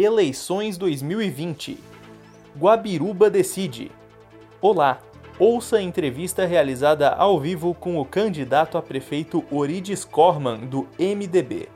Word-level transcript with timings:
Eleições 0.00 0.78
2020. 0.78 1.76
Guabiruba 2.56 3.28
decide. 3.28 3.90
Olá, 4.60 5.00
ouça 5.40 5.78
a 5.78 5.82
entrevista 5.82 6.46
realizada 6.46 7.08
ao 7.08 7.40
vivo 7.40 7.74
com 7.74 7.98
o 7.98 8.04
candidato 8.04 8.78
a 8.78 8.82
prefeito 8.82 9.44
Orides 9.50 10.04
Corman, 10.04 10.68
do 10.68 10.86
MDB. 11.00 11.68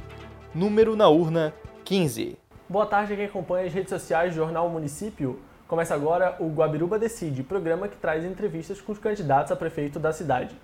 Número 0.54 0.94
na 0.94 1.08
urna 1.08 1.52
15. 1.84 2.38
Boa 2.68 2.86
tarde 2.86 3.14
a 3.14 3.16
quem 3.16 3.24
acompanha 3.24 3.66
as 3.66 3.72
redes 3.72 3.90
sociais 3.90 4.32
do 4.32 4.36
Jornal 4.36 4.68
Município. 4.68 5.40
Começa 5.66 5.92
agora 5.92 6.36
o 6.38 6.48
Guabiruba 6.48 7.00
Decide, 7.00 7.42
programa 7.42 7.88
que 7.88 7.96
traz 7.96 8.24
entrevistas 8.24 8.80
com 8.80 8.92
os 8.92 9.00
candidatos 9.00 9.50
a 9.50 9.56
prefeito 9.56 9.98
da 9.98 10.12
cidade. 10.12 10.54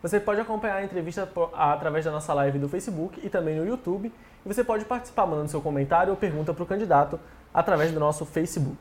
Você 0.00 0.18
pode 0.18 0.40
acompanhar 0.40 0.76
a 0.76 0.84
entrevista 0.84 1.28
através 1.52 2.06
da 2.06 2.10
nossa 2.10 2.32
live 2.32 2.58
do 2.58 2.68
Facebook 2.68 3.20
e 3.22 3.28
também 3.28 3.56
no 3.56 3.66
YouTube. 3.66 4.10
E 4.44 4.52
você 4.52 4.62
pode 4.62 4.84
participar 4.84 5.26
mandando 5.26 5.48
seu 5.48 5.60
comentário 5.60 6.10
ou 6.10 6.16
pergunta 6.16 6.52
para 6.52 6.62
o 6.62 6.66
candidato 6.66 7.18
através 7.52 7.92
do 7.92 7.98
nosso 7.98 8.26
Facebook. 8.26 8.78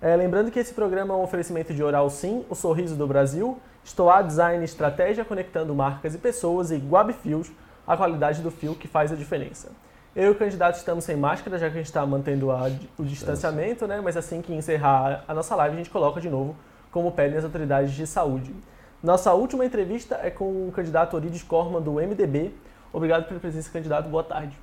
É, 0.00 0.16
lembrando 0.16 0.50
que 0.50 0.58
esse 0.58 0.72
programa 0.72 1.14
é 1.14 1.16
um 1.16 1.22
oferecimento 1.22 1.72
de 1.74 1.82
Oral 1.82 2.08
Sim, 2.10 2.44
o 2.48 2.54
sorriso 2.54 2.96
do 2.96 3.06
Brasil, 3.06 3.58
Stoa 3.84 4.22
Design 4.22 4.64
Estratégia 4.64 5.24
conectando 5.24 5.74
marcas 5.74 6.14
e 6.14 6.18
pessoas 6.18 6.70
e 6.70 6.76
Guab 6.76 7.12
Fios, 7.12 7.52
a 7.86 7.96
qualidade 7.96 8.42
do 8.42 8.50
fio 8.50 8.74
que 8.74 8.88
faz 8.88 9.12
a 9.12 9.16
diferença. 9.16 9.70
Eu 10.14 10.28
e 10.28 10.30
o 10.30 10.34
candidato 10.34 10.76
estamos 10.76 11.04
sem 11.04 11.16
máscara, 11.16 11.58
já 11.58 11.68
que 11.68 11.74
a 11.74 11.78
gente 11.78 11.86
está 11.86 12.04
mantendo 12.04 12.50
a, 12.50 12.70
o 12.98 13.04
distanciamento, 13.04 13.86
né? 13.86 14.00
mas 14.02 14.16
assim 14.16 14.42
que 14.42 14.52
encerrar 14.52 15.24
a 15.28 15.34
nossa 15.34 15.54
live, 15.56 15.74
a 15.74 15.78
gente 15.78 15.90
coloca 15.90 16.20
de 16.20 16.28
novo, 16.28 16.56
como 16.90 17.12
pedem 17.12 17.38
as 17.38 17.44
autoridades 17.44 17.92
de 17.92 18.06
saúde. 18.06 18.54
Nossa 19.02 19.32
última 19.32 19.64
entrevista 19.64 20.18
é 20.22 20.30
com 20.30 20.68
o 20.68 20.72
candidato 20.74 21.14
Orides 21.14 21.42
Corman, 21.42 21.80
do 21.80 21.94
MDB. 21.94 22.52
Obrigado 22.92 23.26
pela 23.26 23.40
presença, 23.40 23.70
candidato. 23.70 24.08
Boa 24.08 24.22
tarde. 24.22 24.56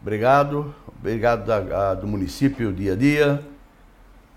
Obrigado. 0.00 0.74
Obrigado 0.98 1.46
da, 1.46 1.90
a, 1.90 1.94
do 1.94 2.06
município 2.06 2.72
Dia 2.72 2.94
a 2.94 2.96
Dia. 2.96 3.44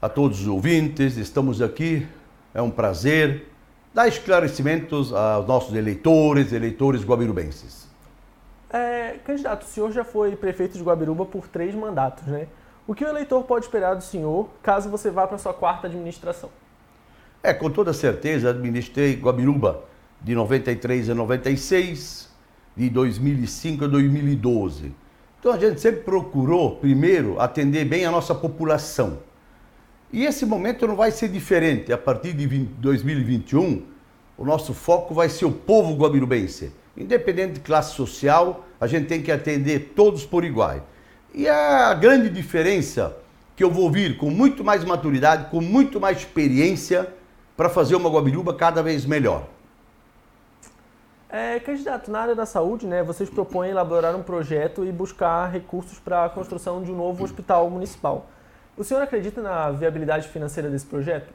A 0.02 0.10
todos 0.10 0.42
os 0.42 0.48
ouvintes, 0.48 1.18
estamos 1.18 1.62
aqui. 1.62 2.06
É 2.54 2.62
um 2.62 2.70
prazer 2.70 3.48
dar 3.94 4.08
esclarecimentos 4.08 5.14
aos 5.14 5.48
nossos 5.48 5.74
eleitores, 5.76 6.52
eleitores 6.52 7.06
guabirubenses. 7.06 7.88
É, 8.70 9.20
candidato, 9.24 9.64
o 9.64 9.66
senhor 9.66 9.92
já 9.92 10.04
foi 10.04 10.36
prefeito 10.36 10.78
de 10.78 10.84
Guabiruba 10.84 11.26
por 11.26 11.48
três 11.48 11.76
mandatos, 11.76 12.26
né? 12.26 12.48
O 12.88 12.96
que 12.96 13.06
o 13.06 13.08
eleitor 13.08 13.44
pode 13.44 13.66
esperar 13.66 13.94
do 13.94 14.04
senhor 14.04 14.50
caso 14.64 14.90
você 14.90 15.12
vá 15.12 15.28
para 15.28 15.36
a 15.36 15.40
sua 15.40 15.54
quarta 15.54 15.88
administração? 15.88 16.50
É, 17.42 17.54
com 17.54 17.70
toda 17.70 17.94
certeza, 17.94 18.50
administrei 18.50 19.14
Guabiruba 19.16 19.84
de 20.22 20.34
93 20.34 21.10
a 21.10 21.16
96, 21.16 22.30
de 22.76 22.90
2005 22.90 23.86
a 23.86 23.88
2012. 23.88 25.03
Então 25.44 25.52
a 25.52 25.60
gente 25.60 25.82
sempre 25.82 26.04
procurou, 26.04 26.78
primeiro, 26.78 27.38
atender 27.38 27.84
bem 27.84 28.06
a 28.06 28.12
nossa 28.12 28.34
população. 28.34 29.20
E 30.10 30.24
esse 30.24 30.46
momento 30.46 30.88
não 30.88 30.96
vai 30.96 31.12
ser 31.12 31.28
diferente. 31.28 31.92
A 31.92 31.98
partir 31.98 32.32
de 32.32 32.48
2021, 32.48 33.84
o 34.38 34.46
nosso 34.46 34.74
foco 34.74 35.14
vai 35.14 35.28
ser 35.28 35.44
o 35.44 35.52
povo 35.52 35.98
guabirubense. 35.98 36.72
Independente 36.96 37.56
de 37.56 37.60
classe 37.60 37.94
social, 37.94 38.66
a 38.80 38.88
gente 38.88 39.08
tem 39.08 39.22
que 39.22 39.34
atender 39.34 39.92
todos 39.94 40.26
por 40.26 40.46
igual. 40.46 40.88
E 41.34 41.46
a 41.46 41.94
grande 41.94 42.30
diferença 42.30 43.14
que 43.54 43.66
eu 43.66 43.70
vou 43.70 43.92
vir 43.92 44.16
com 44.16 44.30
muito 44.30 44.64
mais 44.64 44.86
maturidade, 44.86 45.52
com 45.52 45.60
muito 45.60 46.00
mais 46.00 46.20
experiência, 46.20 47.14
para 47.58 47.68
fazer 47.68 47.98
uma 47.98 48.10
Guabiruba 48.10 48.54
cada 48.54 48.82
vez 48.82 49.06
melhor? 49.06 49.50
É, 51.34 51.60
candidato, 51.60 52.12
na 52.12 52.20
área 52.20 52.36
da 52.36 52.46
saúde, 52.46 52.86
né, 52.86 53.02
vocês 53.02 53.28
propõem 53.28 53.72
elaborar 53.72 54.16
um 54.16 54.22
projeto 54.22 54.86
e 54.86 54.92
buscar 54.92 55.48
recursos 55.48 55.98
para 55.98 56.26
a 56.26 56.30
construção 56.30 56.84
de 56.84 56.92
um 56.92 56.96
novo 56.96 57.24
hospital 57.24 57.68
municipal. 57.72 58.30
O 58.78 58.84
senhor 58.84 59.02
acredita 59.02 59.42
na 59.42 59.72
viabilidade 59.72 60.28
financeira 60.28 60.70
desse 60.70 60.86
projeto? 60.86 61.34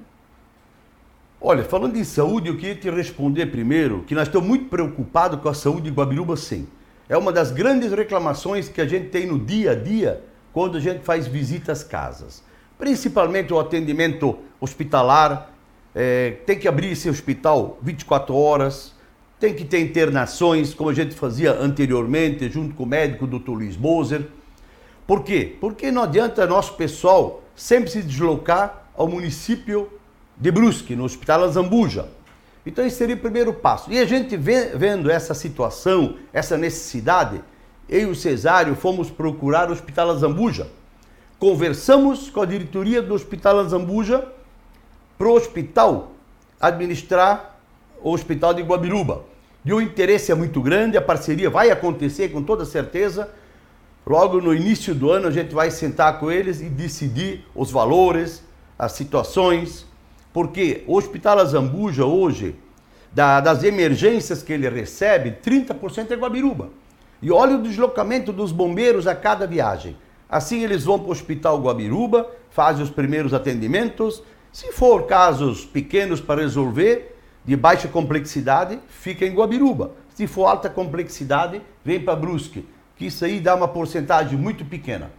Olha, 1.41 1.65
falando 1.65 1.97
em 1.97 2.05
saúde, 2.05 2.49
eu 2.49 2.57
queria 2.57 2.77
te 2.77 2.89
responder 2.89 3.47
primeiro 3.47 4.05
que 4.05 4.15
nós 4.15 4.29
estamos 4.29 4.47
muito 4.47 4.67
preocupados 4.67 5.41
com 5.41 5.49
a 5.49 5.55
saúde 5.55 5.91
de 5.91 5.97
Guabiruba, 5.97 6.37
sim. 6.37 6.69
É 7.09 7.19
uma 7.19 7.33
das 7.33 7.51
grandes 7.51 7.91
reclamações 7.91 8.69
que 8.69 8.81
a 8.81 8.87
gente 8.87 9.09
tem 9.09 9.27
no 9.27 9.37
dia 9.37 9.73
a 9.73 9.75
dia 9.75 10.23
quando 10.53 10.77
a 10.77 10.81
gente 10.81 11.01
faz 11.01 11.27
visitas 11.27 11.81
às 11.81 11.85
casas. 11.85 12.45
Principalmente 12.79 13.53
o 13.53 13.59
atendimento 13.59 14.39
hospitalar, 14.61 15.51
é, 15.93 16.37
tem 16.47 16.57
que 16.57 16.69
abrir 16.69 16.93
esse 16.93 17.11
hospital 17.11 17.79
24 17.83 18.33
horas, 18.33 18.97
tem 19.39 19.55
que 19.55 19.65
ter 19.65 19.81
internações, 19.81 20.75
como 20.75 20.91
a 20.91 20.95
gente 20.95 21.15
fazia 21.15 21.53
anteriormente, 21.53 22.51
junto 22.51 22.75
com 22.75 22.83
o 22.83 22.87
médico 22.87 23.27
Dr. 23.27 23.51
Luiz 23.51 23.77
Moser. 23.77 24.27
Por 25.07 25.23
quê? 25.23 25.57
Porque 25.61 25.91
não 25.91 26.03
adianta 26.03 26.47
nosso 26.47 26.75
pessoal 26.75 27.43
sempre 27.55 27.91
se 27.91 28.03
deslocar 28.03 28.91
ao 28.97 29.09
município 29.09 29.89
de 30.37 30.51
Brusque, 30.51 30.97
no 30.97 31.05
Hospital 31.05 31.45
Azambuja. 31.45 32.09
Então 32.67 32.85
esse 32.85 32.97
seria 32.97 33.15
o 33.15 33.19
primeiro 33.19 33.53
passo. 33.55 33.91
E 33.91 33.99
a 33.99 34.05
gente 34.05 34.37
vendo 34.37 35.11
essa 35.11 35.35
situação, 35.35 36.17
essa 36.33 36.59
necessidade, 36.59 37.41
eu 37.89 38.01
e 38.01 38.07
o 38.07 38.15
Cesário 38.15 38.75
fomos 38.75 39.11
procurar 39.11 39.71
o 39.71 39.73
Hospital 39.73 40.11
Azambuja. 40.11 40.69
Conversamos 41.39 42.29
com 42.29 42.43
a 42.43 42.47
diretoria 42.47 43.01
do 43.01 43.15
Hospital 43.15 43.61
Azambuja 43.61 44.27
para 45.17 45.29
o 45.29 45.35
hospital 45.35 46.13
administrar 46.61 47.58
o 48.03 48.13
hospital 48.13 48.55
de 48.55 48.63
Guabiruba. 48.63 49.25
E 49.65 49.73
o 49.73 49.81
interesse 49.81 50.33
é 50.33 50.35
muito 50.35 50.61
grande, 50.61 50.97
a 50.97 51.03
parceria 51.03 51.51
vai 51.51 51.71
acontecer 51.71 52.31
com 52.31 52.43
toda 52.43 52.65
certeza. 52.65 53.29
Logo 54.07 54.41
no 54.41 54.55
início 54.55 54.95
do 54.95 55.11
ano 55.11 55.29
a 55.29 55.31
gente 55.31 55.55
vai 55.55 55.71
sentar 55.71 56.19
com 56.19 56.31
eles 56.31 56.61
e 56.61 56.65
decidir 56.65 57.45
os 57.55 57.71
valores, 57.71 58.43
as 58.79 58.93
situações, 58.93 59.87
porque 60.33 60.85
o 60.87 60.97
Hospital 60.97 61.41
Azambuja 61.41 62.05
hoje, 62.05 62.55
da, 63.13 63.41
das 63.41 63.65
emergências 63.65 64.43
que 64.43 64.53
ele 64.53 64.69
recebe, 64.69 65.37
30% 65.45 66.11
é 66.11 66.15
Guabiruba. 66.15 66.71
E 67.21 67.31
olha 67.31 67.57
o 67.57 67.63
deslocamento 67.63 68.33
dos 68.33 68.53
bombeiros 68.53 69.07
a 69.07 69.15
cada 69.15 69.47
viagem. 69.47 69.97
Assim 70.29 70.63
eles 70.63 70.85
vão 70.85 70.99
para 70.99 71.09
o 71.09 71.13
Hospital 71.13 71.61
Guabiruba, 71.61 72.31
fazem 72.51 72.83
os 72.83 72.91
primeiros 72.91 73.35
atendimentos, 73.35 74.23
se 74.53 74.73
for 74.73 75.07
casos 75.07 75.65
pequenos 75.65 76.21
para 76.21 76.41
resolver, 76.41 77.18
de 77.49 77.57
baixa 77.57 77.89
complexidade, 77.89 78.79
fica 78.89 79.25
em 79.25 79.35
Guabiruba. 79.35 79.93
Se 80.15 80.27
for 80.27 80.45
alta 80.45 80.69
complexidade, 80.69 81.63
vem 81.83 81.99
para 81.99 82.15
Brusque, 82.15 82.69
que 82.95 83.07
isso 83.07 83.25
aí 83.25 83.41
dá 83.41 83.55
uma 83.55 83.67
porcentagem 83.67 84.39
muito 84.39 84.67
pequena. 84.67 85.11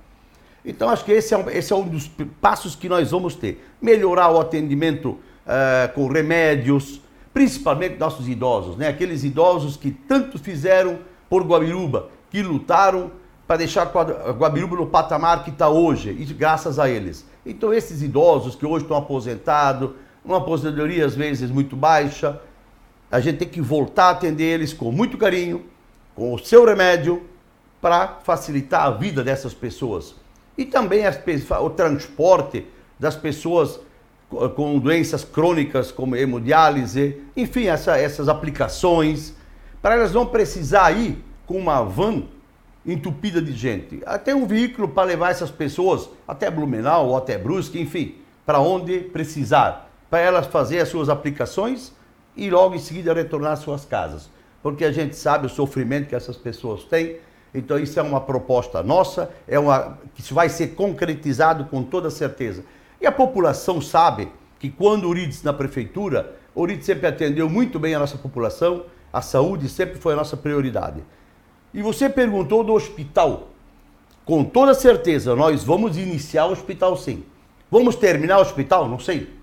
Então, 0.64 0.90
acho 0.90 1.04
que 1.04 1.12
esse 1.12 1.34
é, 1.34 1.38
um, 1.40 1.50
esse 1.50 1.74
é 1.74 1.76
um 1.76 1.88
dos 1.88 2.08
passos 2.40 2.76
que 2.76 2.88
nós 2.88 3.10
vamos 3.10 3.34
ter. 3.34 3.68
Melhorar 3.82 4.30
o 4.30 4.40
atendimento 4.40 5.10
uh, 5.10 5.92
com 5.96 6.08
remédios, 6.08 7.02
principalmente 7.34 7.98
nossos 7.98 8.28
idosos, 8.28 8.78
né? 8.78 8.90
aqueles 8.90 9.24
idosos 9.24 9.76
que 9.76 9.90
tanto 9.90 10.38
fizeram 10.38 11.00
por 11.28 11.42
Guabiruba, 11.44 12.10
que 12.30 12.44
lutaram 12.44 13.12
para 13.48 13.58
deixar 13.58 13.86
Guabiruba 13.86 14.76
no 14.76 14.86
patamar 14.86 15.44
que 15.44 15.50
está 15.50 15.68
hoje, 15.68 16.12
e 16.12 16.26
graças 16.26 16.78
a 16.78 16.88
eles. 16.88 17.28
Então, 17.44 17.74
esses 17.74 18.04
idosos 18.04 18.54
que 18.54 18.68
hoje 18.68 18.86
estão 18.86 18.98
aposentados, 18.98 19.94
uma 20.24 20.38
aposentadoria 20.38 21.06
às 21.06 21.16
vezes 21.16 21.50
muito 21.50 21.76
baixa, 21.76 22.40
a 23.12 23.20
gente 23.20 23.38
tem 23.38 23.48
que 23.48 23.62
voltar 23.62 24.06
a 24.06 24.10
atender 24.12 24.44
eles 24.44 24.74
com 24.74 24.92
muito 24.92 25.18
carinho, 25.18 25.66
com 26.16 26.34
o 26.34 26.40
seu 26.40 26.66
remédio, 26.66 27.24
para 27.82 28.20
facilitar 28.24 28.84
a 28.84 28.92
vida 28.92 29.24
dessas 29.24 29.54
pessoas. 29.54 30.16
E 30.58 30.66
também 30.66 31.06
as, 31.06 31.20
o 31.62 31.70
transporte 31.70 32.66
das 33.00 33.16
pessoas 33.16 33.80
com 34.56 34.78
doenças 34.78 35.24
crônicas 35.24 35.92
como 35.92 36.16
hemodiálise, 36.16 37.22
enfim, 37.36 37.66
essa, 37.66 37.98
essas 37.98 38.30
aplicações, 38.30 39.34
para 39.82 39.96
elas 39.96 40.14
não 40.14 40.26
precisar 40.26 40.92
ir 40.92 41.18
com 41.48 41.58
uma 41.58 41.82
van 41.84 42.24
entupida 42.86 43.42
de 43.42 43.54
gente. 43.54 44.02
Até 44.06 44.36
um 44.36 44.46
veículo 44.46 44.88
para 44.88 45.08
levar 45.08 45.32
essas 45.32 45.50
pessoas 45.50 46.10
até 46.28 46.50
Blumenau 46.50 47.08
ou 47.08 47.18
até 47.18 47.38
Brusque, 47.38 47.80
enfim, 47.80 48.16
para 48.46 48.60
onde 48.60 49.00
precisar, 49.00 49.89
para 50.10 50.20
elas 50.20 50.48
fazer 50.48 50.80
as 50.80 50.90
suas 50.90 51.10
aplicações 51.10 51.94
e 52.36 52.50
logo 52.50 52.76
em 52.76 52.80
seguida 52.80 53.14
retornar 53.14 53.54
às 53.54 53.60
suas 53.60 53.86
casas. 53.86 54.30
Porque 54.62 54.84
a 54.84 54.92
gente 54.92 55.16
sabe 55.16 55.46
o 55.46 55.50
sofrimento 55.50 56.08
que 56.08 56.16
essas 56.16 56.36
pessoas 56.36 56.84
têm. 56.84 57.18
Então 57.54 57.80
isso 57.80 58.00
é 58.00 58.04
uma 58.04 58.22
proposta 58.22 58.84
nossa, 58.84 59.30
é 59.48 59.58
uma 59.58 59.98
que 60.14 60.34
vai 60.34 60.50
ser 60.50 60.70
concretizado 60.70 61.66
com 61.66 61.84
toda 61.84 62.10
certeza. 62.10 62.64
E 63.02 63.08
a 63.08 63.12
população 63.12 63.82
sabe 63.82 64.32
que 64.60 64.70
quando 64.70 65.06
o 65.06 65.10
Urides 65.10 65.42
na 65.42 65.54
prefeitura, 65.54 66.36
o 66.54 66.62
Urides 66.62 66.86
sempre 66.86 67.08
atendeu 67.08 67.50
muito 67.50 67.80
bem 67.80 67.96
a 67.96 68.00
nossa 68.00 68.18
população, 68.18 68.86
a 69.12 69.22
saúde 69.22 69.70
sempre 69.70 69.98
foi 69.98 70.14
a 70.14 70.18
nossa 70.18 70.38
prioridade. 70.38 71.04
E 71.74 71.82
você 71.82 72.10
perguntou 72.10 72.64
do 72.64 72.74
hospital. 72.74 73.50
Com 74.26 74.44
toda 74.44 74.74
certeza, 74.74 75.36
nós 75.36 75.64
vamos 75.64 75.98
iniciar 75.98 76.46
o 76.46 76.52
hospital 76.52 76.96
sim. 76.98 77.24
Vamos 77.72 77.96
terminar 77.96 78.38
o 78.38 78.42
hospital? 78.42 78.88
Não 78.88 79.00
sei. 79.00 79.39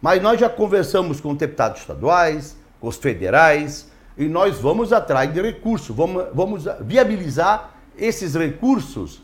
Mas 0.00 0.22
nós 0.22 0.38
já 0.38 0.48
conversamos 0.48 1.20
com 1.20 1.34
deputados 1.34 1.80
estaduais, 1.80 2.56
com 2.80 2.88
os 2.88 2.96
federais, 2.96 3.90
e 4.16 4.26
nós 4.26 4.58
vamos 4.58 4.92
atrás 4.92 5.32
de 5.32 5.40
recursos, 5.40 5.94
vamos, 5.94 6.26
vamos 6.32 6.64
viabilizar 6.80 7.74
esses 7.96 8.34
recursos 8.34 9.22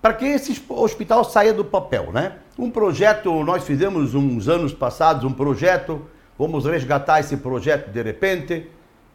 para 0.00 0.12
que 0.12 0.26
esse 0.26 0.62
hospital 0.68 1.24
saia 1.24 1.52
do 1.52 1.64
papel, 1.64 2.12
né? 2.12 2.36
Um 2.58 2.70
projeto, 2.70 3.32
nós 3.42 3.64
fizemos 3.64 4.14
uns 4.14 4.48
anos 4.48 4.72
passados 4.72 5.24
um 5.24 5.32
projeto, 5.32 6.02
vamos 6.38 6.66
resgatar 6.66 7.20
esse 7.20 7.36
projeto 7.38 7.90
de 7.90 8.02
repente 8.02 8.70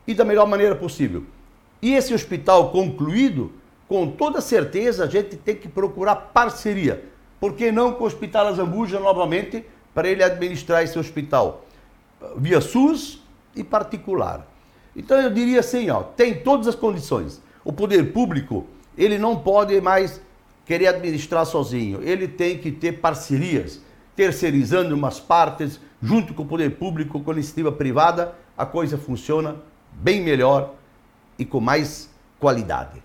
e 0.07 0.15
da 0.15 0.25
melhor 0.25 0.47
maneira 0.47 0.75
possível. 0.75 1.23
E 1.81 1.93
esse 1.93 2.13
hospital 2.13 2.71
concluído, 2.71 3.51
com 3.87 4.09
toda 4.09 4.41
certeza 4.41 5.03
a 5.03 5.07
gente 5.07 5.37
tem 5.37 5.55
que 5.55 5.69
procurar 5.69 6.15
parceria. 6.15 7.05
Por 7.39 7.53
que 7.53 7.71
não 7.71 7.93
com 7.93 8.03
o 8.03 8.07
Hospital 8.07 8.47
Azambuja 8.47 8.99
novamente 8.99 9.63
para 9.99 10.07
ele 10.07 10.23
administrar 10.23 10.81
esse 10.81 10.97
hospital? 10.97 11.65
Via 12.37 12.61
SUS 12.61 13.21
e 13.53 13.65
particular. 13.65 14.47
Então 14.95 15.19
eu 15.19 15.29
diria 15.29 15.59
assim, 15.59 15.89
ó, 15.89 16.03
tem 16.03 16.35
todas 16.35 16.67
as 16.69 16.75
condições. 16.75 17.41
O 17.65 17.73
poder 17.73 18.13
público, 18.13 18.65
ele 18.97 19.17
não 19.17 19.37
pode 19.37 19.81
mais 19.81 20.21
querer 20.65 20.87
administrar 20.87 21.45
sozinho. 21.45 22.01
Ele 22.01 22.29
tem 22.29 22.57
que 22.57 22.71
ter 22.71 23.01
parcerias, 23.01 23.81
terceirizando 24.15 24.95
umas 24.95 25.19
partes, 25.19 25.81
junto 26.01 26.33
com 26.33 26.43
o 26.43 26.47
poder 26.47 26.77
público, 26.77 27.19
com 27.19 27.31
a 27.31 27.33
iniciativa 27.33 27.69
privada, 27.69 28.33
a 28.57 28.65
coisa 28.65 28.97
funciona 28.97 29.57
bem 29.91 30.21
melhor 30.21 30.75
e 31.37 31.43
com 31.43 31.59
mais 31.59 32.09
qualidade. 32.39 33.03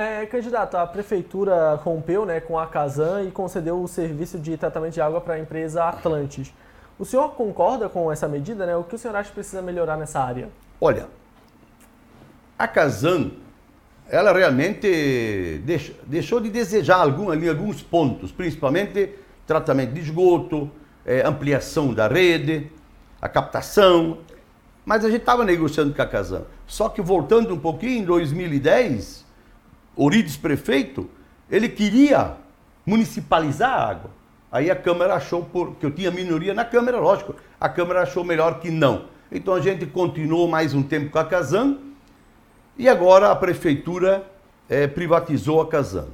É, 0.00 0.24
candidato, 0.24 0.78
a 0.78 0.86
prefeitura 0.86 1.74
rompeu 1.74 2.24
né, 2.24 2.40
com 2.40 2.58
a 2.58 2.66
Casan 2.66 3.24
e 3.24 3.30
concedeu 3.30 3.82
o 3.82 3.86
serviço 3.86 4.38
de 4.38 4.56
tratamento 4.56 4.94
de 4.94 5.00
água 5.02 5.20
para 5.20 5.34
a 5.34 5.38
empresa 5.38 5.84
Atlantis. 5.84 6.54
O 6.98 7.04
senhor 7.04 7.28
concorda 7.34 7.86
com 7.86 8.10
essa 8.10 8.26
medida? 8.26 8.64
Né? 8.64 8.74
O 8.74 8.82
que 8.82 8.94
o 8.94 8.98
senhor 8.98 9.14
acha 9.14 9.28
que 9.28 9.34
precisa 9.34 9.60
melhorar 9.60 9.98
nessa 9.98 10.18
área? 10.18 10.48
Olha, 10.80 11.06
a 12.58 12.66
Casan, 12.66 13.32
ela 14.08 14.32
realmente 14.32 15.62
deixou 16.06 16.40
de 16.40 16.48
desejar 16.48 16.96
algum, 16.96 17.30
alguns 17.30 17.82
pontos, 17.82 18.32
principalmente 18.32 19.14
tratamento 19.46 19.92
de 19.92 20.00
esgoto, 20.00 20.70
é, 21.04 21.26
ampliação 21.26 21.92
da 21.92 22.08
rede, 22.08 22.72
a 23.20 23.28
captação, 23.28 24.16
mas 24.82 25.04
a 25.04 25.10
gente 25.10 25.20
estava 25.20 25.44
negociando 25.44 25.92
com 25.92 26.00
a 26.00 26.06
Casan. 26.06 26.44
Só 26.66 26.88
que 26.88 27.02
voltando 27.02 27.52
um 27.52 27.60
pouquinho, 27.60 28.00
em 28.00 28.04
2010, 28.06 29.28
Orides 30.02 30.34
prefeito, 30.34 31.10
ele 31.50 31.68
queria 31.68 32.36
municipalizar 32.86 33.70
a 33.70 33.86
água. 33.86 34.10
Aí 34.50 34.70
a 34.70 34.74
Câmara 34.74 35.12
achou, 35.12 35.44
por, 35.44 35.74
que 35.74 35.84
eu 35.84 35.90
tinha 35.90 36.10
minoria 36.10 36.54
na 36.54 36.64
Câmara, 36.64 36.98
lógico, 36.98 37.36
a 37.60 37.68
Câmara 37.68 38.00
achou 38.00 38.24
melhor 38.24 38.60
que 38.60 38.70
não. 38.70 39.04
Então 39.30 39.52
a 39.52 39.60
gente 39.60 39.84
continuou 39.84 40.48
mais 40.48 40.72
um 40.72 40.82
tempo 40.82 41.10
com 41.10 41.18
a 41.18 41.24
Casan 41.26 41.76
e 42.78 42.88
agora 42.88 43.30
a 43.30 43.36
Prefeitura 43.36 44.24
é, 44.70 44.86
privatizou 44.86 45.60
a 45.60 45.68
Casan. 45.68 46.06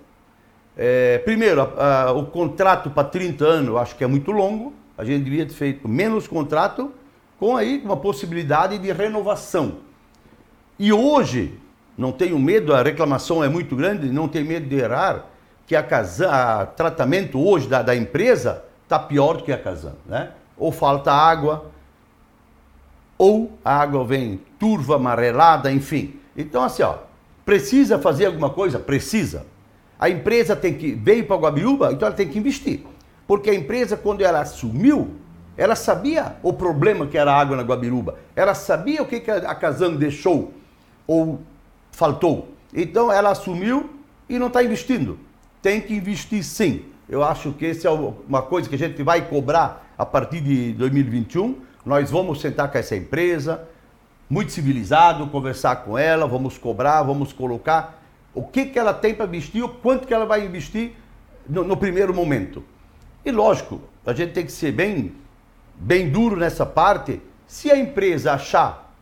É, 0.76 1.18
primeiro, 1.18 1.60
a, 1.60 2.02
a, 2.02 2.12
o 2.12 2.26
contrato 2.26 2.90
para 2.90 3.06
30 3.06 3.44
anos 3.44 3.68
eu 3.68 3.78
acho 3.78 3.94
que 3.94 4.02
é 4.02 4.06
muito 4.08 4.32
longo, 4.32 4.74
a 4.98 5.04
gente 5.04 5.22
devia 5.22 5.46
ter 5.46 5.54
feito 5.54 5.88
menos 5.88 6.26
contrato 6.26 6.92
com 7.38 7.56
aí 7.56 7.80
uma 7.84 7.96
possibilidade 7.96 8.78
de 8.78 8.90
renovação. 8.90 9.76
E 10.76 10.92
hoje, 10.92 11.56
não 11.96 12.12
tenho 12.12 12.38
medo, 12.38 12.74
a 12.74 12.82
reclamação 12.82 13.42
é 13.42 13.48
muito 13.48 13.74
grande, 13.74 14.08
não 14.08 14.28
tenho 14.28 14.46
medo 14.46 14.68
de 14.68 14.76
errar, 14.76 15.26
que 15.66 15.74
a 15.74 15.82
Casan, 15.82 16.28
a 16.28 16.66
tratamento 16.66 17.44
hoje 17.44 17.68
da, 17.68 17.82
da 17.82 17.96
empresa 17.96 18.64
está 18.84 18.98
pior 18.98 19.38
do 19.38 19.44
que 19.44 19.52
a 19.52 19.58
Casan, 19.58 19.94
né? 20.06 20.30
Ou 20.56 20.70
falta 20.70 21.12
água, 21.12 21.70
ou 23.18 23.58
a 23.64 23.76
água 23.80 24.04
vem 24.04 24.40
turva, 24.58 24.96
amarelada, 24.96 25.72
enfim. 25.72 26.20
Então, 26.36 26.62
assim, 26.62 26.82
ó, 26.82 26.98
precisa 27.44 27.98
fazer 27.98 28.26
alguma 28.26 28.50
coisa? 28.50 28.78
Precisa. 28.78 29.46
A 29.98 30.10
empresa 30.10 30.54
tem 30.54 30.74
que, 30.74 30.92
veio 30.92 31.26
para 31.26 31.36
Guabiúba, 31.36 31.92
então 31.92 32.06
ela 32.06 32.16
tem 32.16 32.28
que 32.28 32.38
investir. 32.38 32.84
Porque 33.26 33.50
a 33.50 33.54
empresa, 33.54 33.96
quando 33.96 34.20
ela 34.20 34.40
assumiu, 34.40 35.16
ela 35.56 35.74
sabia 35.74 36.36
o 36.42 36.52
problema 36.52 37.06
que 37.06 37.16
era 37.16 37.32
a 37.32 37.40
água 37.40 37.56
na 37.56 37.62
Guabiruba. 37.62 38.16
Ela 38.36 38.54
sabia 38.54 39.02
o 39.02 39.06
que, 39.06 39.20
que 39.20 39.30
a 39.30 39.54
Casan 39.54 39.94
deixou 39.94 40.52
ou 41.06 41.40
faltou. 41.96 42.48
Então 42.74 43.10
ela 43.10 43.30
assumiu 43.30 43.88
e 44.28 44.38
não 44.38 44.48
está 44.48 44.62
investindo. 44.62 45.18
Tem 45.62 45.80
que 45.80 45.94
investir 45.94 46.44
sim. 46.44 46.84
Eu 47.08 47.24
acho 47.24 47.52
que 47.52 47.64
essa 47.64 47.88
é 47.88 47.90
uma 47.90 48.42
coisa 48.42 48.68
que 48.68 48.74
a 48.74 48.78
gente 48.78 49.02
vai 49.02 49.26
cobrar 49.26 49.94
a 49.96 50.04
partir 50.04 50.42
de 50.42 50.74
2021. 50.74 51.56
Nós 51.86 52.10
vamos 52.10 52.42
sentar 52.42 52.70
com 52.70 52.76
essa 52.76 52.94
empresa, 52.94 53.66
muito 54.28 54.52
civilizado, 54.52 55.26
conversar 55.28 55.76
com 55.76 55.96
ela, 55.96 56.26
vamos 56.26 56.58
cobrar, 56.58 57.02
vamos 57.02 57.32
colocar 57.32 58.02
o 58.34 58.42
que, 58.42 58.66
que 58.66 58.78
ela 58.78 58.92
tem 58.92 59.14
para 59.14 59.24
investir, 59.24 59.64
o 59.64 59.68
quanto 59.68 60.06
que 60.06 60.12
ela 60.12 60.26
vai 60.26 60.44
investir 60.44 60.92
no, 61.48 61.64
no 61.64 61.78
primeiro 61.78 62.12
momento. 62.12 62.62
E 63.24 63.30
lógico, 63.30 63.80
a 64.04 64.12
gente 64.12 64.34
tem 64.34 64.44
que 64.44 64.52
ser 64.52 64.72
bem, 64.72 65.14
bem 65.74 66.10
duro 66.10 66.36
nessa 66.36 66.66
parte. 66.66 67.22
Se 67.46 67.70
a 67.70 67.78
empresa 67.78 68.34
achar 68.34 68.92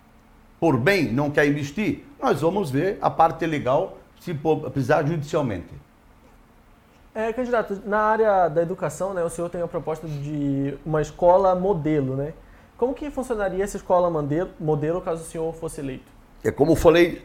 por 0.60 0.78
bem 0.78 1.12
não 1.12 1.30
quer 1.30 1.48
investir, 1.48 2.04
nós 2.24 2.40
vamos 2.40 2.70
ver 2.70 2.96
a 3.02 3.10
parte 3.10 3.44
legal 3.44 3.98
se 4.18 4.32
precisar 4.72 5.06
judicialmente. 5.06 5.68
É, 7.14 7.30
candidato, 7.34 7.82
na 7.84 7.98
área 7.98 8.48
da 8.48 8.62
educação, 8.62 9.12
né, 9.12 9.22
o 9.22 9.28
senhor 9.28 9.50
tem 9.50 9.60
a 9.60 9.68
proposta 9.68 10.08
de 10.08 10.74
uma 10.86 11.02
escola 11.02 11.54
modelo, 11.54 12.16
né? 12.16 12.32
Como 12.78 12.94
que 12.94 13.10
funcionaria 13.10 13.62
essa 13.62 13.76
escola 13.76 14.10
modelo 14.58 15.00
caso 15.02 15.22
o 15.22 15.26
senhor 15.26 15.52
fosse 15.52 15.80
eleito? 15.80 16.10
É 16.42 16.50
como 16.50 16.72
eu 16.72 16.76
falei 16.76 17.24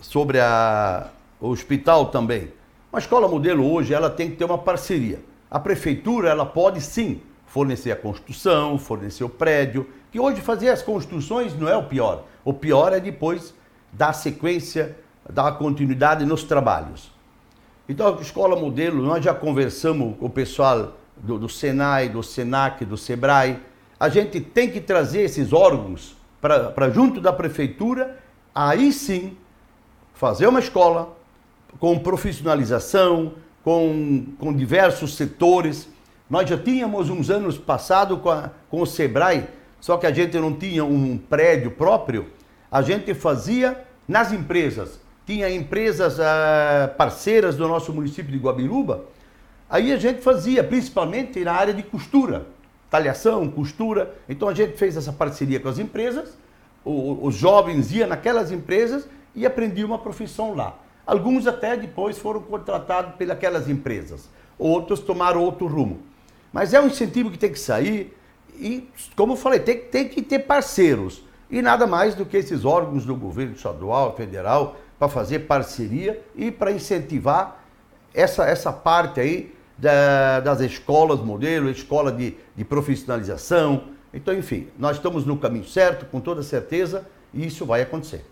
sobre 0.00 0.40
a, 0.40 1.08
o 1.40 1.48
hospital 1.48 2.06
também. 2.06 2.52
Uma 2.92 3.00
escola 3.00 3.28
modelo 3.28 3.68
hoje 3.70 3.92
ela 3.92 4.08
tem 4.08 4.30
que 4.30 4.36
ter 4.36 4.44
uma 4.44 4.56
parceria. 4.56 5.18
A 5.50 5.58
prefeitura, 5.58 6.30
ela 6.30 6.46
pode 6.46 6.80
sim 6.80 7.20
fornecer 7.46 7.90
a 7.90 7.96
construção, 7.96 8.78
fornecer 8.78 9.24
o 9.24 9.28
prédio, 9.28 9.90
que 10.10 10.20
hoje 10.20 10.40
fazer 10.40 10.70
as 10.70 10.82
construções 10.82 11.54
não 11.58 11.68
é 11.68 11.76
o 11.76 11.82
pior. 11.82 12.24
O 12.44 12.54
pior 12.54 12.92
é 12.92 13.00
depois 13.00 13.52
dar 13.96 14.12
sequência, 14.12 14.96
dar 15.28 15.52
continuidade 15.52 16.24
nos 16.24 16.44
trabalhos. 16.44 17.10
Então, 17.88 18.16
a 18.16 18.20
escola 18.20 18.56
modelo, 18.56 19.02
nós 19.02 19.24
já 19.24 19.32
conversamos 19.32 20.16
com 20.18 20.26
o 20.26 20.30
pessoal 20.30 20.94
do, 21.16 21.38
do 21.38 21.48
Senai, 21.48 22.08
do 22.08 22.22
Senac, 22.22 22.84
do 22.84 22.96
Sebrae. 22.96 23.58
A 23.98 24.08
gente 24.08 24.40
tem 24.40 24.70
que 24.70 24.80
trazer 24.80 25.22
esses 25.22 25.52
órgãos 25.52 26.16
para 26.40 26.90
junto 26.90 27.20
da 27.20 27.32
prefeitura, 27.32 28.18
aí 28.54 28.92
sim 28.92 29.36
fazer 30.14 30.46
uma 30.46 30.60
escola 30.60 31.16
com 31.78 31.98
profissionalização, 31.98 33.34
com, 33.64 34.26
com 34.38 34.52
diversos 34.52 35.14
setores. 35.14 35.88
Nós 36.28 36.48
já 36.48 36.58
tínhamos 36.58 37.08
uns 37.08 37.30
anos 37.30 37.56
passados 37.56 38.20
com, 38.20 38.50
com 38.68 38.82
o 38.82 38.86
Sebrae, 38.86 39.46
só 39.80 39.96
que 39.96 40.06
a 40.06 40.12
gente 40.12 40.36
não 40.38 40.52
tinha 40.52 40.84
um 40.84 41.16
prédio 41.16 41.70
próprio. 41.70 42.26
A 42.70 42.82
gente 42.82 43.14
fazia 43.14 43.85
nas 44.06 44.32
empresas. 44.32 45.00
Tinha 45.26 45.50
empresas 45.50 46.18
uh, 46.18 46.94
parceiras 46.96 47.56
do 47.56 47.66
nosso 47.66 47.92
município 47.92 48.30
de 48.30 48.38
Guabiruba. 48.38 49.06
Aí 49.68 49.92
a 49.92 49.96
gente 49.96 50.20
fazia, 50.20 50.62
principalmente 50.62 51.40
na 51.44 51.52
área 51.52 51.74
de 51.74 51.82
costura, 51.82 52.46
talhação, 52.88 53.48
costura. 53.50 54.14
Então 54.28 54.48
a 54.48 54.54
gente 54.54 54.76
fez 54.76 54.96
essa 54.96 55.12
parceria 55.12 55.58
com 55.58 55.68
as 55.68 55.78
empresas. 55.78 56.38
Os 56.84 57.34
jovens 57.34 57.90
iam 57.90 58.08
naquelas 58.08 58.52
empresas 58.52 59.08
e 59.34 59.44
aprendiam 59.44 59.88
uma 59.88 59.98
profissão 59.98 60.54
lá. 60.54 60.78
Alguns 61.04 61.46
até 61.46 61.76
depois 61.76 62.16
foram 62.18 62.40
contratados 62.40 63.14
pelas 63.16 63.68
empresas, 63.68 64.28
outros 64.58 65.00
tomaram 65.00 65.42
outro 65.42 65.66
rumo. 65.66 66.00
Mas 66.52 66.72
é 66.74 66.80
um 66.80 66.86
incentivo 66.86 67.30
que 67.30 67.38
tem 67.38 67.52
que 67.52 67.58
sair 67.58 68.16
e, 68.58 68.88
como 69.14 69.34
eu 69.34 69.36
falei, 69.36 69.60
tem, 69.60 69.78
tem 69.78 70.08
que 70.08 70.22
ter 70.22 70.40
parceiros. 70.40 71.22
E 71.50 71.62
nada 71.62 71.86
mais 71.86 72.14
do 72.14 72.26
que 72.26 72.36
esses 72.36 72.64
órgãos 72.64 73.04
do 73.04 73.14
governo 73.14 73.54
estadual, 73.54 74.16
federal, 74.16 74.76
para 74.98 75.08
fazer 75.08 75.40
parceria 75.40 76.22
e 76.34 76.50
para 76.50 76.72
incentivar 76.72 77.62
essa, 78.12 78.44
essa 78.44 78.72
parte 78.72 79.20
aí 79.20 79.54
da, 79.76 80.40
das 80.40 80.60
escolas 80.60 81.20
modelo, 81.20 81.68
escola 81.68 82.10
de, 82.10 82.36
de 82.54 82.64
profissionalização. 82.64 83.88
Então, 84.12 84.34
enfim, 84.34 84.68
nós 84.78 84.96
estamos 84.96 85.24
no 85.26 85.36
caminho 85.36 85.66
certo, 85.66 86.06
com 86.06 86.20
toda 86.20 86.42
certeza, 86.42 87.06
e 87.32 87.46
isso 87.46 87.66
vai 87.66 87.82
acontecer. 87.82 88.24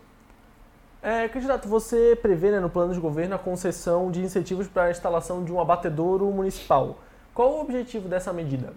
É, 1.03 1.29
candidato, 1.29 1.69
você 1.69 2.19
prevê 2.21 2.51
né, 2.51 2.61
no 2.61 2.71
plano 2.71 2.95
de 2.95 2.99
governo 2.99 3.35
a 3.35 3.39
concessão 3.39 4.11
de 4.11 4.23
incentivos 4.23 4.67
para 4.67 4.85
a 4.85 4.91
instalação 4.91 5.45
de 5.45 5.53
um 5.53 5.61
abatedouro 5.61 6.25
municipal. 6.31 6.99
Qual 7.35 7.59
o 7.59 7.61
objetivo 7.61 8.09
dessa 8.09 8.33
medida? 8.33 8.73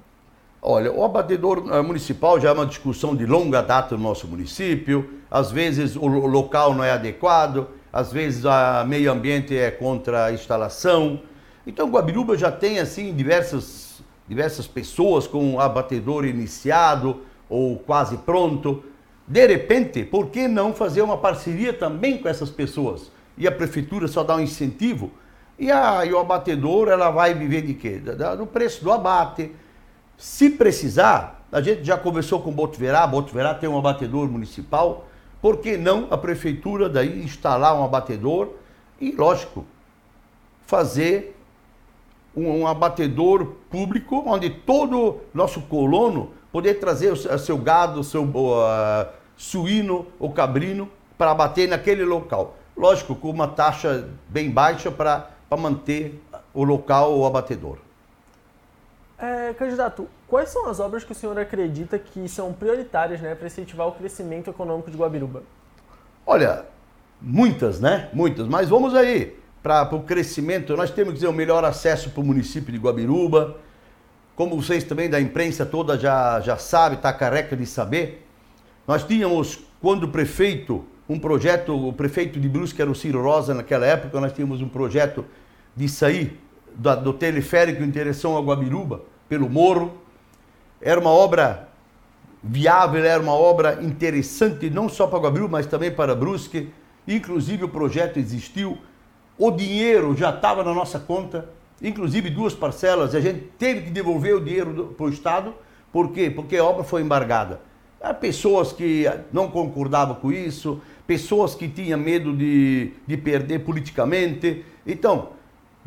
Olha, 0.61 0.91
o 0.91 1.03
abatedouro 1.03 1.73
eh, 1.73 1.81
municipal 1.81 2.39
já 2.39 2.49
é 2.49 2.51
uma 2.51 2.65
discussão 2.65 3.15
de 3.15 3.25
longa 3.25 3.61
data 3.61 3.95
no 3.95 4.03
nosso 4.03 4.27
município. 4.27 5.09
Às 5.29 5.51
vezes 5.51 5.95
o 5.95 6.07
local 6.07 6.73
não 6.73 6.83
é 6.83 6.91
adequado, 6.91 7.67
às 7.93 8.11
vezes 8.11 8.43
o 8.43 8.85
meio 8.87 9.11
ambiente 9.11 9.55
é 9.55 9.69
contra 9.69 10.25
a 10.25 10.31
instalação. 10.31 11.21
Então, 11.65 11.89
Guabiruba 11.89 12.37
já 12.37 12.51
tem 12.51 12.79
assim 12.79 13.13
diversas, 13.13 14.01
diversas 14.27 14.65
pessoas 14.65 15.27
com 15.27 15.55
o 15.55 15.59
abatedouro 15.59 16.25
iniciado 16.25 17.21
ou 17.49 17.77
quase 17.77 18.17
pronto. 18.17 18.83
De 19.27 19.45
repente, 19.45 20.05
por 20.05 20.27
que 20.27 20.47
não 20.47 20.73
fazer 20.73 21.01
uma 21.01 21.17
parceria 21.17 21.73
também 21.73 22.17
com 22.17 22.29
essas 22.29 22.49
pessoas? 22.49 23.11
E 23.37 23.45
a 23.47 23.51
prefeitura 23.51 24.07
só 24.07 24.23
dá 24.23 24.35
um 24.35 24.39
incentivo 24.39 25.11
E, 25.59 25.71
a, 25.71 26.05
e 26.05 26.13
o 26.13 26.19
abatedor, 26.19 26.87
ela 26.87 27.09
vai 27.09 27.33
viver 27.33 27.63
de 27.63 27.73
quê? 27.73 28.01
Do 28.37 28.45
preço 28.47 28.83
do 28.83 28.91
abate. 28.91 29.51
Se 30.17 30.49
precisar, 30.49 31.45
a 31.51 31.61
gente 31.61 31.83
já 31.83 31.95
conversou 31.95 32.41
com 32.41 32.49
o 32.49 32.53
Botuverá, 32.53 33.05
Botuverá 33.05 33.53
tem 33.53 33.69
um 33.69 33.77
abatedor 33.77 34.27
municipal, 34.27 35.05
por 35.39 35.57
que 35.57 35.77
não 35.77 36.07
a 36.09 36.17
prefeitura 36.17 36.89
daí 36.89 37.23
instalar 37.23 37.79
um 37.79 37.83
abatedor 37.83 38.49
e, 38.99 39.11
lógico, 39.11 39.63
fazer 40.65 41.37
um, 42.35 42.61
um 42.61 42.67
abatedor 42.67 43.45
público 43.69 44.23
onde 44.25 44.49
todo 44.49 45.21
nosso 45.31 45.61
colono 45.61 46.31
poder 46.51 46.79
trazer 46.79 47.11
o 47.11 47.37
seu 47.37 47.57
gado, 47.59 47.99
o 47.99 48.03
seu 48.03 48.23
uh, 48.23 49.07
suíno 49.35 50.07
ou 50.19 50.31
cabrino 50.31 50.89
para 51.15 51.29
abater 51.29 51.69
naquele 51.69 52.03
local. 52.03 52.55
Lógico, 52.75 53.15
com 53.15 53.29
uma 53.29 53.47
taxa 53.47 54.09
bem 54.27 54.49
baixa 54.49 54.89
para 54.89 55.29
manter 55.51 56.19
o 56.55 56.63
local, 56.63 57.15
o 57.15 57.25
abatedor. 57.25 57.86
É, 59.19 59.51
candidato, 59.53 60.07
quais 60.27 60.49
são 60.49 60.69
as 60.69 60.79
obras 60.79 61.03
que 61.03 61.11
o 61.11 61.15
senhor 61.15 61.37
acredita 61.39 61.97
que 61.97 62.29
são 62.29 62.53
prioritárias 62.53 63.19
né, 63.19 63.33
para 63.33 63.47
incentivar 63.47 63.87
o 63.87 63.93
crescimento 63.93 64.49
econômico 64.49 64.91
de 64.91 64.97
Guabiruba? 64.97 65.41
Olha, 66.25 66.65
muitas, 67.19 67.79
né? 67.79 68.09
Muitas. 68.13 68.47
Mas 68.47 68.69
vamos 68.69 68.93
aí 68.93 69.35
para 69.63 69.95
o 69.95 70.03
crescimento. 70.03 70.77
Nós 70.77 70.91
temos 70.91 71.19
que 71.19 71.25
o 71.25 71.31
um 71.31 71.33
melhor 71.33 71.65
acesso 71.65 72.11
para 72.11 72.21
o 72.21 72.23
município 72.23 72.71
de 72.71 72.77
Guabiruba. 72.77 73.57
Como 74.35 74.61
vocês 74.61 74.83
também 74.83 75.09
da 75.09 75.19
imprensa 75.19 75.65
toda 75.65 75.97
já, 75.97 76.39
já 76.41 76.57
sabem, 76.57 76.97
está 76.97 77.11
careca 77.11 77.57
de 77.57 77.65
saber. 77.65 78.27
Nós 78.87 79.03
tínhamos, 79.03 79.59
quando 79.81 80.03
o 80.03 80.09
prefeito, 80.09 80.85
um 81.09 81.19
projeto, 81.19 81.87
o 81.87 81.91
prefeito 81.91 82.39
de 82.39 82.47
Brusque 82.47 82.81
era 82.81 82.91
o 82.91 82.95
Ciro 82.95 83.23
Rosa 83.23 83.55
naquela 83.55 83.85
época, 83.85 84.21
nós 84.21 84.31
tínhamos 84.31 84.61
um 84.61 84.69
projeto 84.69 85.25
de 85.75 85.89
sair 85.89 86.39
do, 86.77 86.95
do 86.97 87.13
teleférico 87.13 87.83
em 87.83 87.89
direção 87.89 88.37
a 88.37 88.41
Guabiruba, 88.41 89.01
pelo 89.27 89.49
morro. 89.49 89.97
Era 90.79 90.99
uma 90.99 91.09
obra 91.09 91.67
viável, 92.41 93.03
era 93.03 93.21
uma 93.21 93.33
obra 93.33 93.79
interessante, 93.81 94.69
não 94.69 94.87
só 94.87 95.07
para 95.07 95.19
Guabiruba, 95.19 95.53
mas 95.53 95.65
também 95.65 95.91
para 95.91 96.15
Brusque. 96.15 96.69
Inclusive 97.07 97.63
o 97.63 97.69
projeto 97.69 98.17
existiu, 98.17 98.77
o 99.37 99.51
dinheiro 99.51 100.15
já 100.15 100.29
estava 100.29 100.63
na 100.63 100.73
nossa 100.73 100.99
conta, 100.99 101.49
inclusive 101.81 102.29
duas 102.29 102.53
parcelas, 102.53 103.15
a 103.15 103.19
gente 103.19 103.39
teve 103.57 103.81
que 103.81 103.89
devolver 103.89 104.35
o 104.35 104.41
dinheiro 104.41 104.93
para 104.95 105.05
o 105.05 105.09
Estado. 105.09 105.53
Por 105.91 106.11
quê? 106.11 106.29
Porque 106.29 106.57
a 106.57 106.63
obra 106.63 106.83
foi 106.83 107.01
embargada. 107.01 107.61
Há 107.99 108.13
pessoas 108.13 108.71
que 108.71 109.05
não 109.31 109.49
concordavam 109.49 110.15
com 110.15 110.31
isso, 110.31 110.79
pessoas 111.07 111.55
que 111.55 111.67
tinham 111.67 111.97
medo 111.97 112.35
de, 112.35 112.91
de 113.07 113.17
perder 113.17 113.59
politicamente. 113.59 114.63
Então, 114.85 115.29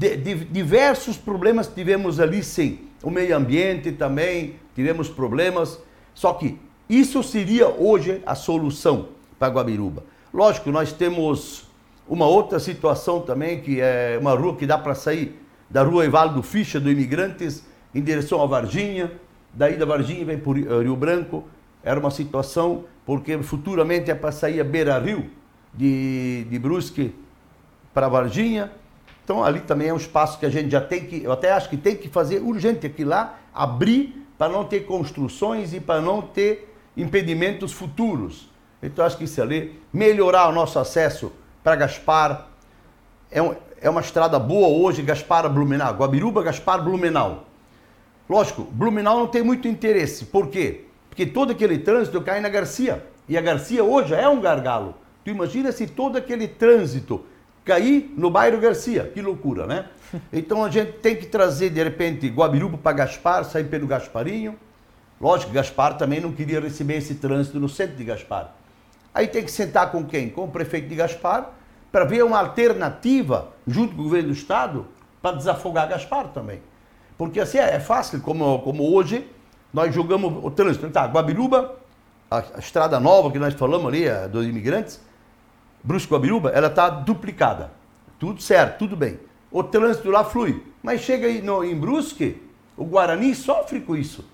de, 0.01 0.17
de, 0.17 0.35
diversos 0.47 1.19
problemas 1.19 1.69
tivemos 1.69 2.19
ali, 2.19 2.43
sim. 2.43 2.79
O 3.03 3.11
meio 3.11 3.37
ambiente 3.37 3.93
também, 3.93 4.57
tivemos 4.75 5.11
problemas. 5.11 5.79
Só 6.15 6.33
que 6.33 6.59
isso 6.89 7.23
seria 7.23 7.69
hoje 7.69 8.23
a 8.25 8.35
solução 8.35 9.09
para 9.39 9.53
Guabiruba. 9.53 10.03
Lógico, 10.33 10.71
nós 10.71 10.91
temos 10.91 11.69
uma 12.09 12.27
outra 12.27 12.59
situação 12.59 13.21
também, 13.21 13.61
que 13.61 13.79
é 13.81 14.17
uma 14.19 14.35
rua 14.35 14.57
que 14.57 14.67
dá 14.67 14.79
para 14.79 14.95
sair 14.95 15.39
da 15.69 15.83
rua 15.83 16.07
Evaldo 16.07 16.43
Ficha, 16.43 16.81
do 16.81 16.91
Imigrantes, 16.91 17.63
em 17.95 18.03
direção 18.03 18.43
a 18.43 18.47
Varginha. 18.47 19.13
Daí 19.53 19.77
da 19.77 19.85
Varginha 19.85 20.25
vem 20.25 20.39
para 20.39 20.83
Rio 20.83 20.97
Branco. 20.97 21.45
Era 21.85 22.01
uma 22.01 22.11
situação, 22.11 22.85
porque 23.05 23.43
futuramente 23.43 24.11
é 24.11 24.15
para 24.15 24.33
sair 24.33 24.61
a 24.61 24.65
Beira 24.65 24.99
Rio, 24.99 25.29
de, 25.75 26.45
de 26.45 26.59
Brusque 26.59 27.15
para 27.93 28.09
Varginha. 28.09 28.73
Então 29.25 29.45
ali 29.45 29.61
também 29.61 29.89
é 29.89 29.95
um 29.95 29.97
espaço 29.97 30.39
que 30.39 30.47
a 30.47 30.51
gente 30.51 30.71
já 30.71 30.81
tem 30.81 31.07
que, 31.07 31.23
eu 31.23 31.33
até 31.33 31.53
acho 31.53 31.69
que 31.69 31.77
tem 31.77 31.97
que 31.97 32.09
fazer 32.09 32.41
urgente 32.41 32.87
aqui 32.87 33.05
lá, 33.05 33.39
abrir 33.55 34.27
para 34.37 34.53
não 34.53 34.65
ter 34.65 34.81
construções 34.81 35.73
e 35.73 35.81
para 35.81 36.01
não 36.01 36.23
ter 36.23 36.75
impedimentos 36.97 37.73
futuros. 37.73 38.49
Então 38.83 39.05
acho 39.05 39.17
que 39.17 39.25
isso 39.25 39.41
ali, 39.41 39.79
melhorar 39.93 40.49
o 40.49 40.53
nosso 40.53 40.79
acesso 40.79 41.33
para 41.63 41.77
Gaspar, 41.77 42.49
é, 43.31 43.43
um, 43.43 43.55
é 43.81 43.89
uma 43.89 44.01
estrada 44.01 44.39
boa 44.39 44.69
hoje, 44.69 45.03
Gaspar 45.03 45.49
Blumenau, 45.49 45.95
Guabiruba, 45.95 46.43
Gaspar 46.43 46.83
Blumenau. 46.83 47.47
Lógico, 48.29 48.63
Blumenau 48.63 49.19
não 49.19 49.27
tem 49.27 49.43
muito 49.43 49.69
interesse. 49.69 50.25
Por 50.25 50.49
quê? 50.49 50.85
Porque 51.09 51.27
todo 51.27 51.53
aquele 51.53 51.79
trânsito 51.79 52.21
cai 52.23 52.41
na 52.41 52.49
Garcia. 52.49 53.05
E 53.29 53.37
a 53.37 53.41
Garcia 53.41 53.85
hoje 53.85 54.15
é 54.15 54.29
um 54.29 54.41
gargalo. 54.41 54.95
Tu 55.25 55.31
imagina 55.31 55.71
se 55.73 55.87
todo 55.87 56.17
aquele 56.17 56.49
trânsito 56.49 57.25
cair 57.65 58.13
no 58.17 58.31
bairro 58.31 58.61
Garcia. 58.61 59.11
Que 59.13 59.21
loucura, 59.21 59.67
né? 59.67 59.87
Então 60.33 60.65
a 60.65 60.71
gente 60.71 60.93
tem 60.95 61.15
que 61.15 61.27
trazer, 61.27 61.71
de 61.71 61.83
repente, 61.83 62.29
Guabiruba 62.29 62.77
para 62.77 62.97
Gaspar, 62.97 63.45
sair 63.45 63.65
pelo 63.65 63.87
Gasparinho. 63.87 64.59
Lógico, 65.21 65.53
Gaspar 65.53 65.97
também 65.97 66.19
não 66.21 66.33
queria 66.33 66.59
receber 66.61 66.97
esse 66.97 67.15
trânsito 67.15 67.61
no 67.61 67.69
centro 67.69 67.97
de 67.97 68.03
Gaspar. 68.03 68.53
Aí 69.15 69.29
tem 69.29 69.45
que 69.45 69.53
sentar 69.53 69.93
com 69.93 70.05
quem? 70.05 70.29
Com 70.29 70.45
o 70.45 70.49
prefeito 70.49 70.89
de 70.89 70.97
Gaspar, 70.97 71.51
para 71.93 72.05
ver 72.05 72.25
uma 72.25 72.39
alternativa, 72.39 73.49
junto 73.67 73.95
com 73.95 74.01
o 74.01 74.05
governo 74.05 74.29
do 74.29 74.35
Estado, 74.35 74.87
para 75.21 75.37
desafogar 75.37 75.89
Gaspar 75.89 76.29
também. 76.29 76.61
Porque 77.19 77.39
assim 77.39 77.59
é, 77.59 77.77
é 77.77 77.81
fácil, 77.81 78.21
como, 78.21 78.61
como 78.61 78.95
hoje 78.95 79.29
nós 79.73 79.95
jogamos 79.95 80.43
o 80.43 80.51
trânsito. 80.51 80.89
Tá, 80.91 81.05
Guabiruba, 81.07 81.77
a, 82.31 82.39
a 82.39 82.59
estrada 82.59 82.99
nova 82.99 83.31
que 83.31 83.39
nós 83.39 83.55
falamos 83.55 83.87
ali, 83.89 84.09
a, 84.09 84.27
dos 84.27 84.47
imigrantes, 84.47 85.01
Brusque 85.83 86.13
Guabiruba, 86.13 86.51
ela 86.51 86.69
está 86.69 86.89
duplicada. 86.91 87.73
Tudo 88.19 88.43
certo, 88.43 88.79
tudo 88.79 88.97
bem. 88.97 89.19
O 89.51 89.63
trânsito 89.63 90.11
lá 90.11 90.25
flui. 90.25 90.63
Mas 90.83 91.01
chega 91.01 91.27
aí 91.27 91.43
no, 91.43 91.65
em 91.65 91.75
Brusque, 91.75 92.41
o 92.77 92.85
Guarani 92.85 93.35
sofre 93.35 93.81
com 93.81 93.97
isso. 93.97 94.25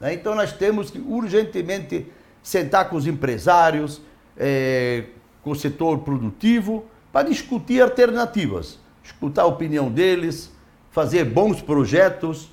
Né? 0.00 0.14
Então 0.14 0.34
nós 0.34 0.52
temos 0.52 0.90
que 0.90 0.98
urgentemente 0.98 2.06
sentar 2.42 2.88
com 2.88 2.96
os 2.96 3.06
empresários, 3.06 4.00
é, 4.36 5.04
com 5.42 5.50
o 5.50 5.56
setor 5.56 5.98
produtivo, 5.98 6.84
para 7.12 7.28
discutir 7.28 7.80
alternativas, 7.80 8.78
escutar 9.02 9.42
a 9.42 9.46
opinião 9.46 9.90
deles, 9.90 10.52
fazer 10.90 11.24
bons 11.24 11.62
projetos 11.62 12.50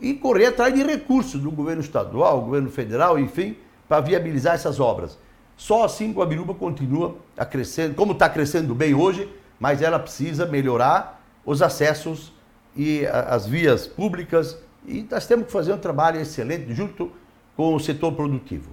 e 0.00 0.14
correr 0.14 0.46
atrás 0.46 0.72
de 0.74 0.82
recursos 0.82 1.40
do 1.40 1.50
governo 1.50 1.82
estadual, 1.82 2.40
governo 2.40 2.70
federal, 2.70 3.18
enfim, 3.18 3.56
para 3.88 4.00
viabilizar 4.00 4.54
essas 4.54 4.80
obras. 4.80 5.18
Só 5.60 5.84
assim 5.84 6.10
Guabiruba 6.10 6.54
continua 6.54 7.16
a 7.36 7.44
crescer, 7.44 7.94
como 7.94 8.12
está 8.12 8.30
crescendo 8.30 8.74
bem 8.74 8.94
hoje, 8.94 9.30
mas 9.58 9.82
ela 9.82 9.98
precisa 9.98 10.46
melhorar 10.46 11.22
os 11.44 11.60
acessos 11.60 12.32
e 12.74 13.06
as 13.06 13.46
vias 13.46 13.86
públicas 13.86 14.56
e 14.86 15.06
nós 15.10 15.26
temos 15.26 15.44
que 15.44 15.52
fazer 15.52 15.74
um 15.74 15.78
trabalho 15.78 16.18
excelente 16.18 16.72
junto 16.72 17.12
com 17.54 17.74
o 17.74 17.78
setor 17.78 18.12
produtivo. 18.12 18.70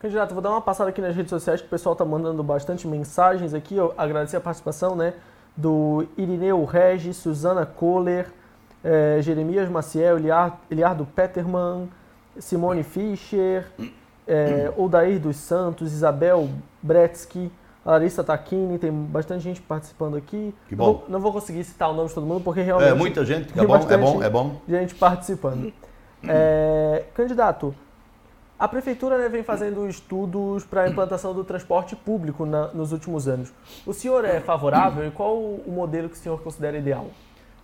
Candidato, 0.00 0.32
vou 0.32 0.42
dar 0.42 0.48
uma 0.48 0.62
passada 0.62 0.88
aqui 0.88 1.02
nas 1.02 1.14
redes 1.14 1.28
sociais 1.28 1.60
que 1.60 1.66
o 1.66 1.70
pessoal 1.70 1.92
está 1.92 2.06
mandando 2.06 2.42
bastante 2.42 2.88
mensagens 2.88 3.52
aqui. 3.52 3.76
Eu 3.76 3.92
agradecer 3.98 4.38
a 4.38 4.40
participação 4.40 4.96
né, 4.96 5.12
do 5.54 6.06
Irineu 6.16 6.64
Regis, 6.64 7.18
Suzana 7.18 7.66
Kohler, 7.66 8.32
eh, 8.82 9.18
Jeremias 9.20 9.68
Maciel, 9.68 10.16
Eliar, 10.16 10.58
Eliardo 10.70 11.04
Peterman, 11.04 11.90
Simone 12.38 12.82
Fischer, 12.82 13.66
eh, 14.26 14.72
Odair 14.76 15.18
dos 15.18 15.36
Santos, 15.36 15.92
Isabel 15.92 16.48
Bretsky, 16.82 17.50
Larissa 17.84 18.22
Taquini, 18.22 18.78
tem 18.78 18.92
bastante 18.92 19.42
gente 19.42 19.60
participando 19.60 20.16
aqui. 20.16 20.54
Que 20.68 20.76
bom. 20.76 20.84
Vou, 20.84 21.04
não 21.08 21.20
vou 21.20 21.32
conseguir 21.32 21.64
citar 21.64 21.90
o 21.90 21.94
nome 21.94 22.08
de 22.08 22.14
todo 22.14 22.26
mundo, 22.26 22.42
porque 22.42 22.62
realmente. 22.62 22.90
É 22.90 22.94
muita 22.94 23.24
gente, 23.24 23.58
é 23.58 23.66
bom, 23.66 23.76
é 23.76 23.98
bom, 23.98 24.22
é 24.22 24.30
bom. 24.30 24.60
Gente 24.68 24.94
participando. 24.94 25.72
É, 26.24 27.04
candidato, 27.14 27.74
a 28.62 28.68
prefeitura 28.68 29.18
né, 29.18 29.28
vem 29.28 29.42
fazendo 29.42 29.88
estudos 29.88 30.64
para 30.64 30.82
a 30.82 30.88
implantação 30.88 31.34
do 31.34 31.42
transporte 31.42 31.96
público 31.96 32.46
na, 32.46 32.68
nos 32.68 32.92
últimos 32.92 33.26
anos. 33.26 33.52
O 33.84 33.92
senhor 33.92 34.24
é 34.24 34.38
favorável 34.38 35.04
e 35.04 35.10
qual 35.10 35.36
o 35.36 35.64
modelo 35.66 36.08
que 36.08 36.14
o 36.14 36.18
senhor 36.18 36.40
considera 36.40 36.78
ideal? 36.78 37.06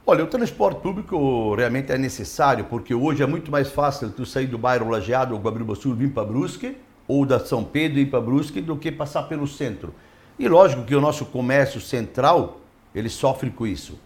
Olha, 0.07 0.25
o 0.25 0.26
transporte 0.26 0.81
público 0.81 1.55
realmente 1.55 1.93
é 1.93 1.99
necessário, 1.99 2.64
porque 2.64 2.95
hoje 2.95 3.23
é 3.23 3.26
muito 3.26 3.50
mais 3.50 3.71
fácil 3.71 4.11
tu 4.11 4.25
sair 4.25 4.47
do 4.47 4.57
bairro 4.57 4.88
Lajeado 4.88 5.35
ou 5.35 5.40
Guabiruba 5.40 5.75
Sul 5.75 5.95
vir 5.95 6.11
para 6.12 6.25
Brusque, 6.25 6.76
ou 7.07 7.26
da 7.26 7.38
São 7.38 7.62
Pedro 7.62 7.99
ir 7.99 8.07
para 8.07 8.21
Brusque, 8.21 8.61
do 8.61 8.76
que 8.76 8.90
passar 8.90 9.25
pelo 9.25 9.47
centro. 9.47 9.95
E 10.38 10.47
lógico 10.49 10.85
que 10.85 10.95
o 10.95 11.00
nosso 11.00 11.26
comércio 11.26 11.81
central, 11.81 12.61
ele 12.95 13.09
sofre 13.09 13.50
com 13.50 13.67
isso. 13.67 13.99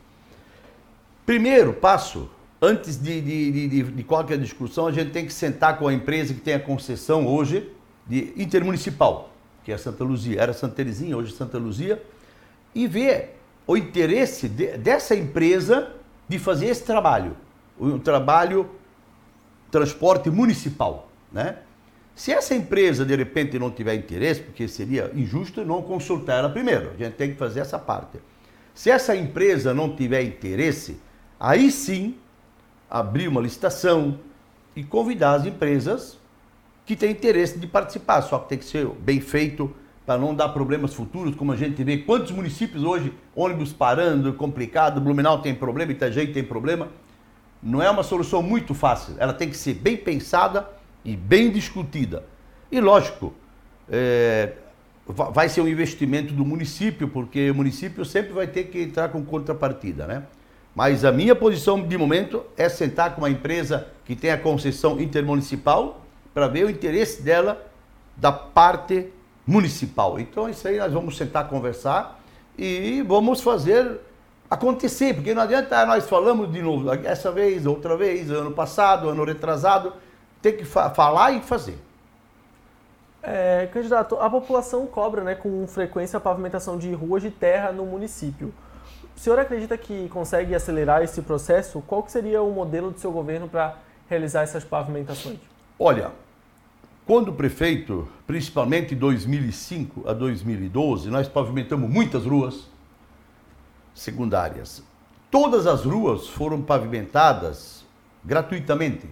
Primeiro 1.26 1.72
passo, 1.72 2.28
antes 2.60 2.96
de, 2.96 3.20
de, 3.20 3.68
de, 3.68 3.82
de, 3.82 4.02
qualquer 4.04 4.38
discussão, 4.38 4.86
a 4.86 4.92
gente 4.92 5.10
tem 5.10 5.26
que 5.26 5.32
sentar 5.32 5.78
com 5.78 5.86
a 5.86 5.92
empresa 5.92 6.32
que 6.32 6.40
tem 6.40 6.54
a 6.54 6.60
concessão 6.60 7.26
hoje 7.26 7.70
de 8.06 8.32
intermunicipal, 8.36 9.30
que 9.64 9.70
é 9.70 9.76
Santa 9.76 10.02
Luzia, 10.04 10.40
era 10.40 10.52
Santa 10.52 10.76
Terezinha, 10.76 11.16
hoje 11.16 11.32
Santa 11.32 11.58
Luzia, 11.58 12.02
e 12.74 12.86
ver 12.86 13.38
o 13.66 13.76
interesse 13.76 14.48
de, 14.48 14.76
dessa 14.78 15.14
empresa 15.14 15.92
de 16.28 16.38
fazer 16.38 16.66
esse 16.66 16.84
trabalho, 16.84 17.36
um 17.78 17.98
trabalho 17.98 18.70
transporte 19.70 20.30
municipal, 20.30 21.10
né? 21.32 21.58
Se 22.14 22.30
essa 22.30 22.54
empresa 22.54 23.06
de 23.06 23.16
repente 23.16 23.58
não 23.58 23.70
tiver 23.70 23.94
interesse, 23.94 24.42
porque 24.42 24.68
seria 24.68 25.10
injusto 25.14 25.64
não 25.64 25.80
consultar 25.80 26.38
ela 26.40 26.50
primeiro, 26.50 26.90
a 26.90 26.96
gente 26.96 27.14
tem 27.14 27.32
que 27.32 27.38
fazer 27.38 27.60
essa 27.60 27.78
parte. 27.78 28.18
Se 28.74 28.90
essa 28.90 29.16
empresa 29.16 29.72
não 29.72 29.96
tiver 29.96 30.22
interesse, 30.22 30.98
aí 31.40 31.70
sim 31.70 32.16
abrir 32.90 33.28
uma 33.28 33.40
licitação 33.40 34.18
e 34.76 34.84
convidar 34.84 35.34
as 35.34 35.46
empresas 35.46 36.18
que 36.84 36.94
têm 36.94 37.12
interesse 37.12 37.58
de 37.58 37.66
participar. 37.66 38.22
Só 38.22 38.38
que 38.38 38.50
tem 38.50 38.58
que 38.58 38.64
ser 38.64 38.86
bem 38.86 39.20
feito 39.20 39.74
para 40.04 40.18
não 40.18 40.34
dar 40.34 40.48
problemas 40.48 40.94
futuros, 40.94 41.34
como 41.34 41.52
a 41.52 41.56
gente 41.56 41.82
vê. 41.84 41.98
Quantos 41.98 42.32
municípios 42.32 42.82
hoje, 42.82 43.12
ônibus 43.34 43.72
parando, 43.72 44.32
complicado, 44.32 45.00
Blumenau 45.00 45.40
tem 45.40 45.54
problema, 45.54 45.92
Itajaí 45.92 46.32
tem 46.32 46.42
problema. 46.42 46.88
Não 47.62 47.80
é 47.80 47.88
uma 47.88 48.02
solução 48.02 48.42
muito 48.42 48.74
fácil. 48.74 49.14
Ela 49.18 49.32
tem 49.32 49.48
que 49.48 49.56
ser 49.56 49.74
bem 49.74 49.96
pensada 49.96 50.68
e 51.04 51.16
bem 51.16 51.50
discutida. 51.50 52.24
E 52.70 52.80
lógico, 52.80 53.32
é, 53.88 54.54
vai 55.06 55.48
ser 55.48 55.60
um 55.60 55.68
investimento 55.68 56.34
do 56.34 56.44
município, 56.44 57.06
porque 57.08 57.50
o 57.50 57.54
município 57.54 58.04
sempre 58.04 58.32
vai 58.32 58.48
ter 58.48 58.64
que 58.64 58.82
entrar 58.82 59.08
com 59.10 59.24
contrapartida, 59.24 60.06
né? 60.06 60.24
Mas 60.74 61.04
a 61.04 61.12
minha 61.12 61.34
posição 61.34 61.86
de 61.86 61.98
momento 61.98 62.44
é 62.56 62.68
sentar 62.68 63.14
com 63.14 63.20
uma 63.20 63.30
empresa 63.30 63.88
que 64.04 64.16
tem 64.16 64.30
a 64.30 64.38
concessão 64.38 65.00
intermunicipal 65.00 66.04
para 66.32 66.48
ver 66.48 66.64
o 66.64 66.70
interesse 66.70 67.22
dela 67.22 67.70
da 68.16 68.32
parte 68.32 69.08
municipal. 69.46 70.18
Então 70.18 70.48
isso 70.48 70.66
aí 70.66 70.78
nós 70.78 70.92
vamos 70.92 71.16
sentar 71.16 71.48
conversar 71.48 72.20
e 72.56 73.02
vamos 73.06 73.40
fazer 73.40 74.00
acontecer, 74.50 75.14
porque 75.14 75.32
não 75.32 75.42
adianta 75.42 75.84
nós 75.86 76.08
falamos 76.08 76.52
de 76.52 76.60
novo, 76.60 76.92
essa 76.92 77.32
vez, 77.32 77.64
outra 77.64 77.96
vez, 77.96 78.30
ano 78.30 78.52
passado, 78.52 79.08
ano 79.08 79.24
retrasado, 79.24 79.94
tem 80.42 80.56
que 80.56 80.64
fa 80.64 80.90
falar 80.90 81.32
e 81.32 81.40
fazer. 81.40 81.78
É, 83.22 83.68
candidato, 83.72 84.16
a 84.16 84.28
população 84.28 84.84
cobra 84.86 85.22
né, 85.22 85.34
com 85.36 85.64
frequência 85.66 86.16
a 86.16 86.20
pavimentação 86.20 86.76
de 86.76 86.92
ruas 86.92 87.22
de 87.22 87.30
terra 87.30 87.70
no 87.70 87.86
município. 87.86 88.52
O 89.16 89.20
senhor 89.20 89.38
acredita 89.38 89.78
que 89.78 90.08
consegue 90.08 90.54
acelerar 90.54 91.02
esse 91.02 91.22
processo? 91.22 91.82
Qual 91.86 92.04
seria 92.08 92.42
o 92.42 92.50
modelo 92.50 92.90
do 92.90 92.98
seu 92.98 93.12
governo 93.12 93.48
para 93.48 93.76
realizar 94.08 94.42
essas 94.42 94.64
pavimentações? 94.64 95.38
Olha, 95.78 96.10
quando 97.12 97.28
o 97.28 97.34
prefeito, 97.34 98.08
principalmente 98.26 98.94
de 98.94 98.94
2005 98.94 100.08
a 100.08 100.14
2012, 100.14 101.10
nós 101.10 101.28
pavimentamos 101.28 101.90
muitas 101.90 102.24
ruas 102.24 102.70
secundárias. 103.92 104.82
Todas 105.30 105.66
as 105.66 105.84
ruas 105.84 106.26
foram 106.28 106.62
pavimentadas 106.62 107.84
gratuitamente. 108.24 109.06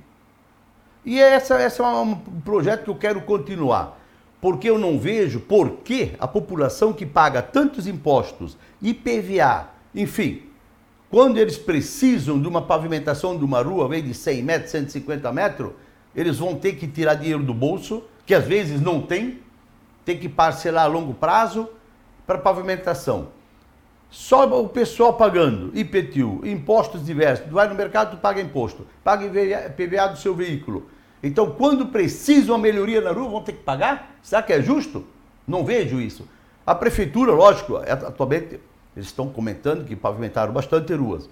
E 1.04 1.20
essa, 1.20 1.56
essa 1.56 1.82
é 1.82 1.86
um 1.86 2.16
projeto 2.16 2.84
que 2.84 2.90
eu 2.90 2.94
quero 2.94 3.20
continuar 3.20 4.00
porque 4.40 4.70
eu 4.70 4.78
não 4.78 4.98
vejo 4.98 5.38
por 5.38 5.70
que 5.84 6.14
a 6.18 6.26
população 6.26 6.94
que 6.94 7.04
paga 7.04 7.42
tantos 7.42 7.86
impostos, 7.86 8.56
IPVA, 8.80 9.68
enfim, 9.94 10.44
quando 11.10 11.36
eles 11.36 11.58
precisam 11.58 12.40
de 12.40 12.48
uma 12.48 12.62
pavimentação 12.62 13.36
de 13.36 13.44
uma 13.44 13.60
rua, 13.60 13.86
vem 13.88 14.02
de 14.02 14.14
100 14.14 14.42
metros, 14.42 14.70
150 14.70 15.30
metros, 15.34 15.72
eles 16.14 16.38
vão 16.38 16.54
ter 16.54 16.74
que 16.74 16.86
tirar 16.86 17.14
dinheiro 17.14 17.42
do 17.42 17.54
bolso, 17.54 18.02
que 18.26 18.34
às 18.34 18.44
vezes 18.44 18.80
não 18.80 19.00
tem, 19.00 19.40
tem 20.04 20.18
que 20.18 20.28
parcelar 20.28 20.84
a 20.84 20.88
longo 20.88 21.14
prazo 21.14 21.68
para 22.26 22.38
pavimentação. 22.38 23.28
Só 24.10 24.44
o 24.60 24.68
pessoal 24.68 25.14
pagando 25.14 25.70
IPTU, 25.76 26.40
impostos 26.44 27.04
diversos, 27.04 27.50
vai 27.50 27.68
no 27.68 27.74
mercado, 27.74 28.16
tu 28.16 28.20
paga 28.20 28.40
imposto, 28.40 28.86
paga 29.04 29.24
IPVA 29.26 30.08
do 30.08 30.18
seu 30.18 30.34
veículo 30.34 30.88
então, 31.22 31.50
quando 31.50 31.86
precisam 31.86 32.54
uma 32.54 32.62
melhoria 32.62 33.00
na 33.00 33.12
rua, 33.12 33.28
vão 33.28 33.42
ter 33.42 33.52
que 33.52 33.62
pagar? 33.62 34.16
Será 34.22 34.42
que 34.42 34.52
é 34.52 34.62
justo? 34.62 35.04
Não 35.46 35.64
vejo 35.64 36.00
isso. 36.00 36.26
A 36.66 36.74
prefeitura, 36.74 37.32
lógico, 37.32 37.78
é, 37.78 37.92
atualmente 37.92 38.60
eles 38.96 39.08
estão 39.08 39.28
comentando 39.28 39.84
que 39.84 39.94
pavimentaram 39.94 40.52
bastante 40.52 40.94
ruas. 40.94 41.28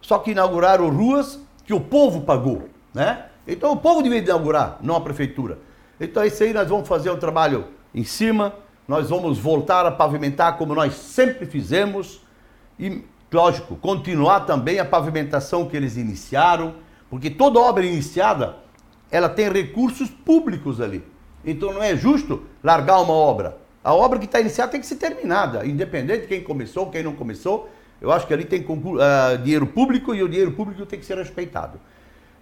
Só 0.00 0.18
que 0.18 0.30
inauguraram 0.30 0.88
ruas 0.88 1.38
que 1.64 1.74
o 1.74 1.80
povo 1.80 2.22
pagou, 2.22 2.68
né? 2.92 3.26
Então 3.46 3.72
o 3.72 3.76
povo 3.76 4.02
devia 4.02 4.18
inaugurar, 4.18 4.78
não 4.82 4.96
a 4.96 5.00
prefeitura. 5.00 5.58
Então 6.00 6.24
isso 6.24 6.42
aí 6.42 6.52
nós 6.52 6.68
vamos 6.68 6.88
fazer 6.88 7.10
um 7.10 7.18
trabalho 7.18 7.66
em 7.94 8.04
cima, 8.04 8.54
nós 8.86 9.10
vamos 9.10 9.38
voltar 9.38 9.86
a 9.86 9.90
pavimentar 9.90 10.56
como 10.56 10.74
nós 10.74 10.94
sempre 10.94 11.46
fizemos 11.46 12.20
e, 12.78 13.02
lógico, 13.32 13.76
continuar 13.76 14.40
também 14.40 14.78
a 14.78 14.84
pavimentação 14.84 15.68
que 15.68 15.76
eles 15.76 15.96
iniciaram, 15.96 16.74
porque 17.08 17.30
toda 17.30 17.60
obra 17.60 17.84
iniciada 17.84 18.56
ela 19.10 19.28
tem 19.28 19.50
recursos 19.50 20.08
públicos 20.08 20.80
ali. 20.80 21.04
Então 21.44 21.72
não 21.72 21.82
é 21.82 21.96
justo 21.96 22.42
largar 22.62 23.00
uma 23.00 23.12
obra. 23.12 23.58
A 23.84 23.92
obra 23.92 24.18
que 24.18 24.26
está 24.26 24.40
iniciada 24.40 24.72
tem 24.72 24.80
que 24.80 24.86
ser 24.86 24.96
terminada, 24.96 25.66
independente 25.66 26.22
de 26.22 26.26
quem 26.28 26.42
começou, 26.42 26.88
quem 26.90 27.02
não 27.02 27.14
começou. 27.14 27.68
Eu 28.00 28.10
acho 28.10 28.26
que 28.26 28.32
ali 28.32 28.44
tem 28.44 28.60
uh, 28.62 29.38
dinheiro 29.42 29.66
público 29.66 30.14
e 30.14 30.22
o 30.22 30.28
dinheiro 30.28 30.52
público 30.52 30.86
tem 30.86 30.98
que 30.98 31.04
ser 31.04 31.16
respeitado. 31.16 31.78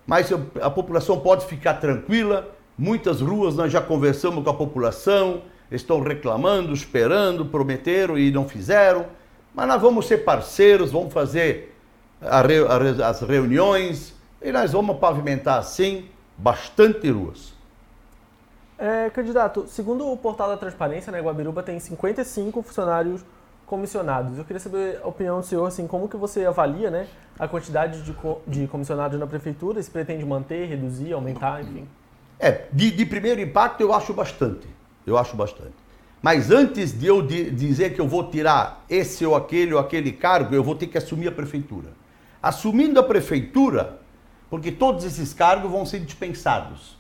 Mas 0.07 0.31
a 0.61 0.71
população 0.71 1.21
pode 1.21 1.47
ficar 1.47 1.75
tranquila. 1.75 2.49
Muitas 2.77 3.21
ruas 3.21 3.55
nós 3.55 3.71
já 3.71 3.81
conversamos 3.81 4.43
com 4.43 4.51
a 4.51 4.55
população, 4.55 5.43
estão 5.71 6.01
reclamando, 6.01 6.73
esperando, 6.73 7.45
prometeram 7.45 8.19
e 8.19 8.31
não 8.31 8.49
fizeram. 8.49 9.07
Mas 9.55 9.69
nós 9.69 9.81
vamos 9.81 10.07
ser 10.07 10.19
parceiros, 10.19 10.91
vamos 10.91 11.13
fazer 11.13 11.77
as 12.21 13.21
reuniões 13.21 14.15
e 14.43 14.53
nós 14.53 14.73
vamos 14.73 14.99
pavimentar 14.99 15.59
assim 15.59 16.09
bastante 16.37 17.11
ruas. 17.11 17.53
É, 18.79 19.11
candidato, 19.11 19.67
segundo 19.69 20.11
o 20.11 20.17
portal 20.17 20.49
da 20.49 20.57
transparência, 20.57 21.13
né, 21.13 21.21
Guabiruba 21.21 21.63
tem 21.63 21.79
55 21.79 22.63
funcionários 22.63 23.23
comissionados. 23.71 24.37
Eu 24.37 24.45
queria 24.45 24.59
saber 24.59 24.99
a 25.01 25.07
opinião 25.07 25.39
do 25.39 25.47
senhor, 25.47 25.65
assim, 25.65 25.87
como 25.87 26.09
que 26.09 26.17
você 26.17 26.45
avalia 26.45 26.91
né, 26.91 27.07
a 27.39 27.47
quantidade 27.47 28.03
de, 28.03 28.13
de 28.45 28.67
comissionados 28.67 29.19
na 29.19 29.29
prefeitura, 29.29 29.81
se 29.81 29.89
pretende 29.89 30.25
manter, 30.25 30.67
reduzir, 30.67 31.13
aumentar, 31.13 31.63
enfim? 31.63 31.87
É, 32.41 32.65
de, 32.73 32.91
de 32.91 33.07
primeiro 33.07 33.41
impacto 33.41 33.81
eu 33.81 33.95
acho 33.95 34.13
bastante, 34.13 34.67
eu 35.07 35.17
acho 35.17 35.37
bastante. 35.37 35.75
Mas 36.21 36.51
antes 36.51 36.99
de 36.99 37.07
eu 37.07 37.23
de, 37.23 37.49
dizer 37.53 37.95
que 37.95 38.01
eu 38.01 38.09
vou 38.09 38.29
tirar 38.29 38.85
esse 38.91 39.25
ou 39.25 39.37
aquele 39.37 39.73
ou 39.73 39.79
aquele 39.79 40.11
cargo, 40.11 40.53
eu 40.53 40.65
vou 40.65 40.75
ter 40.75 40.89
que 40.89 40.99
assumir 40.99 41.29
a 41.29 41.33
prefeitura. 41.33 41.91
Assumindo 42.43 42.99
a 42.99 43.05
prefeitura, 43.05 44.01
porque 44.51 44.73
todos 44.73 45.05
esses 45.05 45.33
cargos 45.33 45.71
vão 45.71 45.87
ser 45.87 46.01
dispensados. 46.01 46.99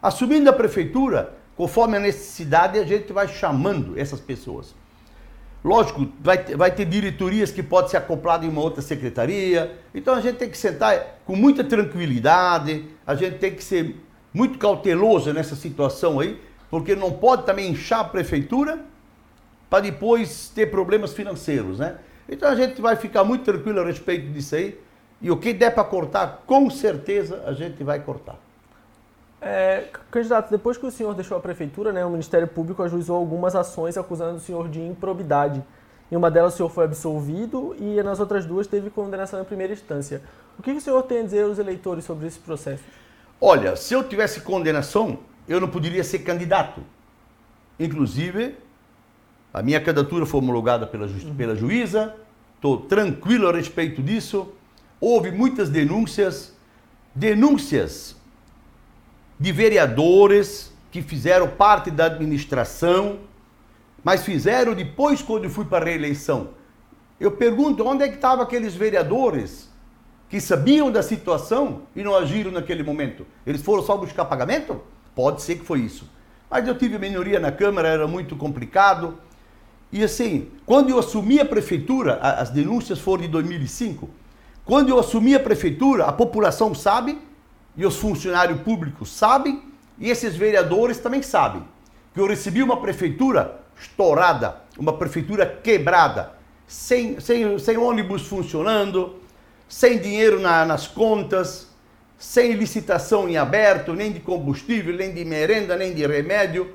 Assumindo 0.00 0.48
a 0.48 0.52
prefeitura, 0.52 1.34
conforme 1.56 1.96
a 1.96 2.00
necessidade, 2.00 2.78
a 2.78 2.84
gente 2.84 3.12
vai 3.12 3.26
chamando 3.26 3.98
essas 3.98 4.20
pessoas. 4.20 4.78
Lógico, 5.62 6.08
vai 6.20 6.42
ter, 6.42 6.56
vai 6.56 6.70
ter 6.70 6.86
diretorias 6.86 7.50
que 7.50 7.62
podem 7.62 7.90
ser 7.90 7.98
acopladas 7.98 8.46
em 8.46 8.50
uma 8.50 8.62
outra 8.62 8.80
secretaria. 8.80 9.78
Então 9.94 10.14
a 10.14 10.20
gente 10.20 10.36
tem 10.36 10.48
que 10.48 10.56
sentar 10.56 11.20
com 11.26 11.36
muita 11.36 11.62
tranquilidade, 11.62 12.86
a 13.06 13.14
gente 13.14 13.38
tem 13.38 13.54
que 13.54 13.62
ser 13.62 13.96
muito 14.32 14.58
cauteloso 14.58 15.32
nessa 15.32 15.54
situação 15.54 16.20
aí, 16.20 16.40
porque 16.70 16.96
não 16.96 17.12
pode 17.12 17.44
também 17.44 17.70
inchar 17.70 18.00
a 18.00 18.04
prefeitura 18.04 18.80
para 19.68 19.80
depois 19.80 20.50
ter 20.54 20.70
problemas 20.70 21.12
financeiros, 21.12 21.78
né? 21.78 21.98
Então 22.28 22.48
a 22.48 22.54
gente 22.54 22.80
vai 22.80 22.96
ficar 22.96 23.24
muito 23.24 23.44
tranquilo 23.44 23.80
a 23.80 23.84
respeito 23.84 24.30
disso 24.32 24.54
aí. 24.54 24.78
E 25.20 25.30
o 25.30 25.36
que 25.36 25.52
der 25.52 25.74
para 25.74 25.84
cortar, 25.84 26.42
com 26.46 26.70
certeza 26.70 27.42
a 27.46 27.52
gente 27.52 27.84
vai 27.84 28.00
cortar. 28.00 28.38
É, 29.40 29.88
candidato, 30.10 30.50
depois 30.50 30.76
que 30.76 30.84
o 30.84 30.90
senhor 30.90 31.14
deixou 31.14 31.36
a 31.36 31.40
prefeitura, 31.40 31.92
né, 31.92 32.04
o 32.04 32.10
Ministério 32.10 32.46
Público 32.46 32.82
ajuizou 32.82 33.16
algumas 33.16 33.54
ações 33.56 33.96
acusando 33.96 34.36
o 34.36 34.40
senhor 34.40 34.68
de 34.68 34.80
improbidade. 34.80 35.62
Em 36.12 36.16
uma 36.16 36.30
delas 36.30 36.54
o 36.54 36.56
senhor 36.56 36.68
foi 36.68 36.84
absolvido 36.84 37.74
e 37.78 38.02
nas 38.02 38.20
outras 38.20 38.44
duas 38.44 38.66
teve 38.66 38.90
condenação 38.90 39.40
em 39.40 39.44
primeira 39.44 39.72
instância. 39.72 40.20
O 40.58 40.62
que 40.62 40.72
o 40.72 40.80
senhor 40.80 41.02
tem 41.04 41.20
a 41.20 41.22
dizer 41.22 41.44
aos 41.44 41.58
eleitores 41.58 42.04
sobre 42.04 42.26
esse 42.26 42.38
processo? 42.38 42.82
Olha, 43.40 43.76
se 43.76 43.94
eu 43.94 44.04
tivesse 44.04 44.40
condenação, 44.40 45.20
eu 45.48 45.60
não 45.60 45.68
poderia 45.68 46.04
ser 46.04 46.18
candidato. 46.18 46.82
Inclusive, 47.78 48.56
a 49.54 49.62
minha 49.62 49.80
candidatura 49.80 50.26
foi 50.26 50.40
homologada 50.40 50.86
pela, 50.86 51.06
uhum. 51.06 51.34
pela 51.34 51.54
juíza, 51.54 52.14
estou 52.56 52.76
tranquilo 52.82 53.48
a 53.48 53.52
respeito 53.52 54.02
disso 54.02 54.52
houve 55.00 55.30
muitas 55.30 55.70
denúncias, 55.70 56.52
denúncias 57.14 58.14
de 59.40 59.52
vereadores 59.52 60.70
que 60.90 61.00
fizeram 61.00 61.48
parte 61.48 61.90
da 61.90 62.04
administração, 62.04 63.20
mas 64.04 64.22
fizeram 64.22 64.74
depois 64.74 65.22
quando 65.22 65.44
eu 65.44 65.50
fui 65.50 65.64
para 65.64 65.86
a 65.86 65.88
reeleição. 65.88 66.50
Eu 67.18 67.32
pergunto, 67.32 67.86
onde 67.86 68.04
é 68.04 68.08
que 68.08 68.16
estavam 68.16 68.44
aqueles 68.44 68.74
vereadores 68.74 69.70
que 70.28 70.40
sabiam 70.40 70.92
da 70.92 71.02
situação 71.02 71.82
e 71.96 72.02
não 72.02 72.14
agiram 72.14 72.50
naquele 72.50 72.82
momento? 72.82 73.26
Eles 73.46 73.62
foram 73.62 73.82
só 73.82 73.96
buscar 73.96 74.26
pagamento? 74.26 74.78
Pode 75.14 75.40
ser 75.40 75.56
que 75.56 75.64
foi 75.64 75.80
isso. 75.80 76.08
Mas 76.50 76.68
eu 76.68 76.76
tive 76.76 76.98
minoria 76.98 77.40
na 77.40 77.50
Câmara, 77.50 77.88
era 77.88 78.06
muito 78.06 78.36
complicado. 78.36 79.18
E 79.90 80.04
assim, 80.04 80.48
quando 80.66 80.90
eu 80.90 80.98
assumi 80.98 81.40
a 81.40 81.46
prefeitura, 81.46 82.16
as 82.16 82.50
denúncias 82.50 82.98
foram 82.98 83.22
de 83.22 83.28
2005, 83.28 84.08
quando 84.66 84.90
eu 84.90 84.98
assumi 84.98 85.34
a 85.34 85.40
prefeitura, 85.40 86.04
a 86.04 86.12
população 86.12 86.74
sabe, 86.74 87.18
e 87.76 87.84
os 87.86 87.96
funcionários 87.96 88.60
públicos 88.62 89.10
sabem, 89.10 89.62
e 89.98 90.10
esses 90.10 90.36
vereadores 90.36 90.98
também 90.98 91.22
sabem, 91.22 91.62
que 92.12 92.20
eu 92.20 92.26
recebi 92.26 92.62
uma 92.62 92.80
prefeitura 92.80 93.60
estourada, 93.80 94.56
uma 94.78 94.92
prefeitura 94.92 95.46
quebrada, 95.46 96.32
sem, 96.66 97.18
sem, 97.20 97.58
sem 97.58 97.76
ônibus 97.76 98.26
funcionando, 98.26 99.16
sem 99.68 99.98
dinheiro 99.98 100.40
na, 100.40 100.64
nas 100.64 100.86
contas, 100.86 101.68
sem 102.18 102.52
licitação 102.52 103.28
em 103.28 103.36
aberto, 103.36 103.94
nem 103.94 104.12
de 104.12 104.20
combustível, 104.20 104.94
nem 104.94 105.12
de 105.12 105.24
merenda, 105.24 105.76
nem 105.76 105.94
de 105.94 106.06
remédio, 106.06 106.74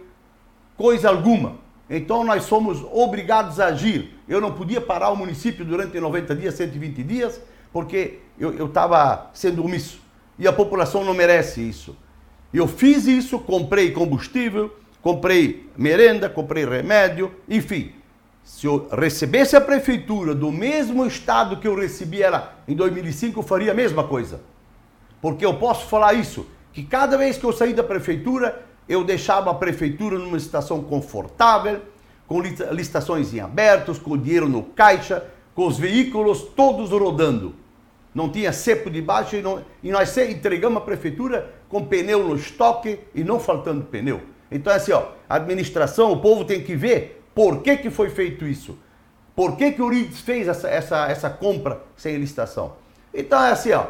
coisa 0.76 1.10
alguma. 1.10 1.58
Então 1.90 2.24
nós 2.24 2.44
somos 2.44 2.84
obrigados 2.92 3.60
a 3.60 3.68
agir. 3.68 4.18
Eu 4.28 4.42
não 4.42 4.52
podia 4.52 4.82
parar 4.82 5.12
o 5.12 5.16
município 5.16 5.64
durante 5.64 6.00
90 6.00 6.36
dias, 6.36 6.56
120 6.56 7.04
dias, 7.04 7.40
porque 7.72 8.20
eu 8.40 8.66
estava 8.66 9.30
sendo 9.34 9.64
omisso. 9.64 10.05
E 10.38 10.48
a 10.48 10.54
população 10.54 11.04
não 11.04 11.14
merece 11.14 11.62
isso. 11.62 11.96
Eu 12.54 12.68
fiz 12.68 13.06
isso, 13.06 13.40
comprei 13.40 13.92
combustível, 13.92 14.76
comprei 15.02 15.70
merenda, 15.78 16.30
comprei 16.30 16.66
remédio, 16.66 17.32
enfim. 17.50 17.94
Se 18.44 18.68
eu 18.68 18.88
recebesse 18.92 19.56
a 19.56 19.62
prefeitura 19.62 20.36
do 20.36 20.52
mesmo 20.52 21.06
estado 21.06 21.58
que 21.58 21.68
eu 21.68 21.76
recebi 21.76 22.22
ela 22.22 22.56
em 22.68 22.76
2005, 22.76 23.40
eu 23.40 23.44
faria 23.44 23.72
a 23.72 23.76
mesma 23.76 24.04
coisa. 24.04 24.42
Porque 25.22 25.46
eu 25.46 25.56
posso 25.56 25.88
falar 25.88 26.14
isso, 26.14 26.46
que 26.72 26.84
cada 26.84 27.18
vez 27.18 27.38
que 27.38 27.44
eu 27.44 27.52
saí 27.52 27.74
da 27.74 27.84
prefeitura, 27.84 28.64
eu 28.88 29.04
deixava 29.04 29.50
a 29.50 29.56
prefeitura 29.56 30.20
numa 30.20 30.40
situação 30.40 30.84
confortável, 30.84 31.82
com 32.28 32.40
licitações 32.40 33.34
em 33.34 33.40
abertos, 33.40 33.98
com 33.98 34.18
dinheiro 34.18 34.48
no 34.48 34.64
caixa, 34.64 35.26
com 35.56 35.66
os 35.68 35.78
veículos 35.78 36.44
todos 36.56 36.92
rodando. 36.92 37.56
Não 38.16 38.30
tinha 38.30 38.54
cepo 38.54 38.90
de 38.90 39.02
baixo 39.02 39.36
e, 39.36 39.42
não, 39.42 39.64
e 39.84 39.92
nós 39.92 40.18
entregamos 40.18 40.82
a 40.82 40.86
prefeitura 40.86 41.54
com 41.68 41.86
pneu 41.86 42.26
no 42.26 42.36
estoque 42.38 42.98
e 43.14 43.26
não 43.26 43.42
faltando 43.42 43.84
pneu. 43.84 44.22
Então 44.50 44.72
é 44.72 44.78
assim, 44.78 44.94
ó, 44.94 45.10
a 45.28 45.36
administração, 45.36 46.14
o 46.14 46.22
povo 46.22 46.46
tem 46.46 46.64
que 46.64 46.78
ver 46.78 47.22
por 47.36 47.62
que, 47.62 47.76
que 47.76 47.90
foi 47.90 48.10
feito 48.10 48.46
isso. 48.46 48.80
Por 49.36 49.58
que, 49.58 49.74
que 49.74 49.82
o 49.82 49.88
Urides 49.88 50.22
fez 50.22 50.48
essa, 50.48 50.70
essa, 50.70 51.08
essa 51.08 51.30
compra 51.30 51.82
sem 51.98 52.16
licitação? 52.16 52.78
Então 53.14 53.44
é 53.44 53.52
assim, 53.52 53.74
ó, 53.74 53.88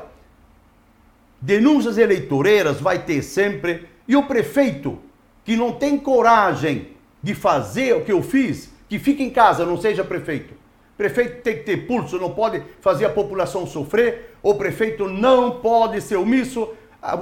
denúncias 1.40 2.00
eleitoreiras 2.00 2.82
vai 2.82 3.06
ter 3.06 3.22
sempre 3.22 3.88
e 4.08 4.16
o 4.16 4.24
prefeito 4.24 4.98
que 5.44 5.56
não 5.56 5.72
tem 5.72 6.00
coragem 6.00 6.96
de 7.22 7.36
fazer 7.36 7.96
o 7.96 8.04
que 8.04 8.12
eu 8.12 8.24
fiz, 8.24 8.72
que 8.90 8.98
fique 8.98 9.22
em 9.22 9.30
casa, 9.30 9.68
não 9.68 9.80
seja 9.80 10.04
prefeito. 10.04 10.56
Prefeito 10.98 11.42
tem 11.42 11.58
que 11.58 11.64
ter 11.64 11.86
pulso, 11.86 12.18
não 12.18 12.34
pode 12.34 12.64
fazer 12.80 13.06
a 13.06 13.10
população 13.10 13.66
sofrer. 13.68 14.36
O 14.42 14.56
prefeito 14.56 15.10
não 15.10 15.60
pode 15.60 16.00
ser 16.02 16.16
omisso. 16.16 16.74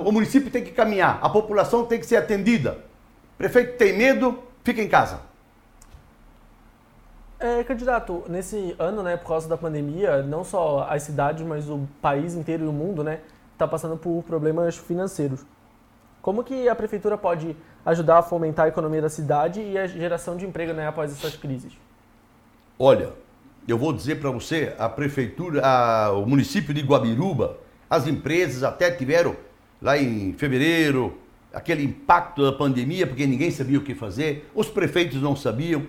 O 0.06 0.12
município 0.12 0.52
tem 0.52 0.64
que 0.64 0.72
caminhar, 0.72 1.20
a 1.22 1.30
população 1.30 1.86
tem 1.86 2.00
que 2.00 2.06
ser 2.06 2.18
atendida. 2.18 2.78
Prefeito 3.38 3.78
tem 3.78 3.98
medo, 3.98 4.40
fica 4.64 4.82
em 4.82 4.88
casa. 4.88 5.22
É, 7.40 7.62
candidato, 7.64 8.24
nesse 8.30 8.74
ano, 8.80 9.04
né, 9.04 9.18
por 9.18 9.28
causa 9.28 9.50
da 9.50 9.58
pandemia, 9.58 10.24
não 10.24 10.46
só 10.46 10.88
as 10.90 11.04
cidades, 11.04 11.46
mas 11.46 11.70
o 11.70 11.86
país 12.02 12.36
inteiro 12.36 12.64
e 12.64 12.68
o 12.68 12.72
mundo, 12.72 13.04
né, 13.04 13.20
está 13.52 13.68
passando 13.68 13.98
por 13.98 14.24
problemas 14.24 14.78
financeiros. 14.78 15.46
Como 16.22 16.42
que 16.42 16.70
a 16.70 16.76
prefeitura 16.76 17.18
pode 17.18 17.58
ajudar 17.86 18.20
a 18.20 18.24
fomentar 18.24 18.66
a 18.66 18.70
economia 18.70 19.02
da 19.02 19.10
cidade 19.10 19.60
e 19.60 19.78
a 19.78 19.86
geração 19.86 20.38
de 20.38 20.46
emprego 20.46 20.72
né, 20.72 20.88
após 20.88 21.12
essas 21.12 21.36
crises? 21.36 21.74
Olha, 22.80 23.12
eu 23.68 23.78
vou 23.78 23.94
dizer 23.94 24.20
para 24.20 24.30
você, 24.30 24.74
a 24.78 24.90
prefeitura, 24.90 25.66
a, 25.66 26.12
o 26.12 26.26
município 26.26 26.74
de 26.74 26.82
Guabiruba, 26.82 27.58
as 27.90 28.08
empresas 28.08 28.64
até 28.64 28.92
tiveram 28.92 29.36
lá 29.82 29.98
em 29.98 30.34
fevereiro 30.34 31.18
aquele 31.54 31.84
impacto 31.84 32.44
da 32.44 32.52
pandemia, 32.52 33.06
porque 33.06 33.28
ninguém 33.28 33.52
sabia 33.52 33.78
o 33.78 33.84
que 33.84 33.94
fazer, 33.94 34.50
os 34.56 34.68
prefeitos 34.68 35.22
não 35.22 35.36
sabiam, 35.36 35.84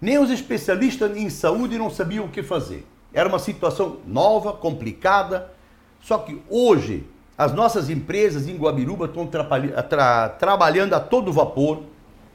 nem 0.00 0.18
os 0.18 0.30
especialistas 0.30 1.16
em 1.16 1.28
saúde 1.28 1.76
não 1.76 1.90
sabiam 1.90 2.24
o 2.24 2.28
que 2.28 2.42
fazer. 2.42 2.86
Era 3.12 3.28
uma 3.28 3.38
situação 3.38 3.98
nova, 4.06 4.52
complicada, 4.52 5.52
só 6.00 6.18
que 6.18 6.40
hoje 6.48 7.04
as 7.36 7.52
nossas 7.52 7.90
empresas 7.90 8.48
em 8.48 8.56
Guabiruba 8.56 9.04
estão 9.04 9.26
tra 9.26 10.28
trabalhando 10.30 10.94
a 10.94 11.00
todo 11.00 11.32
vapor, 11.32 11.82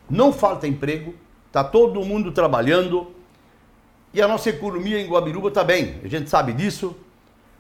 não 0.10 0.32
falta 0.32 0.68
emprego, 0.68 1.16
está 1.48 1.64
todo 1.64 2.06
mundo 2.06 2.32
trabalhando 2.32 3.12
e 4.13 4.21
a 4.21 4.28
nossa 4.28 4.50
economia 4.50 5.00
em 5.00 5.08
Guabiruba 5.08 5.47
está 5.47 5.63
bem, 5.63 6.02
a 6.04 6.08
gente 6.08 6.30
sabe 6.30 6.54
disso. 6.54 6.95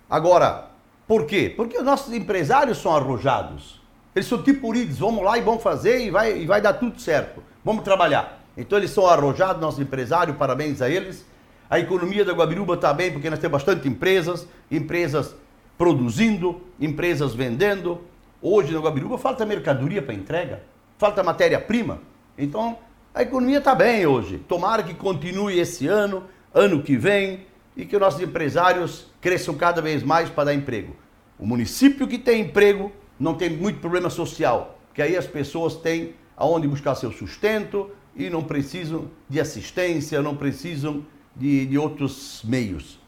Agora, 0.09 0.67
por 1.07 1.25
quê? 1.25 1.53
Porque 1.55 1.77
os 1.77 1.83
nossos 1.83 2.13
empresários 2.13 2.77
são 2.77 2.95
arrojados. 2.95 3.81
Eles 4.13 4.27
são 4.27 4.43
tipo 4.43 4.67
Urides, 4.67 4.99
vamos 4.99 5.23
lá 5.23 5.37
e 5.37 5.41
vamos 5.41 5.63
fazer 5.63 6.05
e 6.05 6.09
vai, 6.09 6.37
e 6.37 6.45
vai 6.45 6.61
dar 6.61 6.73
tudo 6.73 6.99
certo. 6.99 7.41
Vamos 7.63 7.83
trabalhar. 7.83 8.41
Então 8.57 8.77
eles 8.77 8.91
são 8.91 9.07
arrojados, 9.07 9.61
nossos 9.61 9.79
empresários, 9.79 10.35
parabéns 10.35 10.81
a 10.81 10.89
eles. 10.89 11.25
A 11.69 11.79
economia 11.79 12.25
da 12.25 12.33
Guabiruba 12.33 12.73
está 12.73 12.93
bem 12.93 13.11
porque 13.11 13.29
nós 13.29 13.39
temos 13.39 13.53
bastante 13.53 13.87
empresas, 13.87 14.45
empresas 14.69 15.33
produzindo, 15.77 16.61
empresas 16.79 17.33
vendendo. 17.33 18.01
Hoje 18.41 18.73
no 18.73 18.81
Guabiruba 18.81 19.17
falta 19.17 19.45
mercadoria 19.45 20.01
para 20.01 20.13
entrega, 20.13 20.63
falta 20.97 21.23
matéria-prima. 21.23 22.01
Então 22.37 22.77
a 23.13 23.21
economia 23.21 23.59
está 23.59 23.73
bem 23.73 24.05
hoje. 24.05 24.37
Tomara 24.39 24.83
que 24.83 24.93
continue 24.93 25.57
esse 25.57 25.87
ano, 25.87 26.25
ano 26.53 26.81
que 26.83 26.97
vem, 26.97 27.45
e 27.75 27.85
que 27.85 27.95
os 27.95 28.01
nossos 28.01 28.21
empresários 28.21 29.07
cresçam 29.19 29.55
cada 29.55 29.81
vez 29.81 30.03
mais 30.03 30.29
para 30.29 30.45
dar 30.45 30.53
emprego. 30.53 30.95
O 31.39 31.45
município 31.45 32.07
que 32.07 32.17
tem 32.17 32.41
emprego 32.41 32.91
não 33.19 33.35
tem 33.35 33.49
muito 33.49 33.79
problema 33.79 34.09
social, 34.09 34.77
que 34.93 35.01
aí 35.01 35.15
as 35.15 35.25
pessoas 35.25 35.75
têm 35.75 36.15
aonde 36.35 36.67
buscar 36.67 36.95
seu 36.95 37.11
sustento 37.11 37.89
e 38.15 38.29
não 38.29 38.43
precisam 38.43 39.09
de 39.29 39.39
assistência, 39.39 40.21
não 40.21 40.35
precisam 40.35 41.05
de, 41.35 41.65
de 41.65 41.77
outros 41.77 42.41
meios. 42.43 42.99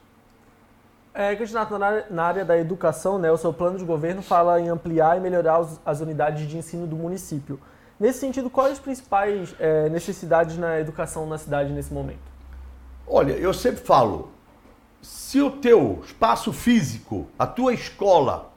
É, 1.14 1.36
candidato, 1.36 1.78
na 1.78 2.24
área 2.24 2.44
da 2.44 2.58
educação, 2.58 3.20
né, 3.20 3.32
o 3.32 3.38
seu 3.38 3.54
plano 3.54 3.78
de 3.78 3.86
governo 3.86 4.24
fala 4.24 4.60
em 4.60 4.70
ampliar 4.70 5.18
e 5.18 5.20
melhorar 5.20 5.60
os, 5.60 5.80
as 5.86 6.00
unidades 6.00 6.48
de 6.48 6.58
ensino 6.58 6.88
do 6.88 6.96
município. 6.96 7.60
Nesse 8.00 8.20
sentido, 8.20 8.50
quais 8.50 8.74
as 8.74 8.80
principais 8.80 9.56
é, 9.60 9.90
necessidades 9.90 10.58
na 10.58 10.80
educação 10.80 11.28
na 11.28 11.38
cidade 11.38 11.72
nesse 11.72 11.94
momento? 11.94 12.33
Olha, 13.08 13.34
eu 13.34 13.54
sempre 13.54 13.84
falo, 13.84 14.32
se 15.02 15.42
o 15.42 15.52
teu 15.52 16.02
espaço 16.06 16.54
físico, 16.54 17.28
a 17.38 17.46
tua 17.46 17.74
escola 17.74 18.52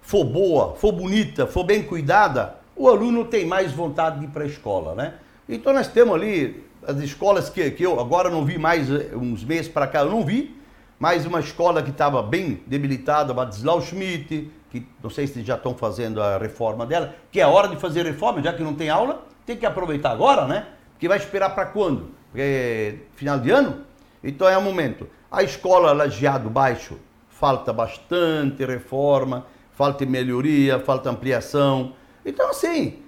for 0.00 0.24
boa, 0.24 0.74
for 0.74 0.92
bonita, 0.92 1.46
for 1.46 1.64
bem 1.64 1.82
cuidada, 1.82 2.56
o 2.76 2.88
aluno 2.88 3.24
tem 3.24 3.46
mais 3.46 3.72
vontade 3.72 4.18
de 4.18 4.26
ir 4.26 4.28
para 4.28 4.44
a 4.44 4.46
escola, 4.46 4.94
né? 4.94 5.14
Então 5.48 5.72
nós 5.72 5.88
temos 5.88 6.14
ali 6.14 6.64
as 6.86 6.98
escolas 6.98 7.48
que, 7.48 7.70
que 7.70 7.82
eu 7.82 7.98
agora 8.00 8.30
não 8.30 8.44
vi 8.44 8.58
mais 8.58 8.90
eh, 8.90 9.10
uns 9.14 9.44
meses 9.44 9.68
para 9.68 9.86
cá, 9.86 10.00
eu 10.00 10.10
não 10.10 10.24
vi, 10.24 10.56
mais 10.98 11.24
uma 11.26 11.40
escola 11.40 11.82
que 11.82 11.90
estava 11.90 12.22
bem 12.22 12.62
debilitada, 12.66 13.32
Badislau 13.32 13.80
Schmidt, 13.80 14.50
que 14.70 14.86
não 15.02 15.10
sei 15.10 15.26
se 15.26 15.42
já 15.42 15.56
estão 15.56 15.74
fazendo 15.74 16.22
a 16.22 16.38
reforma 16.38 16.86
dela, 16.86 17.14
que 17.32 17.40
é 17.40 17.46
hora 17.46 17.68
de 17.68 17.76
fazer 17.76 18.04
reforma, 18.04 18.42
já 18.42 18.52
que 18.52 18.62
não 18.62 18.74
tem 18.74 18.88
aula, 18.88 19.24
tem 19.44 19.56
que 19.56 19.66
aproveitar 19.66 20.10
agora, 20.10 20.46
né? 20.46 20.66
Porque 20.92 21.08
vai 21.08 21.18
esperar 21.18 21.54
para 21.54 21.66
quando? 21.66 22.10
É 22.34 22.96
final 23.14 23.38
de 23.38 23.50
ano? 23.50 23.84
Então 24.22 24.48
é 24.48 24.56
o 24.56 24.62
momento. 24.62 25.08
A 25.30 25.42
escola 25.42 25.92
Lajeado 25.92 26.50
Baixo, 26.50 26.98
falta 27.28 27.72
bastante 27.72 28.64
reforma, 28.64 29.46
falta 29.72 30.04
melhoria, 30.04 30.78
falta 30.78 31.08
ampliação. 31.10 31.94
Então, 32.24 32.50
assim, 32.50 32.98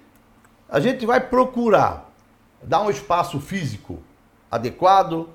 a 0.68 0.80
gente 0.80 1.04
vai 1.04 1.20
procurar 1.20 2.10
dar 2.62 2.80
um 2.80 2.90
espaço 2.90 3.38
físico 3.40 3.98
adequado, 4.50 5.28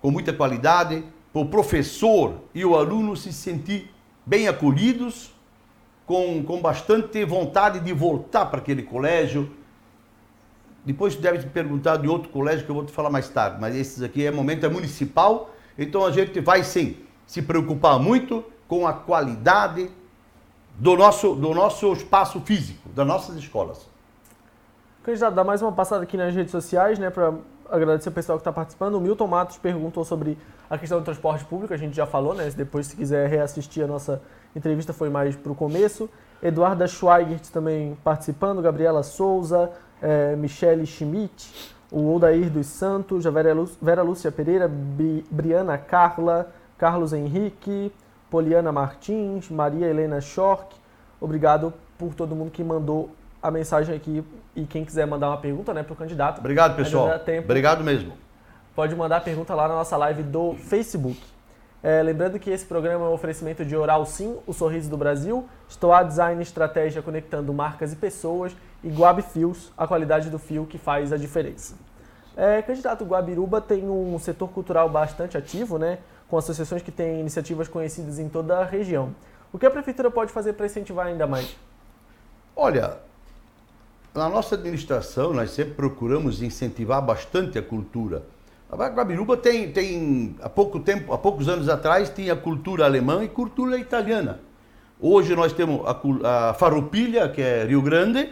com 0.00 0.10
muita 0.10 0.32
qualidade, 0.32 1.04
o 1.32 1.44
professor 1.44 2.40
e 2.54 2.64
o 2.64 2.76
aluno 2.76 3.16
se 3.16 3.32
sentir 3.32 3.92
bem 4.24 4.48
acolhidos, 4.48 5.30
com, 6.06 6.42
com 6.42 6.60
bastante 6.60 7.24
vontade 7.24 7.80
de 7.80 7.92
voltar 7.92 8.46
para 8.46 8.58
aquele 8.58 8.82
colégio. 8.82 9.50
Depois 10.86 11.14
você 11.14 11.20
deve 11.20 11.38
te 11.40 11.46
perguntar 11.48 11.96
de 11.96 12.06
outro 12.06 12.28
colégio 12.28 12.64
que 12.64 12.70
eu 12.70 12.74
vou 12.76 12.84
te 12.84 12.92
falar 12.92 13.10
mais 13.10 13.28
tarde, 13.28 13.58
mas 13.60 13.74
esses 13.74 14.04
aqui 14.04 14.24
é 14.24 14.30
momento 14.30 14.64
é 14.64 14.68
municipal, 14.68 15.50
então 15.76 16.06
a 16.06 16.12
gente 16.12 16.40
vai 16.40 16.62
sim 16.62 16.96
se 17.26 17.42
preocupar 17.42 17.98
muito 17.98 18.44
com 18.68 18.86
a 18.86 18.92
qualidade 18.92 19.90
do 20.78 20.96
nosso, 20.96 21.34
do 21.34 21.52
nosso 21.52 21.92
espaço 21.92 22.40
físico, 22.40 22.88
das 22.90 23.04
nossas 23.04 23.34
escolas. 23.34 23.88
Candidato, 25.02 25.34
dá 25.34 25.42
mais 25.42 25.60
uma 25.60 25.72
passada 25.72 26.04
aqui 26.04 26.16
nas 26.16 26.32
redes 26.32 26.52
sociais, 26.52 27.00
né, 27.00 27.10
para 27.10 27.34
agradecer 27.68 28.08
o 28.08 28.12
pessoal 28.12 28.38
que 28.38 28.42
está 28.42 28.52
participando. 28.52 28.94
O 28.94 29.00
Milton 29.00 29.26
Matos 29.26 29.58
perguntou 29.58 30.04
sobre 30.04 30.38
a 30.70 30.78
questão 30.78 31.00
do 31.00 31.04
transporte 31.04 31.44
público, 31.44 31.74
a 31.74 31.76
gente 31.76 31.96
já 31.96 32.06
falou, 32.06 32.34
né? 32.34 32.48
Depois, 32.50 32.86
se 32.86 32.96
quiser 32.96 33.28
reassistir 33.28 33.84
a 33.84 33.86
nossa 33.86 34.22
entrevista, 34.54 34.92
foi 34.92 35.08
mais 35.08 35.34
para 35.34 35.50
o 35.50 35.54
começo. 35.54 36.08
Eduarda 36.42 36.86
Schweigert 36.86 37.50
também 37.52 37.96
participando, 38.04 38.60
Gabriela 38.60 39.02
Souza, 39.02 39.70
é, 40.02 40.36
Michele 40.36 40.86
Schmidt, 40.86 41.72
o 41.90 42.14
Odair 42.14 42.50
dos 42.50 42.66
Santos, 42.66 43.26
a 43.26 43.30
Vera, 43.30 43.54
Lú 43.54 43.68
Vera 43.80 44.02
Lúcia 44.02 44.30
Pereira, 44.32 44.68
Bi 44.68 45.24
Briana 45.30 45.78
Carla, 45.78 46.52
Carlos 46.78 47.12
Henrique, 47.12 47.92
Poliana 48.30 48.72
Martins, 48.72 49.48
Maria 49.50 49.86
Helena 49.86 50.20
Schork. 50.20 50.74
Obrigado 51.20 51.72
por 51.98 52.14
todo 52.14 52.34
mundo 52.34 52.50
que 52.50 52.62
mandou 52.62 53.10
a 53.42 53.50
mensagem 53.50 53.94
aqui 53.94 54.24
e 54.54 54.64
quem 54.64 54.84
quiser 54.84 55.06
mandar 55.06 55.28
uma 55.28 55.38
pergunta 55.38 55.72
né, 55.72 55.82
para 55.82 55.92
o 55.92 55.96
candidato. 55.96 56.38
Obrigado, 56.38 56.76
pessoal. 56.76 57.08
Obrigado 57.44 57.84
mesmo. 57.84 58.12
pode 58.74 58.94
mandar 58.94 59.22
pergunta 59.22 59.54
lá 59.54 59.68
na 59.68 59.74
nossa 59.74 59.96
live 59.96 60.22
do 60.22 60.54
Facebook. 60.54 61.18
É, 61.88 62.02
lembrando 62.02 62.36
que 62.40 62.50
esse 62.50 62.66
programa 62.66 63.04
é 63.04 63.08
um 63.08 63.12
oferecimento 63.12 63.64
de 63.64 63.76
Oral 63.76 64.04
Sim, 64.04 64.36
o 64.44 64.52
sorriso 64.52 64.90
do 64.90 64.96
Brasil, 64.96 65.48
Stoa 65.70 66.02
Design 66.02 66.42
Estratégia 66.42 67.00
conectando 67.00 67.54
marcas 67.54 67.92
e 67.92 67.96
pessoas 67.96 68.56
e 68.82 68.88
Guab 68.88 69.22
Fios, 69.22 69.72
a 69.78 69.86
qualidade 69.86 70.28
do 70.28 70.36
fio 70.36 70.66
que 70.66 70.78
faz 70.78 71.12
a 71.12 71.16
diferença. 71.16 71.76
É, 72.36 72.60
candidato 72.60 73.04
Guabiruba 73.04 73.60
tem 73.60 73.88
um 73.88 74.18
setor 74.18 74.48
cultural 74.48 74.88
bastante 74.88 75.38
ativo, 75.38 75.78
né, 75.78 76.00
com 76.26 76.36
associações 76.36 76.82
que 76.82 76.90
têm 76.90 77.20
iniciativas 77.20 77.68
conhecidas 77.68 78.18
em 78.18 78.28
toda 78.28 78.58
a 78.58 78.64
região. 78.64 79.14
O 79.52 79.58
que 79.58 79.64
a 79.64 79.70
prefeitura 79.70 80.10
pode 80.10 80.32
fazer 80.32 80.54
para 80.54 80.66
incentivar 80.66 81.06
ainda 81.06 81.24
mais? 81.24 81.56
Olha, 82.56 82.96
na 84.12 84.28
nossa 84.28 84.56
administração 84.56 85.32
nós 85.32 85.52
sempre 85.52 85.74
procuramos 85.74 86.42
incentivar 86.42 87.00
bastante 87.00 87.56
a 87.56 87.62
cultura. 87.62 88.24
A 88.68 88.74
Guabiruba 88.74 89.36
tem, 89.36 89.70
tem 89.70 90.34
há 90.42 90.48
pouco 90.48 90.80
tempo, 90.80 91.12
há 91.12 91.18
poucos 91.18 91.48
anos 91.48 91.68
atrás, 91.68 92.10
tinha 92.10 92.34
cultura 92.34 92.84
alemã 92.84 93.22
e 93.22 93.28
cultura 93.28 93.78
italiana. 93.78 94.40
Hoje 95.00 95.36
nós 95.36 95.52
temos 95.52 95.82
a, 95.86 96.50
a 96.50 96.54
Farroupilha, 96.54 97.28
que 97.28 97.40
é 97.40 97.64
Rio 97.64 97.80
Grande, 97.80 98.28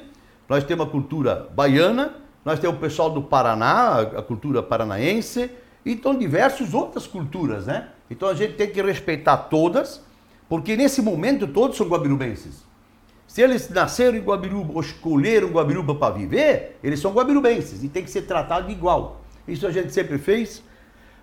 nós 0.48 0.64
temos 0.64 0.86
a 0.86 0.90
cultura 0.90 1.48
baiana, 1.54 2.16
nós 2.44 2.58
temos 2.58 2.76
o 2.76 2.80
pessoal 2.80 3.10
do 3.10 3.22
Paraná, 3.22 4.00
a 4.00 4.22
cultura 4.22 4.60
paranaense, 4.60 5.50
então 5.86 6.18
diversas 6.18 6.74
outras 6.74 7.06
culturas, 7.06 7.66
né? 7.66 7.90
Então 8.10 8.28
a 8.28 8.34
gente 8.34 8.54
tem 8.54 8.68
que 8.68 8.82
respeitar 8.82 9.36
todas, 9.36 10.02
porque 10.48 10.76
nesse 10.76 11.00
momento 11.00 11.46
todos 11.46 11.76
são 11.76 11.86
guabirubenses. 11.86 12.64
Se 13.26 13.40
eles 13.40 13.70
nasceram 13.70 14.16
em 14.16 14.20
Guabiruba 14.20 14.72
ou 14.74 14.80
escolheram 14.80 15.48
Guabiruba 15.48 15.94
para 15.94 16.14
viver, 16.14 16.78
eles 16.82 17.00
são 17.00 17.12
guabirubenses 17.12 17.82
e 17.84 17.88
tem 17.88 18.02
que 18.02 18.10
ser 18.10 18.22
tratado 18.22 18.70
igual. 18.70 19.23
Isso 19.46 19.66
a 19.66 19.70
gente 19.70 19.92
sempre 19.92 20.18
fez. 20.18 20.62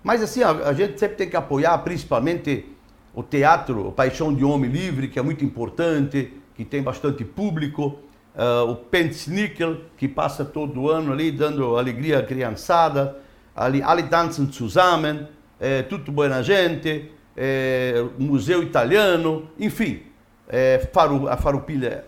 Mas 0.03 0.21
assim, 0.21 0.41
a, 0.43 0.73
gente 0.73 0.99
sempre 0.99 1.15
tem 1.15 1.29
que 1.29 1.35
apoiar 1.35 1.77
principalmente 1.79 2.65
o 3.13 3.21
teatro, 3.21 3.87
o 3.87 3.91
Paixão 3.91 4.33
de 4.33 4.43
Homem 4.43 4.69
Livre, 4.69 5.07
que 5.07 5.19
é 5.19 5.21
muito 5.21 5.45
importante, 5.45 6.33
que 6.55 6.65
tem 6.65 6.81
bastante 6.81 7.23
público. 7.23 7.99
Uh, 8.33 8.71
o 8.71 8.75
Pensnickel, 8.75 9.81
que 9.97 10.07
passa 10.07 10.45
todo 10.45 10.89
ano 10.89 11.11
ali 11.11 11.31
dando 11.31 11.77
alegria 11.77 12.19
à 12.19 12.23
criançada. 12.23 13.17
Ali, 13.55 13.83
ali 13.83 14.03
Tanzen 14.03 14.49
zusammen, 14.51 15.27
é, 15.59 15.83
Tudo 15.83 16.11
Buena 16.11 16.41
Gente, 16.41 17.11
é, 17.35 18.05
Museu 18.17 18.63
Italiano, 18.63 19.49
enfim, 19.59 20.03
é, 20.47 20.89
Faru, 20.91 21.27
a 21.27 21.37
Farupilha 21.37 22.05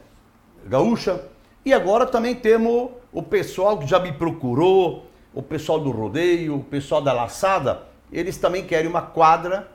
Gaúcha. 0.65 1.21
E 1.65 1.73
agora 1.73 2.06
também 2.06 2.36
temos 2.36 2.91
o 3.12 3.21
pessoal 3.21 3.78
que 3.78 3.86
já 3.88 3.99
me 3.99 4.12
procurou, 4.12 5.06
o 5.34 5.41
pessoal 5.41 5.80
do 5.80 5.91
rodeio, 5.91 6.58
o 6.58 6.63
pessoal 6.63 7.02
da 7.02 7.12
laçada, 7.12 7.84
eles 8.12 8.38
também 8.38 8.65
querem 8.65 8.89
uma 8.89 9.02
quadra 9.02 9.67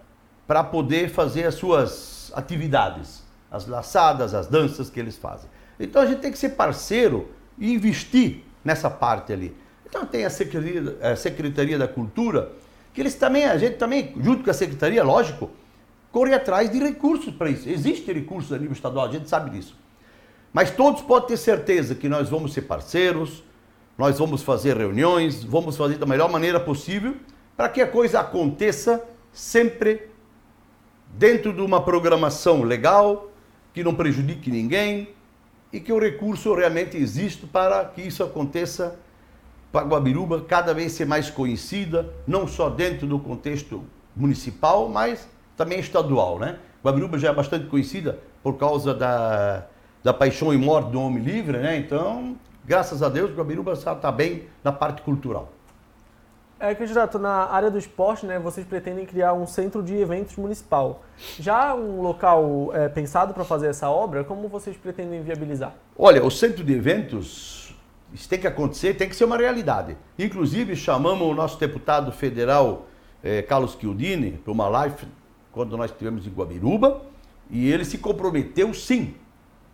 para 0.46 0.62
poder 0.62 1.10
fazer 1.10 1.44
as 1.44 1.54
suas 1.54 2.32
atividades, 2.34 3.22
as 3.50 3.66
laçadas, 3.66 4.34
as 4.34 4.46
danças 4.46 4.88
que 4.88 5.00
eles 5.00 5.16
fazem. 5.16 5.50
Então 5.78 6.02
a 6.02 6.06
gente 6.06 6.20
tem 6.20 6.30
que 6.30 6.38
ser 6.38 6.50
parceiro 6.50 7.28
e 7.58 7.72
investir 7.72 8.42
nessa 8.64 8.88
parte 8.88 9.32
ali. 9.32 9.54
Então 9.84 10.06
tem 10.06 10.24
a 10.24 10.30
Secretaria, 10.30 10.96
a 11.00 11.16
Secretaria 11.16 11.78
da 11.78 11.88
Cultura, 11.88 12.52
que 12.92 13.00
eles 13.00 13.14
também, 13.14 13.44
a 13.44 13.56
gente 13.56 13.76
também, 13.76 14.14
junto 14.20 14.44
com 14.44 14.50
a 14.50 14.54
Secretaria, 14.54 15.02
lógico, 15.02 15.50
corre 16.12 16.34
atrás 16.34 16.70
de 16.70 16.78
recursos 16.78 17.34
para 17.34 17.50
isso. 17.50 17.68
Existe 17.68 18.12
recursos 18.12 18.52
a 18.52 18.58
nível 18.58 18.72
estadual, 18.72 19.06
a 19.06 19.12
gente 19.12 19.28
sabe 19.28 19.50
disso. 19.50 19.76
Mas 20.52 20.70
todos 20.70 21.02
podem 21.02 21.28
ter 21.28 21.36
certeza 21.36 21.94
que 21.94 22.08
nós 22.08 22.28
vamos 22.28 22.52
ser 22.52 22.62
parceiros, 22.62 23.42
nós 23.98 24.16
vamos 24.16 24.42
fazer 24.44 24.76
reuniões, 24.76 25.42
vamos 25.42 25.76
fazer 25.76 25.98
da 25.98 26.06
melhor 26.06 26.30
maneira 26.30 26.60
possível 26.60 27.16
para 27.56 27.68
que 27.68 27.80
a 27.80 27.86
coisa 27.88 28.20
aconteça 28.20 29.04
sempre 29.32 30.08
dentro 31.08 31.52
de 31.52 31.60
uma 31.60 31.82
programação 31.82 32.62
legal, 32.62 33.32
que 33.74 33.82
não 33.82 33.96
prejudique 33.96 34.52
ninguém 34.52 35.08
e 35.72 35.80
que 35.80 35.92
o 35.92 35.98
recurso 35.98 36.54
realmente 36.54 36.96
exista 36.96 37.48
para 37.48 37.84
que 37.86 38.02
isso 38.02 38.22
aconteça 38.22 38.98
para 39.72 39.84
Guabiruba 39.84 40.42
cada 40.42 40.72
vez 40.72 40.92
ser 40.92 41.04
mais 41.04 41.28
conhecida, 41.28 42.14
não 42.26 42.46
só 42.46 42.70
dentro 42.70 43.06
do 43.06 43.18
contexto 43.18 43.82
municipal, 44.14 44.88
mas 44.88 45.28
também 45.56 45.80
estadual, 45.80 46.38
né? 46.38 46.58
Guabiruba 46.84 47.18
já 47.18 47.30
é 47.30 47.34
bastante 47.34 47.66
conhecida 47.66 48.20
por 48.42 48.56
causa 48.56 48.94
da, 48.94 49.66
da 50.04 50.14
paixão 50.14 50.54
e 50.54 50.56
morte 50.56 50.90
do 50.90 51.00
homem 51.00 51.22
livre, 51.22 51.58
né? 51.58 51.76
Então, 51.76 52.36
graças 52.68 53.02
a 53.02 53.08
Deus, 53.08 53.34
Guabiruba 53.34 53.72
está 53.72 54.12
bem 54.12 54.44
na 54.62 54.70
parte 54.70 55.00
cultural. 55.00 55.50
É, 56.60 56.74
candidato, 56.74 57.18
na 57.18 57.46
área 57.46 57.70
do 57.70 57.78
esporte, 57.78 58.26
né, 58.26 58.38
vocês 58.38 58.66
pretendem 58.66 59.06
criar 59.06 59.32
um 59.32 59.46
centro 59.46 59.82
de 59.82 59.96
eventos 59.96 60.36
municipal. 60.36 61.02
Já 61.38 61.74
um 61.74 62.02
local 62.02 62.70
é, 62.74 62.88
pensado 62.88 63.32
para 63.32 63.44
fazer 63.44 63.68
essa 63.68 63.88
obra, 63.88 64.22
como 64.22 64.48
vocês 64.48 64.76
pretendem 64.76 65.22
viabilizar? 65.22 65.72
Olha, 65.96 66.22
o 66.22 66.30
centro 66.30 66.62
de 66.62 66.74
eventos, 66.74 67.74
isso 68.12 68.28
tem 68.28 68.38
que 68.38 68.46
acontecer, 68.46 68.94
tem 68.94 69.08
que 69.08 69.16
ser 69.16 69.24
uma 69.24 69.38
realidade. 69.38 69.96
Inclusive, 70.18 70.76
chamamos 70.76 71.26
o 71.26 71.32
nosso 71.32 71.58
deputado 71.58 72.12
federal, 72.12 72.86
eh, 73.24 73.40
Carlos 73.40 73.78
Chiodini, 73.80 74.32
para 74.32 74.52
uma 74.52 74.68
live 74.68 75.06
quando 75.52 75.74
nós 75.76 75.90
estivemos 75.90 76.26
em 76.26 76.30
Guabiruba, 76.30 77.00
e 77.48 77.70
ele 77.70 77.84
se 77.84 77.96
comprometeu, 77.96 78.74
sim, 78.74 79.14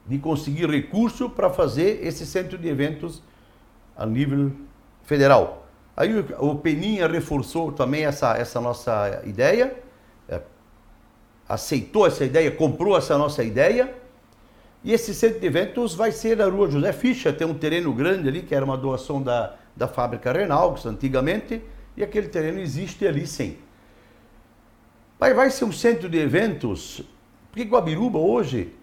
de 0.06 0.18
conseguir 0.18 0.68
recurso 0.68 1.30
para 1.30 1.48
fazer 1.48 2.04
esse 2.04 2.26
centro 2.26 2.58
de 2.58 2.68
eventos 2.68 3.22
a 3.96 4.04
nível 4.04 4.52
federal. 5.04 5.66
Aí 5.96 6.12
o 6.38 6.56
Peninha 6.56 7.06
reforçou 7.06 7.70
também 7.72 8.04
essa, 8.04 8.36
essa 8.36 8.60
nossa 8.60 9.22
ideia, 9.24 9.74
é, 10.28 10.40
aceitou 11.48 12.06
essa 12.06 12.24
ideia, 12.24 12.50
comprou 12.50 12.96
essa 12.96 13.16
nossa 13.16 13.44
ideia. 13.44 13.94
E 14.82 14.92
esse 14.92 15.14
centro 15.14 15.40
de 15.40 15.46
eventos 15.46 15.94
vai 15.94 16.12
ser 16.12 16.36
na 16.36 16.46
rua 16.46 16.70
José 16.70 16.92
Ficha, 16.92 17.32
tem 17.32 17.46
um 17.46 17.54
terreno 17.54 17.92
grande 17.92 18.28
ali, 18.28 18.42
que 18.42 18.54
era 18.54 18.64
uma 18.64 18.76
doação 18.76 19.22
da, 19.22 19.54
da 19.74 19.88
fábrica 19.88 20.30
Renault, 20.32 20.86
antigamente, 20.86 21.62
e 21.96 22.02
aquele 22.02 22.28
terreno 22.28 22.58
existe 22.58 23.06
ali 23.06 23.26
sim. 23.26 23.56
Vai, 25.18 25.32
vai 25.32 25.48
ser 25.48 25.64
um 25.64 25.72
centro 25.72 26.08
de 26.08 26.18
eventos, 26.18 27.02
porque 27.50 27.62
Guabiruba 27.62 28.18
hoje 28.18 28.74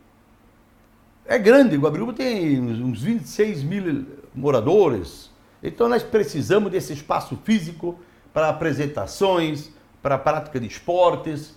é 1.25 1.37
grande, 1.37 1.77
Guabiruba 1.77 2.13
tem 2.13 2.59
uns 2.59 3.01
26 3.01 3.63
mil 3.63 4.05
moradores, 4.33 5.29
então 5.61 5.87
nós 5.87 6.03
precisamos 6.03 6.71
desse 6.71 6.93
espaço 6.93 7.37
físico 7.43 7.99
para 8.33 8.49
apresentações, 8.49 9.69
para 10.01 10.15
a 10.15 10.17
prática 10.17 10.59
de 10.59 10.67
esportes. 10.67 11.55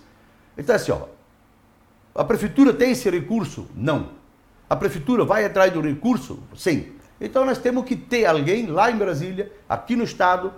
Então 0.57 0.75
assim, 0.75 0.91
ó, 0.91 1.07
a 2.13 2.23
prefeitura 2.23 2.73
tem 2.73 2.91
esse 2.91 3.09
recurso? 3.09 3.67
Não. 3.75 4.09
A 4.69 4.75
prefeitura 4.75 5.25
vai 5.25 5.45
atrás 5.45 5.71
do 5.73 5.81
recurso? 5.81 6.39
Sim. 6.55 6.93
Então 7.19 7.45
nós 7.45 7.57
temos 7.57 7.85
que 7.85 7.95
ter 7.95 8.25
alguém 8.25 8.67
lá 8.67 8.91
em 8.91 8.97
Brasília, 8.97 9.51
aqui 9.67 9.95
no 9.95 10.03
estado, 10.03 10.53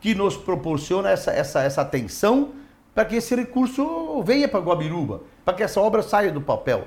que 0.00 0.14
nos 0.14 0.36
proporciona 0.36 1.10
essa, 1.10 1.30
essa, 1.32 1.62
essa 1.62 1.80
atenção 1.80 2.52
para 2.94 3.04
que 3.04 3.16
esse 3.16 3.34
recurso 3.34 4.22
venha 4.22 4.46
para 4.46 4.60
Guabiruba, 4.60 5.22
para 5.44 5.54
que 5.54 5.62
essa 5.62 5.80
obra 5.80 6.02
saia 6.02 6.30
do 6.30 6.40
papel. 6.40 6.86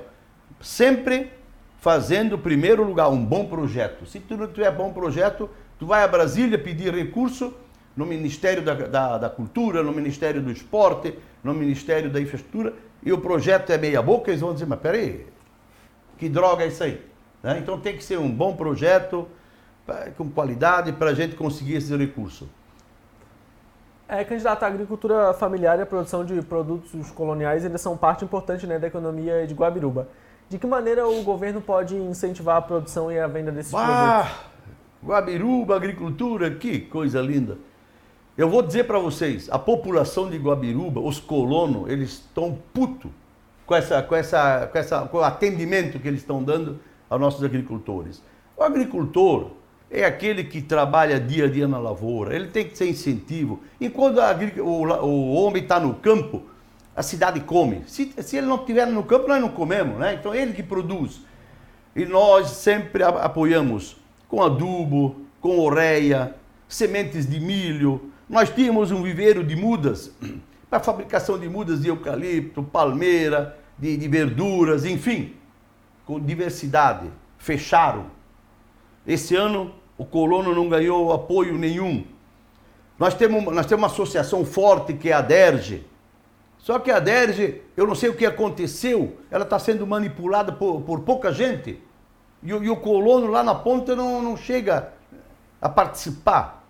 Sempre 0.60 1.30
fazendo, 1.80 2.36
em 2.36 2.40
primeiro 2.40 2.82
lugar, 2.82 3.08
um 3.08 3.24
bom 3.24 3.46
projeto. 3.46 4.06
Se 4.06 4.20
tu 4.20 4.36
não 4.36 4.48
tiver 4.48 4.70
bom 4.70 4.92
projeto, 4.92 5.48
tu 5.78 5.86
vai 5.86 6.02
a 6.02 6.08
Brasília 6.08 6.58
pedir 6.58 6.92
recurso 6.92 7.54
no 7.96 8.04
Ministério 8.06 8.62
da, 8.62 8.74
da, 8.74 9.18
da 9.18 9.30
Cultura, 9.30 9.82
no 9.82 9.92
Ministério 9.92 10.40
do 10.40 10.50
Esporte, 10.50 11.18
no 11.42 11.54
Ministério 11.54 12.10
da 12.10 12.20
Infraestrutura, 12.20 12.74
e 13.02 13.12
o 13.12 13.18
projeto 13.18 13.70
é 13.70 13.78
meia 13.78 14.02
boca, 14.02 14.30
eles 14.30 14.40
vão 14.40 14.52
dizer, 14.52 14.66
mas 14.66 14.80
peraí, 14.80 15.26
que 16.16 16.28
droga 16.28 16.64
é 16.64 16.68
isso 16.68 16.82
aí? 16.82 17.00
Né? 17.42 17.58
Então 17.58 17.78
tem 17.80 17.96
que 17.96 18.02
ser 18.02 18.18
um 18.18 18.30
bom 18.30 18.54
projeto, 18.54 19.26
com 20.16 20.28
qualidade, 20.30 20.92
para 20.92 21.10
a 21.10 21.14
gente 21.14 21.34
conseguir 21.34 21.76
esse 21.76 21.96
recurso. 21.96 22.48
É, 24.08 24.24
candidato, 24.24 24.62
a 24.62 24.66
agricultura 24.66 25.34
familiar 25.34 25.78
e 25.78 25.82
a 25.82 25.86
produção 25.86 26.24
de 26.24 26.40
produtos 26.42 27.10
coloniais 27.10 27.64
ainda 27.64 27.78
são 27.78 27.96
parte 27.96 28.24
importante 28.24 28.66
né, 28.66 28.78
da 28.78 28.86
economia 28.86 29.46
de 29.46 29.54
Guabiruba. 29.54 30.08
De 30.48 30.58
que 30.58 30.66
maneira 30.66 31.06
o 31.06 31.22
governo 31.22 31.60
pode 31.60 31.94
incentivar 31.94 32.56
a 32.56 32.62
produção 32.62 33.12
e 33.12 33.18
a 33.18 33.26
venda 33.26 33.52
desses 33.52 33.70
bah, 33.70 34.22
produtos? 34.22 34.48
Guabiruba, 35.04 35.76
agricultura, 35.76 36.50
que 36.50 36.80
coisa 36.80 37.20
linda. 37.20 37.58
Eu 38.36 38.48
vou 38.48 38.62
dizer 38.62 38.84
para 38.84 38.98
vocês, 38.98 39.48
a 39.50 39.58
população 39.58 40.30
de 40.30 40.38
Guabiruba, 40.38 41.00
os 41.00 41.20
colonos, 41.20 41.90
eles 41.90 42.10
estão 42.10 42.58
puto 42.72 43.10
com 43.66 43.74
essa, 43.74 44.02
com 44.02 44.14
essa, 44.14 44.66
com 44.72 44.78
essa, 44.78 45.00
com 45.02 45.18
o 45.18 45.22
atendimento 45.22 45.98
que 45.98 46.08
eles 46.08 46.20
estão 46.20 46.42
dando 46.42 46.80
aos 47.10 47.20
nossos 47.20 47.44
agricultores. 47.44 48.22
O 48.56 48.62
agricultor 48.62 49.50
é 49.90 50.04
aquele 50.04 50.44
que 50.44 50.62
trabalha 50.62 51.20
dia 51.20 51.44
a 51.44 51.50
dia 51.50 51.68
na 51.68 51.78
lavoura, 51.78 52.34
ele 52.34 52.48
tem 52.48 52.64
que 52.64 52.74
ter 52.74 52.88
incentivo. 52.88 53.60
Enquanto 53.78 54.18
a, 54.20 54.34
o, 54.62 55.04
o 55.04 55.34
homem 55.34 55.62
está 55.62 55.78
no 55.78 55.94
campo, 55.94 56.42
a 56.98 57.02
cidade 57.04 57.38
come. 57.42 57.84
Se, 57.86 58.12
se 58.18 58.36
ele 58.36 58.48
não 58.48 58.56
estiver 58.56 58.84
no 58.88 59.04
campo, 59.04 59.28
nós 59.28 59.40
não 59.40 59.50
comemos, 59.50 59.96
né? 59.98 60.14
Então 60.14 60.34
ele 60.34 60.52
que 60.52 60.64
produz. 60.64 61.20
E 61.94 62.04
nós 62.04 62.48
sempre 62.48 63.04
apoiamos 63.04 63.96
com 64.26 64.42
adubo, 64.42 65.22
com 65.40 65.60
ureia, 65.60 66.34
sementes 66.68 67.24
de 67.24 67.38
milho, 67.38 68.10
Nós 68.28 68.50
tínhamos 68.50 68.90
um 68.90 69.00
viveiro 69.00 69.44
de 69.44 69.54
mudas 69.54 70.12
para 70.68 70.80
fabricação 70.80 71.38
de 71.38 71.48
mudas 71.48 71.80
de 71.80 71.88
eucalipto, 71.88 72.64
palmeira, 72.64 73.56
de, 73.78 73.96
de 73.96 74.08
verduras, 74.08 74.84
enfim, 74.84 75.34
com 76.04 76.18
diversidade. 76.18 77.08
Fecharam. 77.38 78.06
Esse 79.06 79.36
ano 79.36 79.72
o 79.96 80.04
colono 80.04 80.52
não 80.52 80.68
ganhou 80.68 81.12
apoio 81.12 81.56
nenhum. 81.56 82.04
Nós 82.98 83.14
temos, 83.14 83.44
nós 83.54 83.66
temos 83.66 83.84
uma 83.84 83.86
associação 83.86 84.44
forte 84.44 84.94
que 84.94 85.10
é 85.10 85.12
a 85.12 85.20
DERGE. 85.20 85.86
Só 86.68 86.78
que 86.78 86.90
a 86.90 87.00
DERGE, 87.00 87.62
eu 87.74 87.86
não 87.86 87.94
sei 87.94 88.10
o 88.10 88.14
que 88.14 88.26
aconteceu, 88.26 89.16
ela 89.30 89.44
está 89.44 89.58
sendo 89.58 89.86
manipulada 89.86 90.52
por, 90.52 90.82
por 90.82 91.00
pouca 91.00 91.32
gente. 91.32 91.82
E, 92.42 92.50
e, 92.50 92.68
o 92.68 92.76
colono 92.76 93.28
lá 93.28 93.42
na 93.42 93.54
ponta 93.54 93.96
não, 93.96 94.20
não 94.20 94.36
chega 94.36 94.92
a 95.62 95.68
participar. 95.70 96.62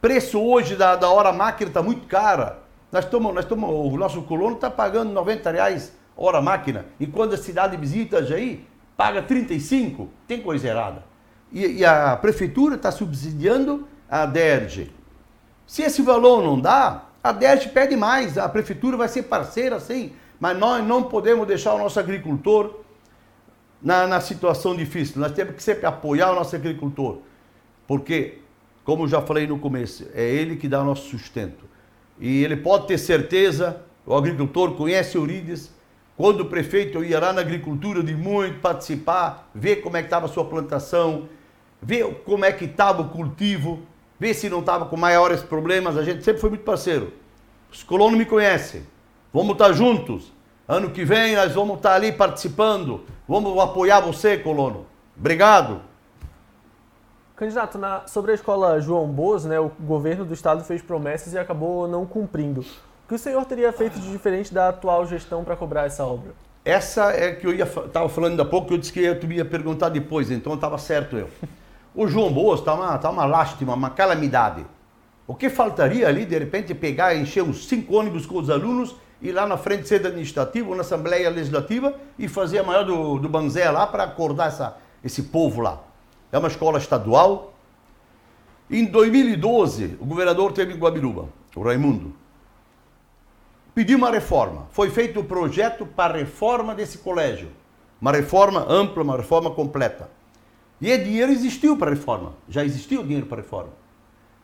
Preço 0.00 0.40
hoje 0.40 0.76
da, 0.76 0.94
da 0.94 1.10
hora 1.10 1.32
máquina 1.32 1.70
está 1.70 1.82
muito 1.82 2.06
cara. 2.06 2.60
Nós 2.92 3.04
estamos, 3.04 3.34
nós 3.34 3.44
estamos, 3.44 3.68
o 3.68 3.96
nosso 3.96 4.22
colono 4.22 4.54
está 4.54 4.70
pagando 4.70 5.10
90 5.10 5.50
reais 5.50 5.92
hora 6.16 6.40
máquina. 6.40 6.86
E 7.00 7.04
quando 7.04 7.34
a 7.34 7.36
cidade 7.36 7.76
visita 7.76 8.24
Jair, 8.24 8.60
paga 8.96 9.22
35. 9.22 10.08
Tem 10.28 10.40
coisa 10.40 10.68
errada. 10.68 11.02
E, 11.50 11.66
e 11.66 11.84
a 11.84 12.16
prefeitura 12.16 12.76
está 12.76 12.92
subsidiando 12.92 13.88
a 14.08 14.24
DERJ. 14.24 14.94
Se 15.66 15.82
esse 15.82 16.00
valor 16.00 16.44
não 16.44 16.60
dá, 16.60 17.09
a 17.22 17.32
DERJ 17.32 17.68
pede 17.68 17.96
mais. 17.96 18.38
A 18.38 18.48
prefeitura 18.48 18.96
vai 18.96 19.08
ser 19.08 19.24
parceira, 19.24 19.78
sim. 19.78 20.12
Mas 20.38 20.58
nós 20.58 20.84
não 20.86 21.02
podemos 21.02 21.46
deixar 21.46 21.74
o 21.74 21.78
nosso 21.78 22.00
agricultor 22.00 22.80
na, 23.82 24.06
na 24.06 24.20
situação 24.20 24.74
difícil. 24.74 25.20
Nós 25.20 25.32
temos 25.32 25.54
que 25.54 25.62
sempre 25.62 25.86
apoiar 25.86 26.32
o 26.32 26.34
nosso 26.34 26.56
agricultor. 26.56 27.18
Porque, 27.86 28.38
como 28.84 29.06
já 29.06 29.20
falei 29.20 29.46
no 29.46 29.58
começo, 29.58 30.08
é 30.14 30.22
ele 30.22 30.56
que 30.56 30.68
dá 30.68 30.80
o 30.80 30.84
nosso 30.84 31.08
sustento. 31.08 31.64
E 32.18 32.42
ele 32.44 32.56
pode 32.56 32.86
ter 32.86 32.98
certeza, 32.98 33.82
o 34.06 34.14
agricultor 34.14 34.72
conhece 34.74 35.16
Eurides, 35.16 35.70
quando 36.16 36.42
o 36.42 36.46
prefeito 36.46 37.02
ia 37.02 37.18
lá 37.18 37.32
na 37.32 37.40
agricultura 37.40 38.02
de 38.02 38.14
muito 38.14 38.60
participar, 38.60 39.50
ver 39.54 39.76
como 39.76 39.96
é 39.96 40.02
que 40.02 40.06
estava 40.06 40.26
a 40.26 40.28
sua 40.28 40.44
plantação, 40.44 41.28
ver 41.80 42.22
como 42.26 42.44
é 42.44 42.52
que 42.52 42.66
estava 42.66 43.00
o 43.00 43.08
cultivo, 43.08 43.80
ver 44.20 44.34
se 44.34 44.50
não 44.50 44.60
estava 44.60 44.84
com 44.84 44.96
maiores 44.98 45.42
problemas, 45.42 45.96
a 45.96 46.04
gente 46.04 46.22
sempre 46.22 46.42
foi 46.42 46.50
muito 46.50 46.62
parceiro. 46.62 47.10
Os 47.72 47.82
colonos 47.82 48.18
me 48.18 48.26
conhecem, 48.26 48.86
vamos 49.32 49.52
estar 49.52 49.72
juntos. 49.72 50.30
Ano 50.68 50.90
que 50.90 51.04
vem 51.04 51.34
nós 51.34 51.52
vamos 51.52 51.78
estar 51.78 51.94
ali 51.94 52.12
participando, 52.12 53.02
vamos 53.26 53.58
apoiar 53.58 54.00
você, 54.00 54.36
colono. 54.36 54.86
Obrigado. 55.18 55.80
Candidato, 57.34 57.78
na, 57.78 58.06
sobre 58.06 58.32
a 58.32 58.34
escola 58.34 58.78
João 58.80 59.08
Boas, 59.08 59.46
né, 59.46 59.58
o 59.58 59.70
governo 59.80 60.26
do 60.26 60.34
estado 60.34 60.62
fez 60.62 60.82
promessas 60.82 61.32
e 61.32 61.38
acabou 61.38 61.88
não 61.88 62.04
cumprindo. 62.04 62.60
O 62.60 63.08
que 63.08 63.14
o 63.14 63.18
senhor 63.18 63.44
teria 63.46 63.72
feito 63.72 63.98
de 63.98 64.12
diferente 64.12 64.52
da 64.52 64.68
atual 64.68 65.06
gestão 65.06 65.42
para 65.42 65.56
cobrar 65.56 65.86
essa 65.86 66.04
obra? 66.04 66.32
Essa 66.62 67.10
é 67.10 67.32
que 67.32 67.46
eu 67.46 67.54
estava 67.54 68.08
falando 68.10 68.40
há 68.40 68.44
pouco, 68.44 68.74
eu 68.74 68.78
disse 68.78 68.92
que 68.92 69.00
eu 69.00 69.18
ia 69.32 69.44
perguntar 69.46 69.88
depois, 69.88 70.30
então 70.30 70.54
estava 70.54 70.76
certo 70.76 71.16
eu. 71.16 71.30
O 71.94 72.06
João 72.06 72.32
Boas 72.32 72.60
está 72.60 72.74
uma, 72.74 72.98
tá 72.98 73.10
uma 73.10 73.24
lástima, 73.24 73.74
uma 73.74 73.90
calamidade. 73.90 74.64
O 75.26 75.34
que 75.34 75.48
faltaria 75.48 76.08
ali, 76.08 76.24
de 76.24 76.38
repente, 76.38 76.74
pegar, 76.74 77.14
encher 77.14 77.42
uns 77.42 77.66
cinco 77.66 77.94
ônibus 77.94 78.26
com 78.26 78.38
os 78.38 78.50
alunos, 78.50 78.94
ir 79.20 79.32
lá 79.32 79.46
na 79.46 79.56
frente 79.56 79.86
sede 79.86 80.06
administrativa 80.06 80.68
ou 80.68 80.74
na 80.74 80.82
Assembleia 80.82 81.28
Legislativa 81.30 81.94
e 82.18 82.28
fazer 82.28 82.58
a 82.58 82.62
maior 82.62 82.84
do, 82.84 83.18
do 83.18 83.28
Banzé 83.28 83.70
lá 83.70 83.86
para 83.86 84.04
acordar 84.04 84.48
essa, 84.48 84.76
esse 85.04 85.24
povo 85.24 85.60
lá 85.60 85.80
é 86.32 86.38
uma 86.38 86.48
escola 86.48 86.78
estadual. 86.78 87.54
Em 88.70 88.84
2012, 88.84 89.98
o 90.00 90.04
governador 90.04 90.52
teve 90.52 90.72
em 90.72 90.78
Guabiruba, 90.78 91.28
o 91.56 91.62
Raimundo, 91.62 92.14
pediu 93.74 93.98
uma 93.98 94.10
reforma. 94.10 94.68
Foi 94.70 94.90
feito 94.90 95.18
o 95.18 95.22
um 95.22 95.26
projeto 95.26 95.84
para 95.84 96.14
a 96.14 96.18
reforma 96.18 96.74
desse 96.74 96.98
colégio. 96.98 97.50
Uma 98.00 98.12
reforma 98.12 98.64
ampla, 98.68 99.02
uma 99.02 99.16
reforma 99.16 99.50
completa. 99.50 100.08
E 100.80 100.92
o 100.92 101.04
dinheiro 101.04 101.30
existiu 101.30 101.76
para 101.76 101.90
a 101.90 101.94
reforma. 101.94 102.34
Já 102.48 102.64
existiu 102.64 103.02
dinheiro 103.02 103.26
para 103.26 103.38
a 103.38 103.42
reforma. 103.42 103.70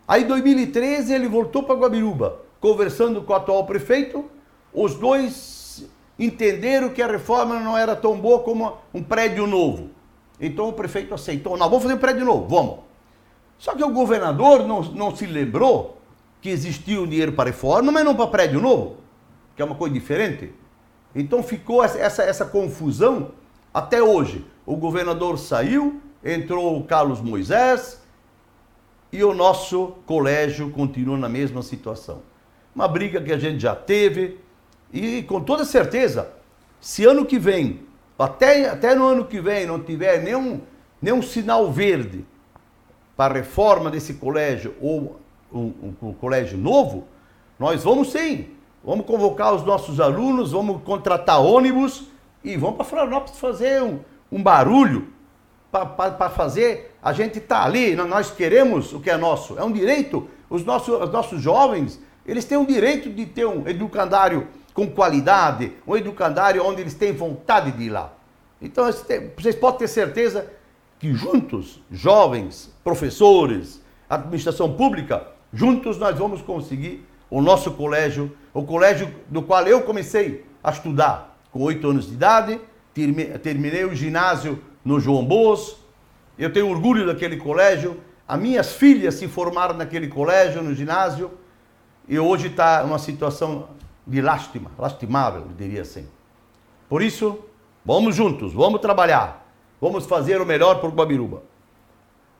Aí, 0.07 0.22
em 0.22 0.27
2013, 0.27 1.12
ele 1.12 1.29
voltou 1.29 1.62
para 1.62 1.75
Guabiruba, 1.75 2.40
conversando 2.61 3.22
com 3.22 3.33
o 3.33 3.37
atual 3.37 3.64
prefeito. 3.64 4.25
Os 4.72 4.94
dois 4.94 5.88
entenderam 6.18 6.90
que 6.90 7.03
a 7.03 7.07
reforma 7.07 7.59
não 7.61 7.77
era 7.77 7.96
tão 7.96 8.18
boa 8.18 8.40
como 8.40 8.77
um 8.92 9.03
prédio 9.03 9.46
novo. 9.46 9.90
Então 10.40 10.68
o 10.68 10.72
prefeito 10.72 11.14
aceitou, 11.14 11.57
não, 11.57 11.68
vamos 11.68 11.83
fazer 11.83 11.94
um 11.94 11.99
prédio 11.99 12.25
novo, 12.25 12.46
vamos. 12.46 12.79
Só 13.59 13.75
que 13.75 13.83
o 13.83 13.90
governador 13.90 14.66
não, 14.66 14.83
não 14.83 15.16
se 15.16 15.27
lembrou 15.27 15.99
que 16.42 16.51
existia 16.51 17.01
um 17.01 17.07
dinheiro 17.07 17.33
para 17.33 17.51
reforma, 17.51 17.90
mas 17.90 18.05
não 18.05 18.14
para 18.14 18.27
prédio 18.27 18.61
novo, 18.61 18.96
que 19.55 19.62
é 19.62 19.64
uma 19.64 19.75
coisa 19.75 19.94
diferente. 19.94 20.53
Então 21.14 21.42
ficou 21.42 21.83
essa, 21.83 21.99
essa, 21.99 22.22
essa 22.22 22.44
confusão 22.44 23.33
até 23.72 24.03
hoje. 24.03 24.44
O 24.66 24.77
governador 24.77 25.38
saiu, 25.38 26.01
entrou 26.26 26.76
o 26.76 26.82
Carlos 26.82 27.20
Moisés 27.20 28.02
e 29.12 29.22
o 29.22 29.32
nosso 29.32 29.94
colégio 30.04 30.70
continua 30.70 31.16
na 31.16 31.28
mesma 31.28 31.62
situação. 31.62 32.22
Uma 32.74 32.88
briga 32.88 33.20
que 33.20 33.32
a 33.32 33.38
gente 33.38 33.60
já 33.60 33.76
teve 33.76 34.38
e 34.92 35.22
com 35.22 35.40
toda 35.40 35.64
certeza, 35.64 36.28
se 36.80 37.04
ano 37.04 37.24
que 37.24 37.38
vem 37.38 37.80
até, 38.18 38.68
até 38.68 38.94
no 38.94 39.06
ano 39.06 39.24
que 39.24 39.40
vem 39.40 39.66
não 39.66 39.80
tiver 39.80 40.22
nenhum, 40.22 40.60
nenhum 41.00 41.22
sinal 41.22 41.70
verde 41.70 42.24
para 43.16 43.34
a 43.34 43.36
reforma 43.38 43.90
desse 43.90 44.14
colégio 44.14 44.74
ou 44.80 45.20
um, 45.52 45.60
um, 45.60 45.94
um 46.02 46.12
colégio 46.12 46.58
novo, 46.58 47.06
nós 47.58 47.84
vamos 47.84 48.10
sim. 48.10 48.48
Vamos 48.84 49.06
convocar 49.06 49.54
os 49.54 49.64
nossos 49.64 49.98
alunos, 49.98 50.52
vamos 50.52 50.82
contratar 50.82 51.40
ônibus 51.40 52.04
e 52.44 52.56
vamos 52.56 52.76
para 52.76 52.84
Florianópolis 52.84 53.38
fazer 53.38 53.82
um, 53.82 54.00
um 54.30 54.42
barulho 54.42 55.15
para 55.84 56.30
fazer. 56.30 56.96
A 57.02 57.12
gente 57.12 57.38
está 57.38 57.64
ali, 57.64 57.94
nós 57.94 58.30
queremos 58.30 58.92
o 58.92 59.00
que 59.00 59.10
é 59.10 59.16
nosso. 59.16 59.58
É 59.58 59.64
um 59.64 59.72
direito. 59.72 60.28
Os 60.48 60.64
nossos, 60.64 60.88
os 61.00 61.10
nossos 61.10 61.42
jovens, 61.42 62.00
eles 62.24 62.44
têm 62.44 62.56
o 62.56 62.66
direito 62.66 63.10
de 63.10 63.26
ter 63.26 63.46
um 63.46 63.66
educandário 63.68 64.48
com 64.72 64.86
qualidade, 64.86 65.72
um 65.86 65.96
educandário 65.96 66.64
onde 66.64 66.80
eles 66.80 66.94
têm 66.94 67.12
vontade 67.12 67.72
de 67.72 67.84
ir 67.84 67.90
lá. 67.90 68.12
Então 68.60 68.84
vocês 68.84 69.54
podem 69.54 69.78
ter 69.80 69.88
certeza 69.88 70.50
que 70.98 71.12
juntos, 71.12 71.82
jovens, 71.90 72.72
professores, 72.82 73.82
administração 74.08 74.72
pública, 74.72 75.26
juntos 75.52 75.98
nós 75.98 76.16
vamos 76.18 76.40
conseguir 76.42 77.06
o 77.30 77.40
nosso 77.40 77.72
colégio, 77.72 78.36
o 78.54 78.62
colégio 78.62 79.12
do 79.28 79.42
qual 79.42 79.66
eu 79.66 79.82
comecei 79.82 80.44
a 80.62 80.70
estudar 80.70 81.38
com 81.50 81.62
oito 81.62 81.88
anos 81.88 82.06
de 82.06 82.14
idade, 82.14 82.60
terminei 83.42 83.84
o 83.84 83.94
ginásio 83.94 84.58
no 84.87 85.01
João 85.01 85.25
Boas, 85.25 85.77
eu 86.38 86.53
tenho 86.53 86.70
orgulho 86.70 87.05
daquele 87.05 87.37
colégio, 87.37 88.01
as 88.27 88.38
minhas 88.38 88.72
filhas 88.72 89.16
se 89.16 89.27
formaram 89.27 89.75
naquele 89.75 90.07
colégio, 90.07 90.62
no 90.62 90.72
ginásio, 90.72 91.33
e 92.09 92.16
hoje 92.20 92.46
está 92.46 92.85
uma 92.85 92.96
situação 92.96 93.66
de 94.07 94.22
lástima, 94.22 94.70
lastimável, 94.79 95.40
eu 95.40 95.57
diria 95.59 95.83
assim. 95.83 96.07
Por 96.88 97.03
isso, 97.03 97.37
vamos 97.85 98.14
juntos, 98.14 98.53
vamos 98.53 98.81
trabalhar, 98.81 99.44
vamos 99.81 100.07
fazer 100.07 100.40
o 100.40 100.46
melhor 100.46 100.81
por 100.81 100.94
Guabiruba. 100.94 101.42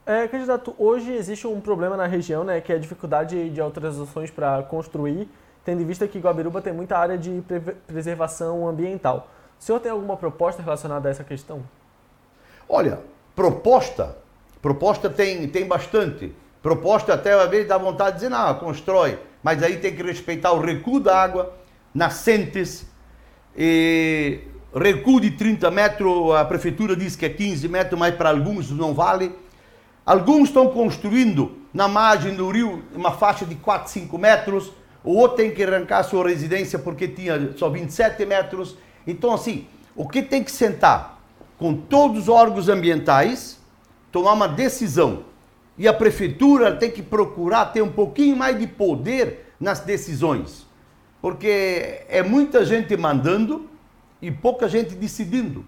É, 0.07 0.29
candidato, 0.29 0.73
hoje 0.79 1.13
existe 1.13 1.49
um 1.49 1.61
problema 1.61 1.97
na 1.97 2.07
região, 2.07 2.45
né, 2.45 2.61
que 2.61 2.73
é 2.73 2.77
a 2.77 2.79
dificuldade 2.79 3.51
de 3.51 3.61
autorizações 3.61 4.31
para 4.31 4.63
construir, 4.63 5.29
tendo 5.65 5.83
em 5.83 5.85
vista 5.85 6.07
que 6.07 6.21
Guabiruba 6.21 6.63
tem 6.63 6.73
muita 6.73 6.97
área 6.97 7.19
de 7.19 7.43
pre 7.49 7.59
preservação 7.59 8.69
ambiental. 8.69 9.27
O 9.59 9.65
senhor 9.65 9.81
tem 9.81 9.91
alguma 9.91 10.17
proposta 10.17 10.63
relacionada 10.63 11.09
a 11.09 11.11
essa 11.11 11.25
questão? 11.25 11.61
Olha, 12.69 13.01
proposta, 13.35 14.17
proposta 14.61 15.09
tem, 15.09 15.47
tem 15.49 15.67
bastante. 15.67 16.33
Proposta 16.63 17.15
até 17.15 17.33
às 17.33 17.49
vezes 17.49 17.69
dá 17.69 17.79
vontade 17.79 18.13
de 18.13 18.25
dizer, 18.25 18.29
não, 18.29 18.55
constrói 18.55 19.19
mas 19.47 19.63
aí 19.63 19.77
tem 19.77 19.95
que 19.95 20.03
respeitar 20.03 20.51
o 20.51 20.61
recuo 20.61 20.99
da 20.99 21.23
água, 21.23 21.55
nascentes, 21.95 22.85
e 23.57 24.41
recuo 24.75 25.21
de 25.21 25.31
30 25.31 25.71
metros, 25.71 26.35
a 26.35 26.45
prefeitura 26.45 26.97
diz 26.97 27.15
que 27.15 27.27
é 27.27 27.29
15 27.29 27.69
metros, 27.69 27.97
mas 27.97 28.13
para 28.17 28.31
alguns 28.31 28.73
não 28.73 28.93
vale. 28.93 29.33
Alguns 30.05 30.49
estão 30.49 30.69
construindo 30.71 31.59
na 31.73 31.87
margem 31.87 32.35
do 32.35 32.51
rio 32.51 32.83
uma 32.93 33.13
faixa 33.13 33.47
de 33.47 33.55
4, 33.55 33.89
5 33.89 34.19
metros, 34.19 34.73
o 35.05 35.13
outro 35.13 35.37
tem 35.37 35.53
que 35.53 35.63
arrancar 35.63 36.03
sua 36.03 36.29
residência 36.29 36.77
porque 36.77 37.07
tinha 37.07 37.53
só 37.57 37.71
27 37.71 38.27
metros. 38.27 38.77
Então, 39.07 39.33
assim, 39.33 39.69
o 39.95 40.09
que 40.09 40.23
tem 40.23 40.43
que 40.43 40.51
sentar 40.51 41.16
com 41.59 41.75
todos 41.75 42.23
os 42.23 42.29
órgãos 42.29 42.69
ambientais, 42.69 43.61
tomar 44.13 44.33
uma 44.33 44.49
decisão 44.49 45.25
e 45.79 45.87
a 45.87 45.93
prefeitura 45.93 46.75
tem 46.75 46.91
que 46.91 47.03
procurar 47.03 47.67
ter 47.67 47.83
um 47.83 47.93
pouquinho 47.93 48.37
mais 48.37 48.59
de 48.59 48.67
poder 48.67 49.53
nas 49.61 49.81
decisões. 49.81 50.67
Porque 51.21 52.03
é 52.09 52.23
muita 52.23 52.65
gente 52.65 52.97
mandando 52.97 53.69
e 54.21 54.31
pouca 54.31 54.69
gente 54.69 54.95
decidindo. 54.95 55.65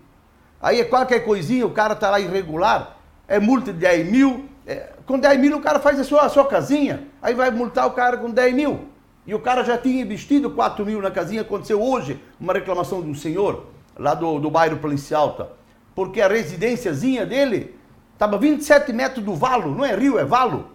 Aí 0.60 0.80
é 0.80 0.84
qualquer 0.84 1.20
coisinha, 1.20 1.66
o 1.66 1.70
cara 1.70 1.94
está 1.94 2.10
lá 2.10 2.18
irregular, 2.18 2.96
é 3.26 3.38
multa 3.38 3.72
de 3.72 3.78
10 3.78 4.10
mil, 4.10 4.46
é, 4.66 4.92
com 5.06 5.18
10 5.18 5.38
mil 5.38 5.56
o 5.56 5.60
cara 5.60 5.78
faz 5.78 6.00
a 6.00 6.04
sua, 6.04 6.22
a 6.22 6.28
sua 6.28 6.46
casinha, 6.46 7.06
aí 7.22 7.34
vai 7.34 7.50
multar 7.50 7.86
o 7.86 7.92
cara 7.92 8.16
com 8.16 8.30
10 8.30 8.54
mil. 8.54 8.88
E 9.26 9.34
o 9.34 9.40
cara 9.40 9.62
já 9.62 9.76
tinha 9.76 10.02
investido 10.02 10.50
4 10.50 10.84
mil 10.86 11.02
na 11.02 11.10
casinha, 11.10 11.42
aconteceu 11.42 11.82
hoje 11.82 12.18
uma 12.40 12.54
reclamação 12.54 13.02
de 13.02 13.08
um 13.08 13.14
senhor 13.14 13.66
lá 13.96 14.14
do, 14.14 14.38
do 14.38 14.50
bairro 14.50 14.78
Planície 14.78 15.14
Alta, 15.14 15.50
porque 15.98 16.20
a 16.20 16.28
residênciazinha 16.28 17.26
dele 17.26 17.74
estava 18.12 18.38
27 18.38 18.92
metros 18.92 19.24
do 19.24 19.34
valo, 19.34 19.74
não 19.74 19.84
é 19.84 19.96
rio, 19.96 20.16
é 20.16 20.24
valo. 20.24 20.68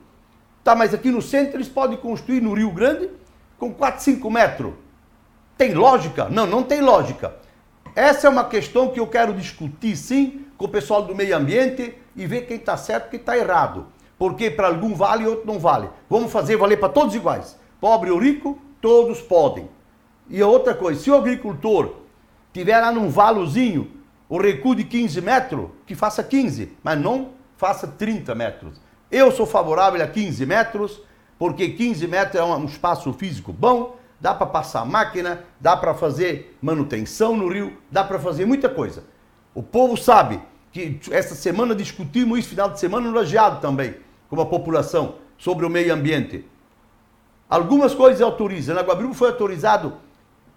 Tá, 0.61 0.75
mas 0.75 0.93
aqui 0.93 1.09
no 1.09 1.21
centro 1.21 1.55
eles 1.55 1.69
podem 1.69 1.97
construir 1.97 2.41
no 2.41 2.53
Rio 2.53 2.69
Grande 2.71 3.09
com 3.57 3.73
4, 3.73 4.03
5 4.03 4.29
metros. 4.29 4.73
Tem 5.57 5.73
lógica? 5.73 6.27
Não, 6.27 6.45
não 6.45 6.61
tem 6.61 6.81
lógica. 6.81 7.37
Essa 7.95 8.27
é 8.27 8.29
uma 8.29 8.43
questão 8.43 8.89
que 8.89 8.99
eu 8.99 9.07
quero 9.07 9.33
discutir 9.33 9.95
sim 9.95 10.45
com 10.57 10.65
o 10.65 10.67
pessoal 10.67 11.03
do 11.03 11.15
meio 11.15 11.37
ambiente 11.37 11.97
e 12.17 12.27
ver 12.27 12.41
quem 12.41 12.57
está 12.57 12.75
certo 12.75 13.05
e 13.05 13.09
quem 13.11 13.19
está 13.21 13.37
errado. 13.37 13.87
Porque 14.19 14.51
para 14.51 14.67
algum 14.67 14.93
vale 14.93 15.23
e 15.23 15.27
outro 15.27 15.47
não 15.47 15.57
vale. 15.57 15.89
Vamos 16.09 16.33
fazer 16.33 16.57
valer 16.57 16.81
para 16.81 16.89
todos 16.89 17.15
iguais. 17.15 17.57
Pobre 17.79 18.11
ou 18.11 18.19
rico, 18.19 18.61
todos 18.81 19.21
podem. 19.21 19.69
E 20.29 20.43
outra 20.43 20.73
coisa, 20.73 20.99
se 20.99 21.09
o 21.09 21.15
agricultor 21.15 21.95
tiver 22.51 22.77
lá 22.77 22.91
num 22.91 23.07
valozinho 23.07 24.02
o 24.33 24.41
recuo 24.41 24.73
de 24.73 24.83
15 24.83 25.21
metros, 25.21 25.67
que 25.85 25.93
faça 25.93 26.23
15, 26.23 26.75
mas 26.83 26.99
não 26.99 27.33
faça 27.55 27.85
30 27.87 28.33
metros. 28.33 28.81
Eu 29.11 29.31
sou 29.31 29.45
favorável 29.45 30.03
a 30.03 30.07
15 30.07 30.43
metros, 30.47 30.99
porque 31.37 31.69
15 31.69 32.07
metros 32.07 32.41
é 32.41 32.43
um 32.43 32.65
espaço 32.65 33.13
físico 33.13 33.53
bom, 33.53 33.95
dá 34.19 34.33
para 34.33 34.47
passar 34.47 34.87
máquina, 34.87 35.43
dá 35.59 35.77
para 35.77 35.93
fazer 35.93 36.57
manutenção 36.59 37.37
no 37.37 37.47
rio, 37.47 37.77
dá 37.91 38.03
para 38.03 38.17
fazer 38.17 38.43
muita 38.47 38.67
coisa. 38.67 39.03
O 39.53 39.61
povo 39.61 39.95
sabe 39.95 40.41
que 40.71 40.99
essa 41.11 41.35
semana 41.35 41.75
discutimos 41.75 42.39
isso, 42.39 42.49
final 42.49 42.71
de 42.71 42.79
semana, 42.79 43.07
no 43.07 43.15
Lajeado 43.15 43.61
também, 43.61 43.93
com 44.31 44.41
a 44.41 44.45
população, 44.47 45.13
sobre 45.37 45.63
o 45.63 45.69
meio 45.69 45.93
ambiente. 45.93 46.43
Algumas 47.47 47.93
coisas 47.93 48.19
autorizam. 48.19 48.73
Na 48.73 48.81
Guabiruba 48.81 49.13
foi 49.13 49.27
autorizado 49.27 49.93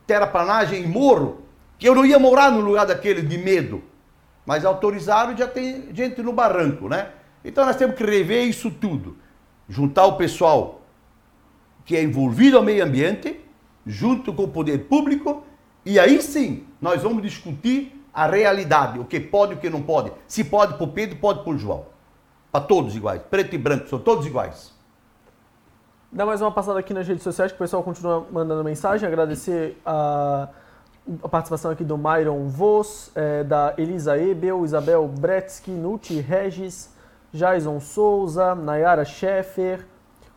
terraplanagem 0.07 0.83
em 0.83 0.89
morro, 0.89 1.43
que 1.79 1.89
eu 1.89 1.95
não 1.95 2.05
ia 2.05 2.19
morar 2.19 2.51
no 2.51 2.61
lugar 2.61 2.87
daquele 2.87 3.23
de 3.23 3.39
medo. 3.39 3.83
Mas 4.45 4.65
autorizaram 4.65 5.33
e 5.33 5.37
já 5.37 5.49
tem 5.49 5.95
gente 5.95 6.23
no 6.23 6.33
barranco, 6.33 6.89
né? 6.89 7.11
Então 7.45 7.65
nós 7.65 7.77
temos 7.77 7.97
que 7.97 8.05
rever 8.05 8.47
isso 8.47 8.71
tudo. 8.71 9.17
Juntar 9.69 10.07
o 10.07 10.17
pessoal 10.17 10.83
que 11.85 11.97
é 11.97 12.03
envolvido 12.03 12.57
ao 12.57 12.63
meio 12.63 12.85
ambiente, 12.85 13.41
junto 13.87 14.33
com 14.33 14.45
o 14.45 14.49
poder 14.49 14.87
público, 14.87 15.45
e 15.85 15.99
aí 16.01 16.21
sim 16.21 16.67
nós 16.81 17.03
vamos 17.03 17.23
discutir 17.23 18.05
a 18.13 18.27
realidade, 18.27 18.99
o 18.99 19.05
que 19.05 19.21
pode 19.21 19.53
e 19.53 19.57
o 19.57 19.59
que 19.59 19.71
não 19.71 19.83
pode. 19.83 20.11
Se 20.27 20.43
pode 20.43 20.75
para 20.75 20.85
o 20.85 20.89
Pedro, 20.89 21.17
pode 21.17 21.45
para 21.45 21.53
o 21.53 21.59
João. 21.59 21.87
Para 22.51 22.63
todos 22.63 22.97
iguais, 22.97 23.21
preto 23.31 23.55
e 23.55 23.59
branco, 23.59 23.89
são 23.89 23.99
todos 23.99 24.27
iguais. 24.27 24.75
Dá 26.11 26.25
mais 26.25 26.41
uma 26.41 26.51
passada 26.51 26.79
aqui 26.79 26.95
nas 26.95 27.07
redes 27.07 27.23
sociais 27.23 27.53
que 27.53 27.57
o 27.57 27.59
pessoal 27.59 27.83
continua 27.83 28.27
mandando 28.33 28.65
mensagem. 28.65 29.07
Agradecer 29.07 29.77
a, 29.85 30.49
a 31.23 31.29
participação 31.29 31.71
aqui 31.71 31.85
do 31.85 31.97
Myron 31.97 32.49
Vos, 32.49 33.11
é, 33.15 33.45
da 33.45 33.75
Elisa 33.79 34.19
Ebel, 34.19 34.65
Isabel 34.65 35.07
Bretsky, 35.07 35.71
Nuti 35.71 36.21
Regis, 36.21 36.91
Jason 37.33 37.79
Souza, 37.81 38.55
Nayara 38.55 39.05
Scheffer, 39.05 39.87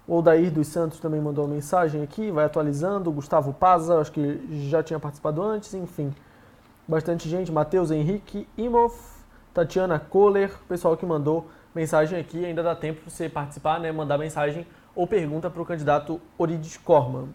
o 0.07 0.17
Odair 0.17 0.51
dos 0.51 0.67
Santos 0.67 0.99
também 0.99 1.21
mandou 1.21 1.45
uma 1.45 1.53
mensagem 1.53 2.01
aqui, 2.01 2.31
vai 2.31 2.45
atualizando, 2.45 3.11
Gustavo 3.11 3.53
Paza, 3.53 3.99
acho 3.99 4.11
que 4.11 4.67
já 4.69 4.81
tinha 4.81 4.99
participado 4.99 5.41
antes, 5.41 5.73
enfim. 5.73 6.13
Bastante 6.87 7.29
gente, 7.29 7.51
Matheus 7.51 7.91
Henrique 7.91 8.47
Imhoff, 8.57 8.97
Tatiana 9.53 9.99
Kohler, 9.99 10.51
pessoal 10.67 10.97
que 10.97 11.05
mandou 11.05 11.47
mensagem 11.75 12.19
aqui, 12.19 12.43
ainda 12.43 12.63
dá 12.63 12.75
tempo 12.75 13.01
para 13.01 13.09
você 13.11 13.29
participar, 13.29 13.79
né, 13.79 13.91
mandar 13.91 14.17
mensagem 14.17 14.65
ou 14.95 15.05
pergunta 15.05 15.49
para 15.49 15.61
o 15.61 15.65
candidato 15.65 16.19
Orides 16.37 16.77
Corman. 16.77 17.29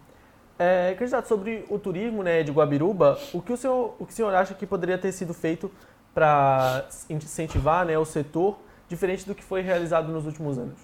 É, 0.57 0.95
candidato, 0.97 1.27
sobre 1.27 1.65
o 1.69 1.77
turismo 1.77 2.23
né, 2.23 2.41
de 2.41 2.51
Guabiruba, 2.51 3.19
o 3.33 3.41
que 3.41 3.51
o 3.51 3.57
senhor, 3.57 3.95
o 3.99 4.05
que 4.05 4.13
o 4.13 4.15
senhor 4.15 4.33
acha 4.33 4.53
que 4.53 4.65
poderia 4.65 4.97
ter 4.97 5.11
sido 5.11 5.33
feito 5.33 5.69
para 6.13 6.87
incentivar 7.09 7.85
né, 7.85 7.97
o 7.97 8.05
setor 8.05 8.57
diferente 8.87 9.25
do 9.25 9.35
que 9.35 9.43
foi 9.43 9.61
realizado 9.61 10.11
nos 10.11 10.25
últimos 10.25 10.57
anos? 10.57 10.77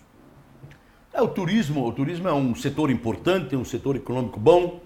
É, 1.14 1.22
o 1.22 1.28
turismo, 1.28 1.88
o 1.88 1.92
turismo 1.92 2.28
é 2.28 2.34
um 2.34 2.54
setor 2.54 2.92
importante, 2.92 3.56
é 3.56 3.58
um 3.58 3.64
setor 3.64 3.96
econômico 3.96 4.40
bom, 4.40 4.82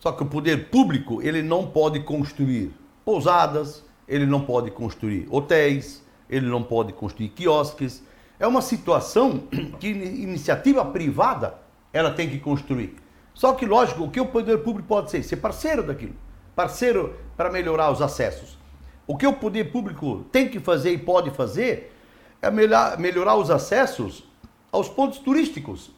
só 0.00 0.10
que 0.12 0.22
o 0.22 0.26
poder 0.26 0.68
público 0.68 1.22
ele 1.22 1.42
não 1.42 1.66
pode 1.66 2.00
construir 2.00 2.72
pousadas, 3.04 3.84
ele 4.06 4.26
não 4.26 4.40
pode 4.40 4.70
construir 4.70 5.28
hotéis, 5.30 6.04
ele 6.28 6.46
não 6.46 6.62
pode 6.62 6.92
construir 6.92 7.28
quiosques. 7.30 8.02
É 8.38 8.46
uma 8.46 8.62
situação 8.62 9.44
que 9.78 9.88
iniciativa 9.88 10.84
privada 10.84 11.54
ela 11.92 12.10
tem 12.10 12.28
que 12.28 12.38
construir. 12.38 12.96
Só 13.38 13.52
que, 13.52 13.64
lógico, 13.64 14.02
o 14.02 14.10
que 14.10 14.20
o 14.20 14.26
poder 14.26 14.58
público 14.64 14.88
pode 14.88 15.12
ser? 15.12 15.22
Ser 15.22 15.36
parceiro 15.36 15.84
daquilo. 15.84 16.16
Parceiro 16.56 17.14
para 17.36 17.48
melhorar 17.48 17.88
os 17.92 18.02
acessos. 18.02 18.58
O 19.06 19.16
que 19.16 19.24
o 19.28 19.32
poder 19.32 19.70
público 19.70 20.26
tem 20.32 20.48
que 20.48 20.58
fazer 20.58 20.90
e 20.90 20.98
pode 20.98 21.30
fazer 21.30 21.96
é 22.42 22.50
melhorar, 22.50 23.36
os 23.36 23.48
acessos 23.48 24.24
aos 24.72 24.88
pontos 24.88 25.20
turísticos. 25.20 25.92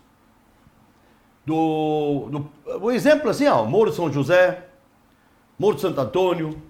Do, 1.47 2.28
do, 2.30 2.51
o 2.78 2.91
exemplo 2.91 3.30
assim, 3.30 3.47
ó, 3.47 3.64
Morro 3.64 3.91
São 3.91 4.12
José, 4.12 4.66
Morro 5.59 5.76
de 5.76 5.80
Santo 5.80 5.99
Antônio, 5.99 6.61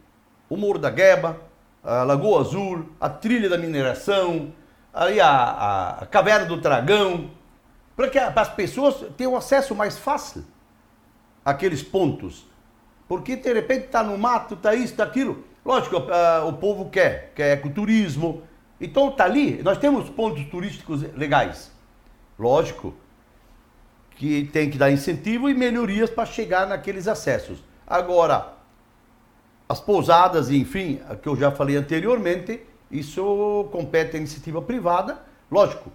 o 0.48 0.56
Morro 0.56 0.78
da 0.78 0.88
Gueba, 0.88 1.36
a 1.82 2.04
Lagoa 2.04 2.42
Azul, 2.42 2.88
a 3.00 3.08
Trilha 3.08 3.48
da 3.48 3.58
Mineração, 3.58 4.52
aí 4.94 5.20
a, 5.20 5.98
a 6.00 6.06
Caverna 6.06 6.46
do 6.46 6.56
Dragão, 6.56 7.28
para 7.96 8.08
que 8.08 8.20
as 8.20 8.48
pessoas 8.50 9.04
tenham 9.16 9.34
acesso 9.34 9.74
mais 9.74 9.98
fácil 9.98 10.44
àqueles 11.44 11.82
pontos. 11.82 12.46
Porque 13.08 13.36
de 13.36 13.52
repente 13.52 13.86
está 13.86 14.02
no 14.02 14.16
mato, 14.16 14.54
está 14.54 14.74
isso, 14.74 14.92
está 14.92 15.04
aquilo. 15.04 15.44
Lógico, 15.64 15.96
o 16.46 16.52
povo 16.54 16.88
quer, 16.88 17.32
quer 17.34 17.58
ecoturismo, 17.58 18.42
então 18.80 19.10
tá 19.10 19.24
ali, 19.24 19.62
nós 19.62 19.76
temos 19.78 20.08
pontos 20.08 20.44
turísticos 20.46 21.02
legais. 21.14 21.70
Lógico 22.38 22.94
que 24.16 24.44
tem 24.52 24.70
que 24.70 24.78
dar 24.78 24.90
incentivo 24.90 25.50
e 25.50 25.54
melhorias 25.54 26.08
para 26.08 26.24
chegar 26.24 26.66
naqueles 26.66 27.06
acessos. 27.08 27.58
Agora, 27.86 28.54
as 29.68 29.80
pousadas, 29.80 30.50
enfim, 30.50 31.00
que 31.22 31.28
eu 31.28 31.36
já 31.36 31.50
falei 31.50 31.76
anteriormente, 31.76 32.62
isso 32.90 33.68
compete 33.70 34.16
à 34.16 34.18
iniciativa 34.18 34.62
privada. 34.62 35.20
Lógico, 35.50 35.92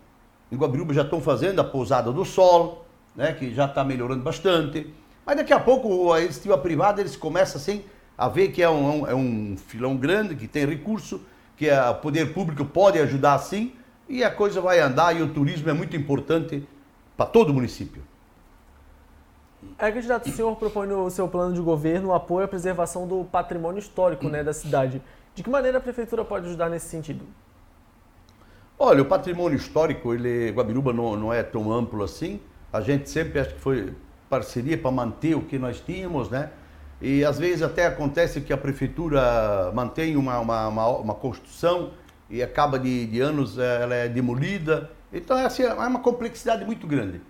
em 0.51 0.57
Guabiruba 0.57 0.93
já 0.93 1.01
estão 1.01 1.19
fazendo 1.21 1.59
a 1.59 1.63
pousada 1.63 2.11
do 2.11 2.23
sol, 2.23 2.85
né, 3.15 3.33
que 3.33 3.53
já 3.53 3.65
está 3.65 3.83
melhorando 3.83 4.23
bastante. 4.23 4.93
Mas 5.26 5.38
daqui 5.38 5.53
a 5.53 5.59
pouco 5.59 6.13
a 6.13 6.21
iniciativa 6.21 6.57
privada 6.57 7.01
eles 7.01 7.15
começam 7.15 7.59
assim 7.59 7.84
a 8.17 8.30
ver 8.30 8.49
que 8.49 8.61
é 8.61 8.69
um, 8.69 9.07
é 9.07 9.15
um 9.15 9.57
filão 9.57 9.97
grande, 9.97 10.36
que 10.36 10.47
tem 10.47 10.65
recurso 10.65 11.21
que 11.57 11.69
o 11.71 11.95
poder 11.95 12.34
público 12.34 12.65
pode 12.65 12.99
ajudar 12.99 13.38
sim, 13.39 13.73
e 14.07 14.23
a 14.23 14.30
coisa 14.30 14.61
vai 14.61 14.80
andar 14.80 15.15
e 15.15 15.21
o 15.21 15.34
turismo 15.34 15.69
é 15.69 15.73
muito 15.73 15.95
importante 15.95 16.67
para 17.17 17.26
todo 17.26 17.49
o 17.49 17.53
município. 17.53 18.03
É, 19.80 19.91
candidato, 19.91 20.30
o 20.30 20.32
senhor 20.32 20.55
propõe 20.55 20.88
no 20.88 21.09
seu 21.09 21.28
plano 21.28 21.53
de 21.53 21.61
governo 21.61 22.09
o 22.09 22.13
apoio 22.13 22.45
à 22.45 22.47
preservação 22.47 23.07
do 23.07 23.26
patrimônio 23.26 23.80
histórico 23.80 24.30
né, 24.30 24.43
da 24.43 24.53
cidade. 24.53 25.01
De 25.34 25.41
que 25.41 25.49
maneira 25.49 25.80
a 25.80 25.82
prefeitura 25.82 26.23
pode 26.23 26.45
ajudar 26.45 26.69
nesse 26.69 26.88
sentido? 26.88 27.26
Olha, 28.78 29.01
o 29.01 29.05
patrimônio 29.05 29.57
histórico, 29.57 30.13
ele, 30.13 30.51
Guabiruba 30.51 30.93
não, 30.93 31.15
não 31.15 31.34
é 31.34 31.41
tão 31.41 31.71
amplo 31.71 32.03
assim. 32.03 32.39
A 32.71 32.80
gente 32.80 33.09
sempre 33.09 33.39
acha 33.39 33.51
que 33.51 33.59
foi 33.59 33.93
parceria 34.30 34.78
para 34.78 34.91
manter 34.91 35.36
o 35.36 35.41
que 35.41 35.57
nós 35.57 35.80
tínhamos, 35.80 36.30
né? 36.30 36.49
E 37.01 37.23
às 37.26 37.38
vezes 37.38 37.61
até 37.61 37.86
acontece 37.86 38.41
que 38.41 38.53
a 38.53 38.57
prefeitura 38.57 39.71
mantém 39.73 40.15
uma, 40.15 40.39
uma, 40.39 40.67
uma, 40.67 40.88
uma 40.88 41.13
construção 41.13 41.91
e 42.30 42.41
acaba 42.41 42.80
de, 42.80 43.05
de, 43.05 43.19
anos 43.21 43.57
eh, 43.57 43.80
ela 43.82 43.95
é 43.95 44.07
demolida. 44.07 44.89
Então 45.11 45.38
é, 45.38 45.45
assim, 45.45 45.63
é 45.63 45.73
uma 45.73 45.99
complexidade 45.99 46.65
muito 46.65 46.88
grande. 46.88 47.21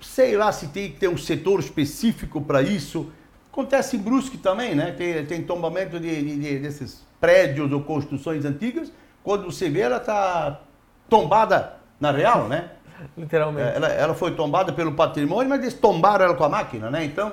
Sei 0.00 0.36
lá 0.36 0.50
se 0.50 0.68
tem 0.68 0.90
que 0.90 0.98
ter 0.98 1.08
um 1.08 1.16
setor 1.16 1.60
específico 1.60 2.40
para 2.40 2.62
isso. 2.62 3.12
Acontece 3.52 3.96
em 3.96 4.00
Brusque 4.00 4.38
também, 4.38 4.74
né? 4.74 4.92
Tem, 4.92 5.24
tem 5.26 5.42
tombamento 5.42 6.00
de, 6.00 6.38
de, 6.38 6.58
desses 6.58 7.06
prédios 7.20 7.70
ou 7.70 7.82
construções 7.82 8.44
antigas. 8.44 8.90
Quando 9.22 9.44
você 9.44 9.68
vê, 9.68 9.80
ela 9.80 9.98
está 9.98 10.62
tombada 11.08 11.74
na 12.00 12.10
real, 12.10 12.48
né? 12.48 12.70
Literalmente. 13.16 13.76
Ela, 13.76 13.88
ela 13.88 14.14
foi 14.14 14.34
tombada 14.34 14.72
pelo 14.72 14.92
patrimônio, 14.92 15.48
mas 15.48 15.60
eles 15.60 15.74
tombaram 15.74 16.24
ela 16.24 16.34
com 16.34 16.44
a 16.44 16.48
máquina, 16.48 16.90
né? 16.90 17.04
Então 17.04 17.32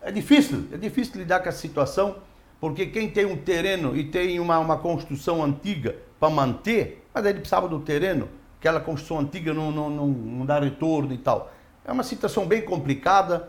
é 0.00 0.10
difícil, 0.10 0.66
é 0.72 0.76
difícil 0.76 1.18
lidar 1.18 1.40
com 1.40 1.48
a 1.48 1.52
situação, 1.52 2.16
porque 2.60 2.86
quem 2.86 3.10
tem 3.10 3.26
um 3.26 3.36
terreno 3.36 3.96
e 3.96 4.04
tem 4.04 4.40
uma, 4.40 4.58
uma 4.58 4.78
construção 4.78 5.42
antiga 5.42 5.96
para 6.18 6.30
manter, 6.30 7.06
mas 7.12 7.24
ele 7.24 7.40
precisava 7.40 7.68
do 7.68 7.80
terreno, 7.80 8.28
aquela 8.58 8.80
construção 8.80 9.18
antiga 9.18 9.52
não, 9.52 9.70
não, 9.70 9.90
não, 9.90 10.06
não 10.06 10.46
dá 10.46 10.58
retorno 10.58 11.12
e 11.12 11.18
tal. 11.18 11.50
É 11.84 11.92
uma 11.92 12.02
situação 12.02 12.46
bem 12.46 12.62
complicada. 12.62 13.48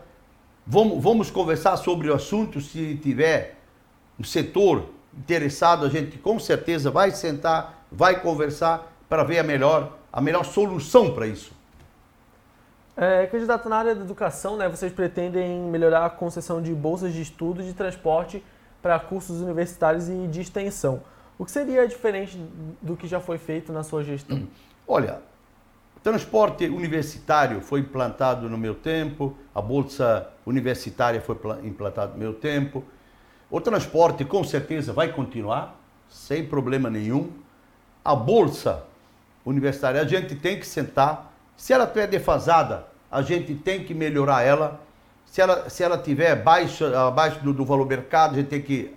Vamos, 0.66 1.02
vamos 1.02 1.30
conversar 1.30 1.76
sobre 1.76 2.08
o 2.08 2.14
assunto, 2.14 2.60
se 2.60 2.96
tiver 2.96 3.56
um 4.18 4.24
setor 4.24 4.90
interessado, 5.16 5.84
a 5.84 5.88
gente 5.88 6.18
com 6.18 6.38
certeza 6.38 6.90
vai 6.90 7.10
sentar, 7.10 7.86
vai 7.90 8.20
conversar 8.20 8.92
para 9.08 9.24
ver 9.24 9.38
a 9.38 9.42
melhor 9.42 9.98
a 10.12 10.20
melhor 10.20 10.44
solução 10.44 11.14
para 11.14 11.26
isso. 11.26 11.52
É, 12.96 13.26
candidato, 13.26 13.68
na 13.68 13.76
área 13.76 13.94
da 13.94 14.02
educação, 14.02 14.56
né, 14.56 14.68
vocês 14.68 14.92
pretendem 14.92 15.60
melhorar 15.60 16.04
a 16.04 16.10
concessão 16.10 16.60
de 16.60 16.74
bolsas 16.74 17.12
de 17.12 17.22
estudo 17.22 17.62
de 17.62 17.72
transporte 17.72 18.44
para 18.82 18.98
cursos 19.00 19.40
universitários 19.40 20.08
e 20.08 20.26
de 20.26 20.40
extensão. 20.40 21.02
O 21.38 21.44
que 21.44 21.50
seria 21.50 21.88
diferente 21.88 22.38
do 22.82 22.96
que 22.96 23.06
já 23.06 23.18
foi 23.18 23.38
feito 23.38 23.72
na 23.72 23.82
sua 23.82 24.04
gestão? 24.04 24.46
Olha, 24.86 25.20
transporte 26.02 26.66
universitário 26.66 27.60
foi 27.60 27.80
implantado 27.80 28.48
no 28.48 28.58
meu 28.58 28.74
tempo, 28.74 29.36
a 29.54 29.62
bolsa 29.62 30.28
universitária 30.44 31.20
foi 31.20 31.36
implantada 31.62 32.12
no 32.12 32.18
meu 32.18 32.34
tempo. 32.34 32.84
O 33.50 33.60
transporte 33.60 34.24
com 34.24 34.42
certeza 34.42 34.92
vai 34.92 35.12
continuar, 35.12 35.78
sem 36.08 36.44
problema 36.44 36.90
nenhum. 36.90 37.30
A 38.04 38.14
bolsa 38.14 38.84
universitária, 39.44 40.00
a 40.00 40.04
gente 40.04 40.34
tem 40.36 40.58
que 40.58 40.66
sentar. 40.66 41.32
Se 41.56 41.72
ela 41.72 41.84
estiver 41.84 42.06
defasada, 42.06 42.86
a 43.10 43.22
gente 43.22 43.54
tem 43.54 43.84
que 43.84 43.94
melhorar 43.94 44.42
ela. 44.42 44.80
Se 45.26 45.40
ela, 45.40 45.68
se 45.68 45.82
ela 45.82 45.98
tiver 45.98 46.36
baixa, 46.36 47.06
abaixo 47.06 47.40
do, 47.40 47.52
do 47.52 47.64
valor 47.64 47.86
mercado, 47.86 48.34
a 48.34 48.38
gente 48.38 48.48
tem 48.48 48.62
que 48.62 48.94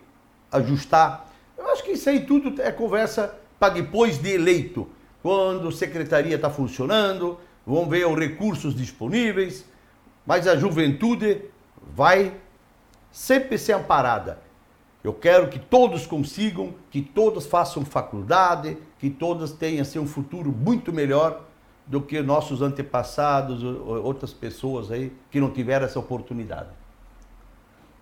ajustar. 0.51 1.29
Eu 1.57 1.69
acho 1.71 1.83
que 1.83 1.91
isso 1.91 2.09
aí 2.09 2.25
tudo 2.25 2.61
é 2.61 2.71
conversa 2.71 3.33
para 3.59 3.73
depois 3.73 4.17
de 4.17 4.31
eleito. 4.31 4.87
Quando 5.21 5.67
a 5.67 5.71
secretaria 5.71 6.35
está 6.35 6.49
funcionando, 6.49 7.39
vão 7.65 7.87
ver 7.89 8.05
os 8.05 8.17
recursos 8.17 8.75
disponíveis, 8.75 9.65
mas 10.25 10.47
a 10.47 10.55
juventude 10.55 11.41
vai 11.95 12.33
sempre 13.11 13.57
ser 13.57 13.73
amparada. 13.73 14.44
Eu 15.05 15.13
quero 15.13 15.49
que 15.49 15.59
todos 15.59 16.07
consigam, 16.07 16.73
que 16.89 16.99
todos 16.99 17.45
façam 17.45 17.85
faculdade, 17.85 18.75
que 18.97 19.07
todos 19.07 19.51
tenham 19.51 19.83
assim, 19.83 19.99
um 19.99 20.07
futuro 20.07 20.51
muito 20.51 20.91
melhor 20.91 21.43
do 21.85 22.01
que 22.01 22.19
nossos 22.23 22.63
antepassados, 22.63 23.63
outras 23.63 24.33
pessoas 24.33 24.89
aí 24.89 25.13
que 25.29 25.39
não 25.39 25.51
tiveram 25.51 25.85
essa 25.85 25.99
oportunidade. 25.99 26.69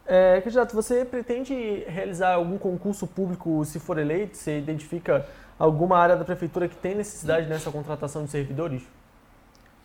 É, 0.05 0.39
candidato, 0.39 0.73
você 0.73 1.03
pretende 1.03 1.53
realizar 1.87 2.35
algum 2.35 2.57
concurso 2.57 3.05
público 3.05 3.65
se 3.65 3.81
for 3.81 3.97
eleito? 3.97 4.37
Você 4.37 4.59
identifica 4.59 5.27
alguma 5.59 5.97
área 5.97 6.15
da 6.15 6.23
prefeitura 6.23 6.69
que 6.69 6.75
tem 6.77 6.95
necessidade 6.95 7.49
nessa 7.49 7.69
contratação 7.69 8.23
de 8.23 8.31
servidores? 8.31 8.81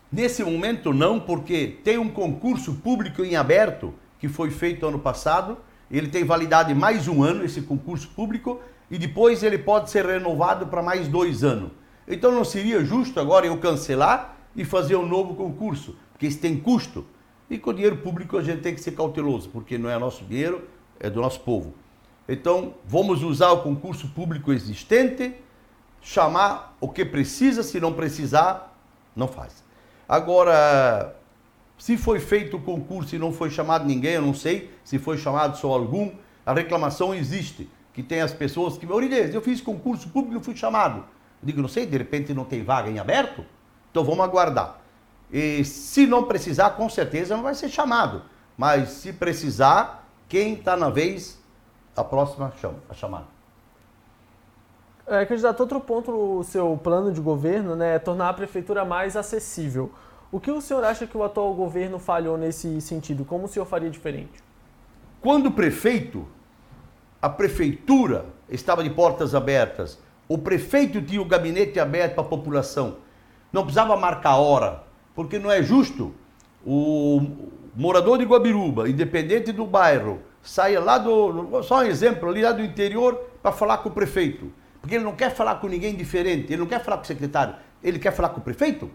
Nesse 0.09 0.41
momento 0.41 0.93
não, 0.93 1.19
porque 1.19 1.79
tem 1.83 1.97
um 1.97 2.09
concurso 2.09 2.75
público 2.75 3.25
em 3.25 3.35
aberto 3.35 3.93
que 4.17 4.29
foi 4.29 4.51
feito 4.51 4.87
ano 4.87 4.99
passado. 4.99 5.57
Ele 5.91 6.07
tem 6.07 6.23
validade 6.23 6.73
mais 6.73 7.07
um 7.07 7.23
ano, 7.23 7.43
esse 7.43 7.61
concurso 7.61 8.09
público, 8.09 8.61
e 8.91 8.97
depois 8.97 9.43
ele 9.43 9.57
pode 9.57 9.89
ser 9.89 10.05
renovado 10.05 10.67
para 10.67 10.81
mais 10.81 11.07
dois 11.07 11.43
anos. 11.43 11.71
Então 12.07 12.31
não 12.31 12.43
seria 12.43 12.83
justo 12.83 13.19
agora 13.19 13.45
eu 13.45 13.57
cancelar 13.57 14.35
e 14.55 14.65
fazer 14.65 14.95
um 14.95 15.05
novo 15.05 15.35
concurso, 15.35 15.95
porque 16.11 16.27
isso 16.27 16.39
tem 16.39 16.59
custo. 16.59 17.05
E 17.49 17.57
com 17.57 17.71
o 17.71 17.73
dinheiro 17.73 17.97
público 17.97 18.37
a 18.37 18.43
gente 18.43 18.61
tem 18.61 18.73
que 18.73 18.81
ser 18.81 18.91
cauteloso, 18.91 19.49
porque 19.49 19.77
não 19.77 19.89
é 19.89 19.97
nosso 19.97 20.23
dinheiro, 20.25 20.67
é 20.99 21.09
do 21.09 21.21
nosso 21.21 21.39
povo. 21.41 21.73
Então 22.27 22.75
vamos 22.85 23.23
usar 23.23 23.51
o 23.51 23.61
concurso 23.61 24.07
público 24.09 24.53
existente, 24.53 25.33
chamar 26.01 26.75
o 26.79 26.87
que 26.87 27.03
precisa, 27.03 27.63
se 27.63 27.79
não 27.79 27.93
precisar, 27.93 28.75
não 29.15 29.27
faz. 29.27 29.63
Agora, 30.07 31.15
se 31.79 31.95
foi 31.95 32.19
feito 32.19 32.57
o 32.57 32.61
concurso 32.61 33.15
e 33.15 33.17
não 33.17 33.31
foi 33.31 33.49
chamado 33.49 33.85
ninguém, 33.85 34.11
eu 34.11 34.21
não 34.21 34.33
sei 34.33 34.69
se 34.83 34.99
foi 34.99 35.17
chamado 35.17 35.57
só 35.57 35.71
algum, 35.71 36.11
a 36.45 36.53
reclamação 36.53 37.15
existe. 37.15 37.69
Que 37.93 38.03
tem 38.03 38.21
as 38.21 38.33
pessoas 38.33 38.77
que, 38.77 38.85
Orinês, 38.85 39.33
eu 39.33 39.41
fiz 39.41 39.61
concurso 39.61 40.09
público 40.09 40.41
e 40.41 40.43
fui 40.43 40.55
chamado. 40.55 40.99
Eu 41.41 41.45
digo, 41.45 41.61
não 41.61 41.69
sei, 41.69 41.85
de 41.85 41.97
repente 41.97 42.33
não 42.33 42.43
tem 42.43 42.63
vaga 42.63 42.89
em 42.89 42.99
aberto? 42.99 43.45
Então 43.89 44.03
vamos 44.03 44.19
aguardar. 44.19 44.79
E 45.31 45.63
se 45.63 46.05
não 46.05 46.23
precisar, 46.25 46.71
com 46.71 46.89
certeza 46.89 47.35
não 47.35 47.43
vai 47.43 47.55
ser 47.55 47.69
chamado. 47.69 48.23
Mas 48.57 48.89
se 48.89 49.13
precisar, 49.13 50.05
quem 50.27 50.55
está 50.55 50.75
na 50.75 50.89
vez, 50.89 51.41
a 51.95 52.03
próxima 52.03 52.51
chama, 52.59 52.79
a 52.89 52.93
chamada. 52.93 53.27
É, 55.07 55.25
candidato, 55.25 55.61
outro 55.61 55.79
ponto 55.79 56.11
no 56.11 56.43
seu 56.43 56.77
plano 56.83 57.11
de 57.11 57.21
governo 57.21 57.75
né, 57.75 57.95
é 57.95 57.99
tornar 57.99 58.29
a 58.29 58.33
prefeitura 58.33 58.83
mais 58.83 59.15
acessível. 59.15 59.91
O 60.31 60.39
que 60.39 60.51
o 60.51 60.61
senhor 60.61 60.83
acha 60.83 61.07
que 61.07 61.17
o 61.17 61.23
atual 61.23 61.53
governo 61.55 61.97
falhou 61.97 62.37
nesse 62.37 62.79
sentido? 62.81 63.25
Como 63.25 63.45
o 63.45 63.47
senhor 63.47 63.65
faria 63.65 63.89
diferente? 63.89 64.43
Quando 65.21 65.49
prefeito, 65.49 66.27
a 67.19 67.27
prefeitura 67.27 68.25
estava 68.47 68.83
de 68.83 68.91
portas 68.91 69.33
abertas, 69.33 69.97
o 70.27 70.37
prefeito 70.37 71.01
tinha 71.01 71.19
o 71.19 71.25
gabinete 71.25 71.79
aberto 71.79 72.13
para 72.13 72.23
a 72.23 72.27
população, 72.27 72.97
não 73.51 73.63
precisava 73.63 73.97
marcar 73.97 74.35
hora, 74.35 74.83
porque 75.15 75.39
não 75.39 75.51
é 75.51 75.63
justo 75.63 76.13
o 76.63 77.21
morador 77.75 78.19
de 78.19 78.25
Guabiruba, 78.25 78.87
independente 78.87 79.51
do 79.51 79.65
bairro, 79.65 80.19
saia 80.43 80.79
lá 80.79 80.99
do. 80.99 81.63
Só 81.63 81.79
um 81.79 81.83
exemplo, 81.83 82.29
ali 82.29 82.43
lá 82.43 82.51
do 82.51 82.61
interior, 82.61 83.15
para 83.41 83.51
falar 83.51 83.79
com 83.79 83.89
o 83.89 83.91
prefeito. 83.91 84.51
Porque 84.79 84.95
ele 84.95 85.03
não 85.03 85.15
quer 85.15 85.31
falar 85.31 85.55
com 85.55 85.67
ninguém 85.67 85.95
diferente, 85.95 86.53
ele 86.53 86.61
não 86.61 86.67
quer 86.67 86.83
falar 86.83 86.97
com 86.97 87.03
o 87.03 87.07
secretário, 87.07 87.55
ele 87.83 87.97
quer 87.97 88.11
falar 88.11 88.29
com 88.29 88.39
o 88.39 88.43
prefeito. 88.43 88.91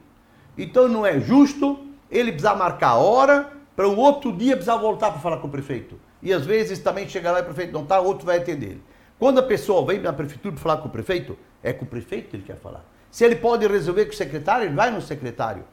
Então 0.57 0.89
não 0.89 1.05
é 1.05 1.21
justo 1.21 1.79
ele 2.11 2.31
precisar 2.31 2.55
marcar 2.55 2.91
a 2.91 2.97
hora 2.97 3.51
para 3.75 3.89
o 3.89 3.97
outro 3.97 4.33
dia 4.33 4.53
precisar 4.53 4.77
voltar 4.77 5.11
para 5.11 5.21
falar 5.21 5.39
com 5.39 5.49
o 5.49 5.51
prefeito. 5.51 5.99
E 6.23 6.33
às 6.33 6.47
vezes 6.47 6.79
também 6.79 7.09
chega 7.09 7.33
lá 7.33 7.41
e 7.41 7.43
o 7.43 7.45
prefeito 7.45 7.73
não 7.73 7.83
está, 7.83 8.01
outro 8.01 8.25
vai 8.25 8.39
atender 8.39 8.67
ele. 8.67 8.83
Quando 9.19 9.39
a 9.39 9.43
pessoa 9.43 9.85
vem 9.85 10.01
na 10.01 10.13
prefeitura 10.13 10.57
falar 10.57 10.79
com 10.79 10.89
o 10.89 10.91
prefeito, 10.91 11.37
é 11.63 11.73
com 11.73 11.85
o 11.85 11.89
prefeito 11.89 12.31
que 12.31 12.37
ele 12.37 12.45
quer 12.45 12.57
falar. 12.57 12.85
Se 13.11 13.25
ele 13.25 13.37
pode 13.37 13.67
resolver 13.67 14.07
com 14.07 14.13
o 14.13 14.17
secretário, 14.17 14.67
ele 14.67 14.75
vai 14.75 14.91
no 14.91 15.01
secretário. 15.01 15.65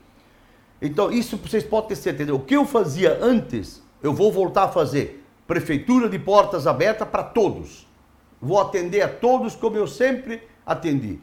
Então, 0.81 1.11
isso 1.11 1.37
vocês 1.37 1.63
podem 1.63 1.89
ter 1.89 1.95
certeza. 1.95 2.33
O 2.33 2.39
que 2.39 2.55
eu 2.55 2.65
fazia 2.65 3.17
antes, 3.21 3.83
eu 4.01 4.13
vou 4.13 4.31
voltar 4.31 4.63
a 4.63 4.67
fazer. 4.67 5.23
Prefeitura 5.47 6.07
de 6.07 6.17
portas 6.17 6.65
abertas 6.65 7.07
para 7.07 7.23
todos. 7.23 7.87
Vou 8.41 8.59
atender 8.59 9.01
a 9.01 9.07
todos 9.07 9.55
como 9.55 9.75
eu 9.75 9.87
sempre 9.87 10.41
atendi. 10.65 11.19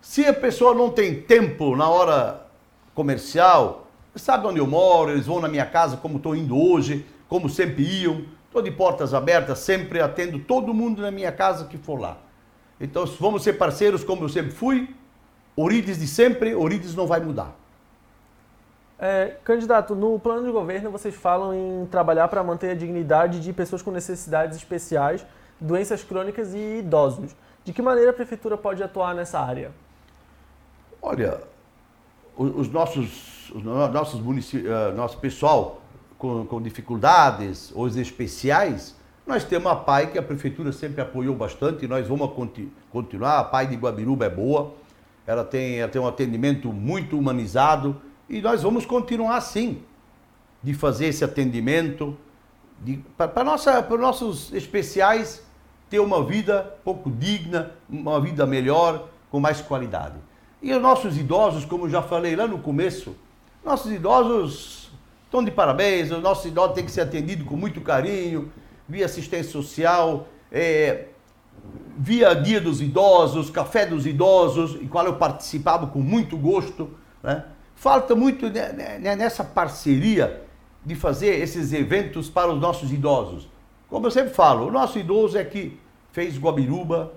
Se 0.00 0.26
a 0.26 0.34
pessoa 0.34 0.74
não 0.74 0.90
tem 0.90 1.22
tempo 1.22 1.74
na 1.76 1.88
hora 1.88 2.47
comercial, 2.98 3.86
sabe 4.16 4.44
onde 4.48 4.58
eu 4.58 4.66
moro, 4.66 5.12
eles 5.12 5.26
vão 5.26 5.40
na 5.40 5.46
minha 5.46 5.64
casa 5.64 5.96
como 5.96 6.16
estou 6.16 6.34
indo 6.34 6.60
hoje, 6.60 7.06
como 7.28 7.48
sempre 7.48 7.84
iam. 7.84 8.24
Estou 8.46 8.60
de 8.60 8.72
portas 8.72 9.14
abertas, 9.14 9.60
sempre 9.60 10.00
atendo 10.00 10.40
todo 10.40 10.74
mundo 10.74 11.00
na 11.00 11.12
minha 11.12 11.30
casa 11.30 11.66
que 11.66 11.78
for 11.78 12.00
lá. 12.00 12.16
Então 12.80 13.06
vamos 13.20 13.44
ser 13.44 13.52
parceiros 13.52 14.02
como 14.02 14.24
eu 14.24 14.28
sempre 14.28 14.50
fui. 14.50 14.92
Orides 15.54 16.00
de 16.00 16.08
sempre, 16.08 16.56
Orides 16.56 16.96
não 16.96 17.06
vai 17.06 17.20
mudar. 17.20 17.54
É, 18.98 19.36
candidato, 19.44 19.94
no 19.94 20.18
plano 20.18 20.44
de 20.44 20.50
governo 20.50 20.90
vocês 20.90 21.14
falam 21.14 21.54
em 21.54 21.86
trabalhar 21.86 22.26
para 22.26 22.42
manter 22.42 22.70
a 22.70 22.74
dignidade 22.74 23.38
de 23.38 23.52
pessoas 23.52 23.80
com 23.80 23.92
necessidades 23.92 24.56
especiais 24.56 25.24
doenças 25.60 26.02
crônicas 26.02 26.52
e 26.52 26.78
idosos. 26.78 27.30
De 27.64 27.72
que 27.72 27.80
maneira 27.80 28.10
a 28.10 28.14
prefeitura 28.14 28.56
pode 28.56 28.82
atuar 28.82 29.14
nessa 29.14 29.38
área? 29.38 29.70
Olha, 31.00 31.40
os 32.38 32.70
nossos, 32.70 33.50
os 33.50 33.62
nossos 33.64 34.20
eh, 34.54 34.92
nosso 34.92 35.18
pessoal 35.18 35.82
com, 36.16 36.46
com 36.46 36.62
dificuldades, 36.62 37.72
os 37.74 37.96
especiais, 37.96 38.94
nós 39.26 39.44
temos 39.44 39.70
a 39.70 39.76
PAI 39.76 40.06
que 40.06 40.18
a 40.18 40.22
prefeitura 40.22 40.72
sempre 40.72 41.02
apoiou 41.02 41.34
bastante 41.34 41.84
e 41.84 41.88
nós 41.88 42.06
vamos 42.06 42.30
continuar. 42.90 43.40
A 43.40 43.44
PAI 43.44 43.66
de 43.66 43.76
Guabiruba 43.76 44.26
é 44.26 44.30
boa, 44.30 44.72
ela 45.26 45.44
tem, 45.44 45.80
ela 45.80 45.90
tem 45.90 46.00
um 46.00 46.06
atendimento 46.06 46.72
muito 46.72 47.18
humanizado 47.18 48.00
e 48.28 48.40
nós 48.40 48.62
vamos 48.62 48.86
continuar 48.86 49.36
assim, 49.36 49.82
de 50.62 50.74
fazer 50.74 51.06
esse 51.06 51.24
atendimento 51.24 52.16
para 53.16 53.54
os 53.90 54.00
nossos 54.00 54.52
especiais 54.52 55.44
ter 55.90 55.98
uma 55.98 56.24
vida 56.24 56.78
pouco 56.84 57.10
digna, 57.10 57.72
uma 57.88 58.20
vida 58.20 58.46
melhor, 58.46 59.08
com 59.30 59.40
mais 59.40 59.60
qualidade. 59.60 60.14
E 60.60 60.72
os 60.72 60.82
nossos 60.82 61.16
idosos, 61.16 61.64
como 61.64 61.88
já 61.88 62.02
falei 62.02 62.34
lá 62.34 62.46
no 62.46 62.58
começo, 62.58 63.14
nossos 63.64 63.92
idosos 63.92 64.90
estão 65.24 65.44
de 65.44 65.50
parabéns, 65.50 66.10
os 66.10 66.22
nossos 66.22 66.46
idosos 66.46 66.74
têm 66.74 66.84
que 66.84 66.90
ser 66.90 67.02
atendidos 67.02 67.46
com 67.46 67.56
muito 67.56 67.80
carinho, 67.80 68.50
via 68.88 69.04
assistência 69.04 69.52
social, 69.52 70.26
é, 70.50 71.06
via 71.96 72.34
Dia 72.34 72.60
dos 72.60 72.80
Idosos, 72.80 73.50
Café 73.50 73.84
dos 73.84 74.06
Idosos, 74.06 74.74
em 74.80 74.88
qual 74.88 75.04
eu 75.04 75.16
participava 75.16 75.86
com 75.86 76.00
muito 76.00 76.36
gosto. 76.36 76.90
Né? 77.22 77.44
Falta 77.74 78.14
muito 78.14 78.46
nessa 79.00 79.44
parceria 79.44 80.42
de 80.84 80.94
fazer 80.94 81.40
esses 81.40 81.72
eventos 81.72 82.30
para 82.30 82.50
os 82.50 82.60
nossos 82.60 82.92
idosos. 82.92 83.48
Como 83.88 84.06
eu 84.06 84.10
sempre 84.10 84.32
falo, 84.32 84.66
o 84.66 84.70
nosso 84.70 84.98
idoso 84.98 85.36
é 85.36 85.44
que 85.44 85.78
fez 86.12 86.38
Guabiruba 86.38 87.12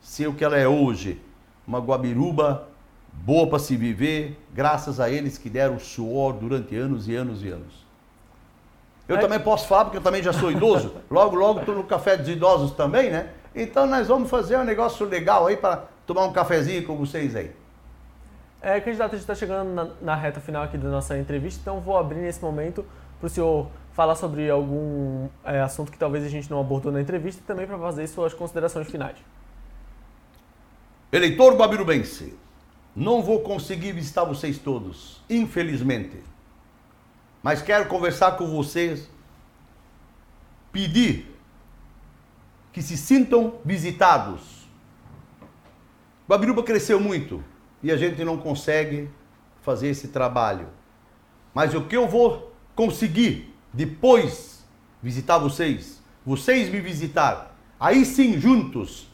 ser 0.00 0.26
o 0.26 0.34
que 0.34 0.44
ela 0.44 0.56
é 0.56 0.66
hoje. 0.66 1.20
Uma 1.68 1.80
Guabiruba 1.80 2.66
boa 3.12 3.46
para 3.46 3.58
se 3.58 3.76
viver, 3.76 4.38
graças 4.54 4.98
a 4.98 5.10
eles 5.10 5.36
que 5.36 5.50
deram 5.50 5.78
suor 5.78 6.32
durante 6.32 6.74
anos 6.74 7.06
e 7.06 7.14
anos 7.14 7.44
e 7.44 7.48
anos. 7.48 7.86
Eu 9.06 9.16
é. 9.16 9.20
também 9.20 9.38
posso 9.38 9.68
falar, 9.68 9.84
porque 9.84 9.98
eu 9.98 10.02
também 10.02 10.22
já 10.22 10.32
sou 10.32 10.50
idoso. 10.50 10.94
Logo, 11.10 11.36
logo 11.36 11.60
estou 11.60 11.74
no 11.74 11.84
café 11.84 12.16
dos 12.16 12.28
idosos 12.28 12.72
também, 12.72 13.10
né? 13.10 13.30
Então 13.54 13.86
nós 13.86 14.08
vamos 14.08 14.30
fazer 14.30 14.56
um 14.56 14.64
negócio 14.64 15.06
legal 15.06 15.46
aí 15.46 15.58
para 15.58 15.84
tomar 16.06 16.24
um 16.24 16.32
cafezinho 16.32 16.86
com 16.86 16.96
vocês 16.96 17.36
aí. 17.36 17.50
É, 18.62 18.80
candidato, 18.80 19.12
a 19.12 19.16
gente 19.16 19.20
está 19.20 19.34
chegando 19.34 19.68
na, 19.74 19.88
na, 20.00 20.14
reta 20.14 20.40
final 20.40 20.62
aqui 20.62 20.78
da 20.78 20.88
nossa 20.88 21.18
entrevista, 21.18 21.60
então 21.60 21.80
vou 21.80 21.96
abrir 21.96 22.18
nesse 22.18 22.42
momento 22.42 22.84
para 23.20 23.26
o 23.26 23.30
senhor 23.30 23.68
falar 23.92 24.14
sobre 24.14 24.50
algum 24.50 25.28
é, 25.44 25.60
assunto 25.60 25.92
que 25.92 25.98
talvez 25.98 26.24
a 26.24 26.28
gente 26.28 26.50
não 26.50 26.60
abordou 26.60 26.90
na 26.90 27.00
entrevista 27.00 27.40
e 27.42 27.44
também 27.44 27.66
para 27.66 27.78
fazer 27.78 28.06
suas 28.06 28.34
considerações 28.34 28.90
finais. 28.90 29.16
Eleitor 31.10 31.56
babirubense, 31.56 32.34
não 32.94 33.22
vou 33.22 33.40
conseguir 33.40 33.92
visitar 33.92 34.24
vocês 34.24 34.58
todos, 34.58 35.22
infelizmente. 35.30 36.22
Mas 37.42 37.62
quero 37.62 37.86
conversar 37.86 38.32
com 38.32 38.46
vocês, 38.46 39.08
pedir 40.70 41.34
que 42.72 42.82
se 42.82 42.96
sintam 42.96 43.54
visitados. 43.64 44.68
Babiruba 46.26 46.62
cresceu 46.62 47.00
muito 47.00 47.42
e 47.82 47.90
a 47.90 47.96
gente 47.96 48.22
não 48.22 48.36
consegue 48.36 49.08
fazer 49.62 49.88
esse 49.88 50.08
trabalho. 50.08 50.68
Mas 51.54 51.74
o 51.74 51.84
que 51.84 51.96
eu 51.96 52.06
vou 52.06 52.52
conseguir 52.74 53.54
depois 53.72 54.64
visitar 55.02 55.38
vocês, 55.38 56.02
vocês 56.24 56.68
me 56.68 56.80
visitar, 56.80 57.56
aí 57.80 58.04
sim 58.04 58.38
juntos 58.38 59.08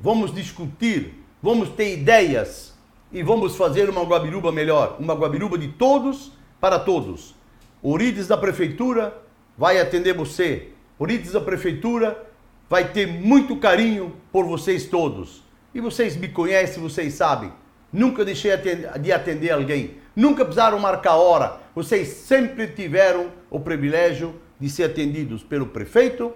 vamos 0.00 0.34
discutir, 0.34 1.19
vamos 1.42 1.70
ter 1.70 1.94
ideias 1.94 2.74
e 3.12 3.22
vamos 3.22 3.56
fazer 3.56 3.88
uma 3.88 4.02
Guabiruba 4.02 4.52
melhor, 4.52 4.96
uma 4.98 5.14
Guabiruba 5.14 5.58
de 5.58 5.68
todos 5.68 6.32
para 6.60 6.78
todos. 6.78 7.34
O 7.82 7.92
Urides 7.92 8.28
da 8.28 8.36
prefeitura 8.36 9.16
vai 9.56 9.80
atender 9.80 10.14
você. 10.14 10.68
O 10.98 11.04
Urides 11.04 11.32
da 11.32 11.40
prefeitura 11.40 12.26
vai 12.68 12.92
ter 12.92 13.06
muito 13.06 13.56
carinho 13.56 14.14
por 14.30 14.44
vocês 14.46 14.86
todos. 14.86 15.42
E 15.74 15.80
vocês 15.80 16.16
me 16.16 16.28
conhecem, 16.28 16.82
vocês 16.82 17.14
sabem. 17.14 17.52
Nunca 17.92 18.24
deixei 18.24 18.52
de 19.00 19.12
atender 19.12 19.50
alguém. 19.50 19.96
Nunca 20.14 20.44
precisaram 20.44 20.78
marcar 20.78 21.16
hora. 21.16 21.58
Vocês 21.74 22.08
sempre 22.08 22.68
tiveram 22.68 23.32
o 23.50 23.58
privilégio 23.58 24.34
de 24.58 24.68
ser 24.68 24.84
atendidos 24.84 25.42
pelo 25.42 25.66
prefeito, 25.66 26.32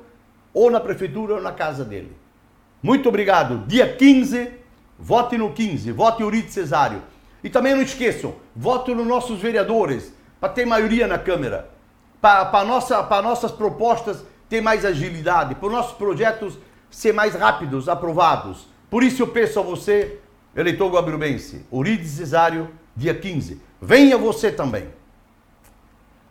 ou 0.53 0.71
na 0.71 0.81
prefeitura, 0.81 1.35
ou 1.35 1.43
na 1.43 1.53
casa 1.53 1.85
dele. 1.85 2.13
Muito 2.83 3.09
obrigado. 3.09 3.67
Dia 3.67 3.95
15, 3.95 4.51
vote 5.05 5.37
no 5.37 5.53
15, 5.53 5.93
vote 5.93 6.25
Uribe 6.25 6.51
Cesário. 6.51 7.03
E 7.43 7.51
também 7.51 7.75
não 7.75 7.83
esqueçam, 7.83 8.35
vote 8.57 8.95
nos 8.95 9.07
nossos 9.07 9.39
vereadores, 9.39 10.15
para 10.41 10.49
ter 10.49 10.65
maioria 10.65 11.07
na 11.07 11.19
Câmara. 11.19 11.71
Para 12.23 12.65
nossa, 12.65 13.03
nossas 13.21 13.53
propostas 13.53 14.25
ter 14.49 14.63
mais 14.63 14.83
agilidade, 14.83 15.55
para 15.55 15.67
os 15.67 15.73
nossos 15.73 15.93
projetos 15.93 16.59
ser 16.91 17.13
mais 17.13 17.35
rápidos, 17.35 17.87
aprovados. 17.87 18.67
Por 18.89 19.03
isso 19.03 19.23
eu 19.23 19.27
peço 19.27 19.61
a 19.61 19.63
você, 19.63 20.21
eleitor 20.57 20.91
guabirubense, 20.91 21.67
Urides 21.71 22.13
Cesário, 22.13 22.71
dia 22.97 23.15
15. 23.15 23.61
Venha 23.83 24.17
você 24.17 24.51
também. 24.51 24.89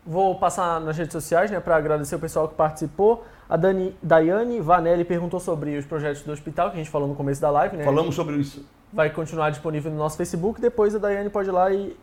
Vou 0.05 0.35
passar 0.35 0.81
nas 0.81 0.97
redes 0.97 1.13
sociais 1.13 1.49
né, 1.49 1.59
para 1.59 1.77
agradecer 1.77 2.15
o 2.15 2.19
pessoal 2.19 2.47
que 2.47 2.55
participou. 2.55 3.23
A 3.49 3.55
Dani, 3.55 3.95
Daiane 4.01 4.59
Vanelli 4.59 5.05
perguntou 5.05 5.39
sobre 5.39 5.77
os 5.77 5.85
projetos 5.85 6.23
do 6.23 6.31
hospital, 6.31 6.69
que 6.69 6.75
a 6.75 6.77
gente 6.77 6.89
falou 6.89 7.07
no 7.07 7.15
começo 7.15 7.41
da 7.41 7.49
live. 7.49 7.77
Né? 7.77 7.85
Falamos 7.85 8.15
sobre 8.15 8.35
isso. 8.35 8.65
Vai 8.91 9.09
continuar 9.09 9.49
disponível 9.49 9.91
no 9.91 9.97
nosso 9.97 10.17
Facebook. 10.17 10.59
Depois 10.59 10.93
a 10.93 10.97
Daiane 10.97 11.29
pode 11.29 11.49
ir 11.49 11.51
lá 11.51 11.71
e 11.71 11.95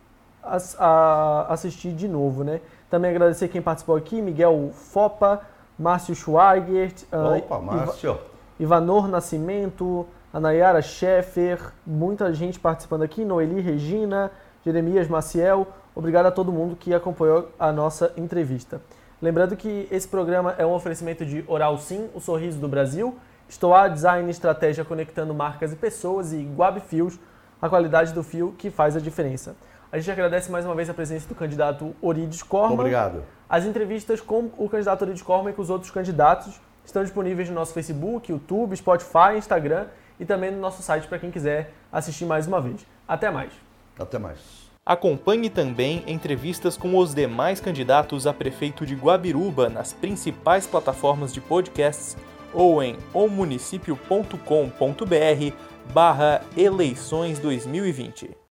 as, 0.43 0.77
a, 0.81 1.47
assistir 1.51 1.93
de 1.93 2.09
novo. 2.09 2.43
Né? 2.43 2.61
Também 2.89 3.11
agradecer 3.11 3.49
quem 3.49 3.61
participou 3.61 3.97
aqui: 3.97 4.23
Miguel 4.23 4.71
Fopa, 4.73 5.43
Márcio 5.79 6.15
Schweigert, 6.15 7.05
ah, 7.13 7.37
Opa, 7.37 7.59
uh, 7.59 7.63
Márcio. 7.63 8.19
Ivanor 8.59 9.09
Nascimento, 9.09 10.07
a 10.33 10.39
Nayara 10.39 10.83
Scheffer, 10.83 11.59
muita 11.87 12.33
gente 12.33 12.61
participando 12.61 13.03
aqui, 13.03 13.25
Noeli 13.25 13.61
Regina, 13.61 14.31
Jeremias 14.65 15.09
Maciel. 15.09 15.67
Obrigado 15.95 16.27
a 16.27 16.31
todo 16.31 16.53
mundo 16.53 16.77
que 16.77 16.95
acompanhou 16.95 17.51
a 17.59 17.73
nossa 17.73 18.13
entrevista. 18.17 18.81
Lembrando 19.21 19.57
que 19.57 19.87
esse 19.91 20.09
programa 20.09 20.55
é 20.57 20.65
um 20.65 20.73
oferecimento 20.73 21.27
de 21.27 21.45
Oral 21.47 21.77
Sim, 21.79 22.09
o 22.15 22.21
sorriso 22.21 22.59
do 22.59 22.69
Brasil, 22.69 23.19
Estoa 23.49 23.89
Design 23.89 24.27
e 24.27 24.31
Estratégia 24.31 24.85
conectando 24.85 25.35
marcas 25.35 25.73
e 25.73 25.77
pessoas 25.77 26.33
e 26.33 26.43
Guab 26.43 26.81
Fios, 26.81 27.19
a 27.61 27.69
qualidade 27.69 28.13
do 28.13 28.23
fio 28.23 28.55
que 28.57 28.71
faz 28.71 28.97
a 28.97 29.01
diferença. 29.01 29.55
A 29.93 29.99
gente 29.99 30.11
agradece 30.11 30.51
mais 30.51 30.65
uma 30.65 30.75
vez 30.75 30.89
a 30.89 30.95
presença 30.95 31.29
do 31.29 31.35
candidato 31.35 31.95
Orides 32.01 32.43
Corman. 32.43 32.79
Obrigado. 32.79 33.25
As 33.49 33.65
entrevistas 33.65 34.21
com 34.21 34.51
o 34.57 34.69
candidato 34.69 35.03
Orides 35.03 35.23
Corman 35.23 35.51
e 35.51 35.55
com 35.55 35.61
os 35.61 35.69
outros 35.69 35.91
candidatos 35.91 36.61
estão 36.85 37.03
disponíveis 37.03 37.49
no 37.49 37.55
nosso 37.57 37.75
Facebook, 37.75 38.31
YouTube, 38.31 38.77
Spotify, 38.77 39.37
Instagram 39.37 39.87
e 40.19 40.25
também 40.25 40.51
no 40.53 40.61
nosso 40.61 40.83
site 40.83 41.09
para 41.09 41.19
quem 41.19 41.31
quiser 41.31 41.73
assistir 41.93 42.25
mais 42.25 42.47
uma 42.47 42.61
vez. 42.61 42.87
Até 43.07 43.31
mais. 43.31 43.53
Até 43.99 44.19
mais. 44.19 44.60
Acompanhe 44.91 45.49
também 45.49 46.03
entrevistas 46.05 46.77
com 46.77 46.99
os 46.99 47.15
demais 47.15 47.61
candidatos 47.61 48.27
a 48.27 48.33
prefeito 48.33 48.85
de 48.85 48.97
Guabiruba 48.97 49.69
nas 49.69 49.93
principais 49.93 50.67
plataformas 50.67 51.33
de 51.33 51.41
podcasts 51.41 52.17
ou 52.53 52.83
em 52.83 52.97
omunicipio.com.br 53.15 55.57
barra 55.95 56.43
eleições 56.57 57.39
2020. 57.39 58.40